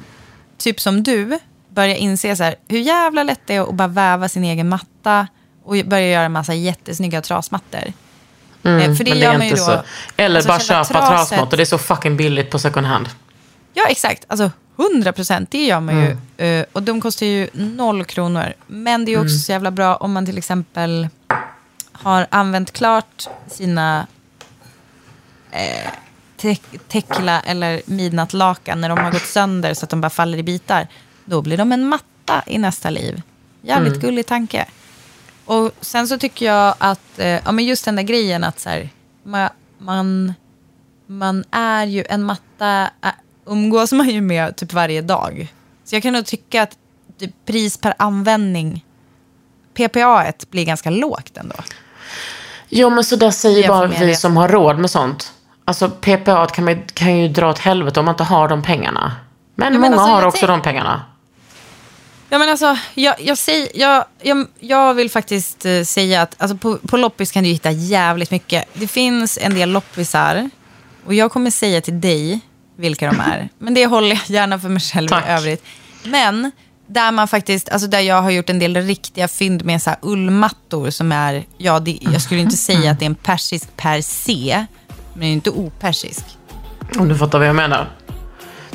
typ 0.57 0.79
som 0.81 1.03
du, 1.03 1.39
börja 1.69 1.95
inse 1.95 2.35
så 2.35 2.43
här, 2.43 2.55
hur 2.67 2.79
jävla 2.79 3.23
lätt 3.23 3.41
det 3.45 3.55
är 3.55 3.61
att 3.61 3.73
bara 3.73 3.87
väva 3.87 4.29
sin 4.29 4.43
egen 4.43 4.69
matta 4.69 5.27
och 5.63 5.75
börja 5.85 6.07
göra 6.09 6.25
en 6.25 6.31
massa 6.31 6.53
jättesnygga 6.53 7.21
trasmattor. 7.21 7.83
Mm, 8.63 8.91
Eh, 8.91 8.95
för 8.97 9.03
det 9.03 9.11
men 9.11 9.19
gör 9.19 9.33
är 9.33 9.37
man 9.37 9.47
ju 9.47 9.51
då- 9.55 9.57
så. 9.57 9.81
Eller 10.17 10.35
alltså 10.35 10.47
bara 10.47 10.59
köpa 10.59 11.07
trasmattor. 11.07 11.57
Det 11.57 11.63
är 11.63 11.65
så 11.65 11.77
fucking 11.77 12.17
billigt 12.17 12.49
på 12.51 12.59
second 12.59 12.85
hand. 12.87 13.09
Ja, 13.77 13.85
exakt. 13.89 14.25
Alltså 14.27 14.51
100 14.77 15.13
procent, 15.13 15.51
det 15.51 15.65
gör 15.65 15.79
man 15.79 15.95
Mm. 15.97 16.17
ju. 16.37 16.45
Eh, 16.45 16.65
och 16.71 16.83
de 16.83 17.01
kostar 17.01 17.25
ju 17.25 17.49
noll 17.53 18.05
kronor. 18.05 18.53
Men 18.67 19.05
det 19.05 19.11
är 19.13 19.17
också 19.17 19.29
Mm. 19.33 19.39
så 19.39 19.51
jävla 19.51 19.71
bra 19.71 19.95
om 19.95 20.11
man 20.13 20.25
till 20.25 20.37
exempel 20.37 21.07
har 21.91 22.27
använt 22.29 22.71
klart 22.71 23.27
sina 23.47 24.07
eh, 25.51 25.91
te- 26.37 26.55
Tekla 26.87 27.41
eller 27.41 27.81
midnattlakan 27.85 28.81
när 28.81 28.89
de 28.89 28.97
har 28.97 29.11
gått 29.11 29.25
sönder 29.25 29.73
så 29.73 29.83
att 29.83 29.89
de 29.89 30.01
bara 30.01 30.09
faller 30.09 30.37
i 30.37 30.43
bitar. 30.43 30.87
Då 31.25 31.41
blir 31.41 31.57
de 31.57 31.71
en 31.71 31.87
matta 31.87 32.43
i 32.45 32.57
nästa 32.57 32.89
liv. 32.89 33.21
Jävligt 33.61 33.93
Mm. 33.93 34.01
gullig 34.05 34.25
tanke. 34.25 34.65
Och 35.45 35.71
sen 35.81 36.07
så 36.07 36.17
tycker 36.17 36.45
jag 36.45 36.75
att, 36.77 37.19
eh, 37.19 37.27
ja 37.27 37.51
men 37.51 37.65
just 37.65 37.85
den 37.85 37.95
där 37.95 38.03
grejen 38.03 38.43
att 38.43 38.59
så 38.59 38.69
här, 38.69 38.89
man, 39.23 39.49
man, 39.77 40.33
man 41.07 41.43
är 41.51 41.85
ju, 41.85 42.03
en 42.09 42.23
matta 42.23 42.89
umgås 43.47 43.91
man 43.91 44.09
ju 44.09 44.21
med 44.21 44.55
typ 44.55 44.73
varje 44.73 45.01
dag. 45.01 45.53
Så 45.83 45.95
jag 45.95 46.03
kan 46.03 46.13
nog 46.13 46.25
tycka 46.25 46.63
att 46.63 46.77
typ, 47.19 47.31
pris 47.45 47.77
per 47.77 47.93
användning, 47.97 48.85
PPA 49.73 50.33
blir 50.49 50.65
ganska 50.65 50.89
lågt 50.89 51.37
ändå. 51.37 51.55
Jo, 52.69 52.89
men 52.89 53.03
så 53.03 53.15
där 53.15 53.31
säger 53.31 53.67
bara 53.67 53.87
vi 53.87 54.05
det. 54.05 54.15
som 54.15 54.37
har 54.37 54.47
råd 54.47 54.79
med 54.79 54.89
sånt. 54.89 55.33
Alltså 55.65 55.89
PPA 55.89 56.47
kan, 56.47 56.65
man, 56.65 56.83
kan 56.93 57.17
ju 57.17 57.27
dra 57.27 57.49
åt 57.49 57.59
helvete 57.59 57.99
om 57.99 58.05
man 58.05 58.13
inte 58.13 58.23
har 58.23 58.47
de 58.47 58.63
pengarna. 58.63 59.15
Men, 59.55 59.73
Ja, 59.73 59.79
men 59.79 59.91
många 59.91 60.01
alltså, 60.01 60.15
har 60.15 60.25
också 60.25 60.47
de 60.47 60.61
pengarna. 60.61 61.01
Ja, 62.29 62.37
men 62.37 62.49
alltså, 62.49 62.77
jag, 62.93 63.15
jag, 63.19 63.37
säger, 63.37 63.69
jag, 63.75 64.05
jag, 64.21 64.47
jag 64.59 64.93
vill 64.93 65.11
faktiskt 65.11 65.65
eh, 65.65 65.83
säga 65.83 66.21
att 66.21 66.35
alltså, 66.37 66.57
på, 66.57 66.77
på 66.77 66.97
loppis 66.97 67.31
kan 67.31 67.43
du 67.43 67.49
hitta 67.49 67.71
jävligt 67.71 68.31
mycket. 68.31 68.65
Det 68.73 68.87
finns 68.87 69.37
en 69.41 69.53
del 69.53 69.69
loppisar 69.69 70.49
och 71.05 71.13
jag 71.13 71.31
kommer 71.31 71.51
säga 71.51 71.81
till 71.81 72.01
dig 72.01 72.41
vilka 72.77 73.11
de 73.11 73.19
är. 73.19 73.49
Men 73.57 73.73
det 73.73 73.85
håller 73.85 74.09
jag 74.09 74.19
gärna 74.27 74.59
för 74.59 74.69
mig 74.69 74.79
själv 74.79 75.07
Tack. 75.07 75.25
i 75.27 75.29
övrigt. 75.29 75.63
Men 76.03 76.51
där 76.87 77.11
man 77.11 77.27
faktiskt, 77.27 77.69
alltså 77.69 77.87
där 77.87 77.99
jag 77.99 78.21
har 78.21 78.31
gjort 78.31 78.49
en 78.49 78.59
del 78.59 78.75
riktiga 78.77 79.27
fynd 79.27 79.65
med 79.65 79.81
så 79.81 79.89
här 79.89 79.99
ullmattor 80.01 80.89
som 80.89 81.11
är, 81.11 81.45
ja, 81.57 81.79
det, 81.79 81.97
jag 82.01 82.21
skulle 82.21 82.41
inte 82.41 82.57
säga 82.57 82.91
att 82.91 82.99
det 82.99 83.05
är 83.05 83.09
en 83.09 83.15
persisk 83.15 83.77
per 83.77 84.01
se, 84.01 84.65
men 85.13 85.19
det 85.19 85.25
är 85.25 85.27
ju 85.27 85.33
inte 85.33 85.49
opersisk. 85.49 86.25
Om 86.99 87.09
du 87.09 87.17
fattar 87.17 87.39
vad 87.39 87.47
jag 87.47 87.55
menar. 87.55 87.89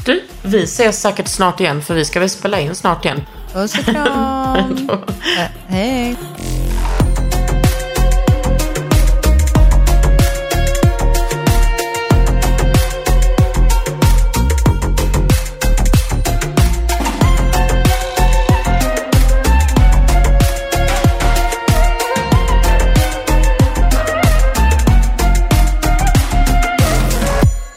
Du, 0.04 0.22
vi 0.42 0.62
ses 0.62 1.00
säkert 1.00 1.28
snart 1.28 1.60
igen 1.60 1.82
för 1.82 1.94
vi 1.94 2.04
ska 2.04 2.20
väl 2.20 2.30
spela 2.30 2.60
in 2.60 2.74
snart 2.74 3.04
igen. 3.04 3.22
Puss 3.52 3.78
och 3.78 3.84
kram. 3.84 4.88
Hej. 5.66 6.16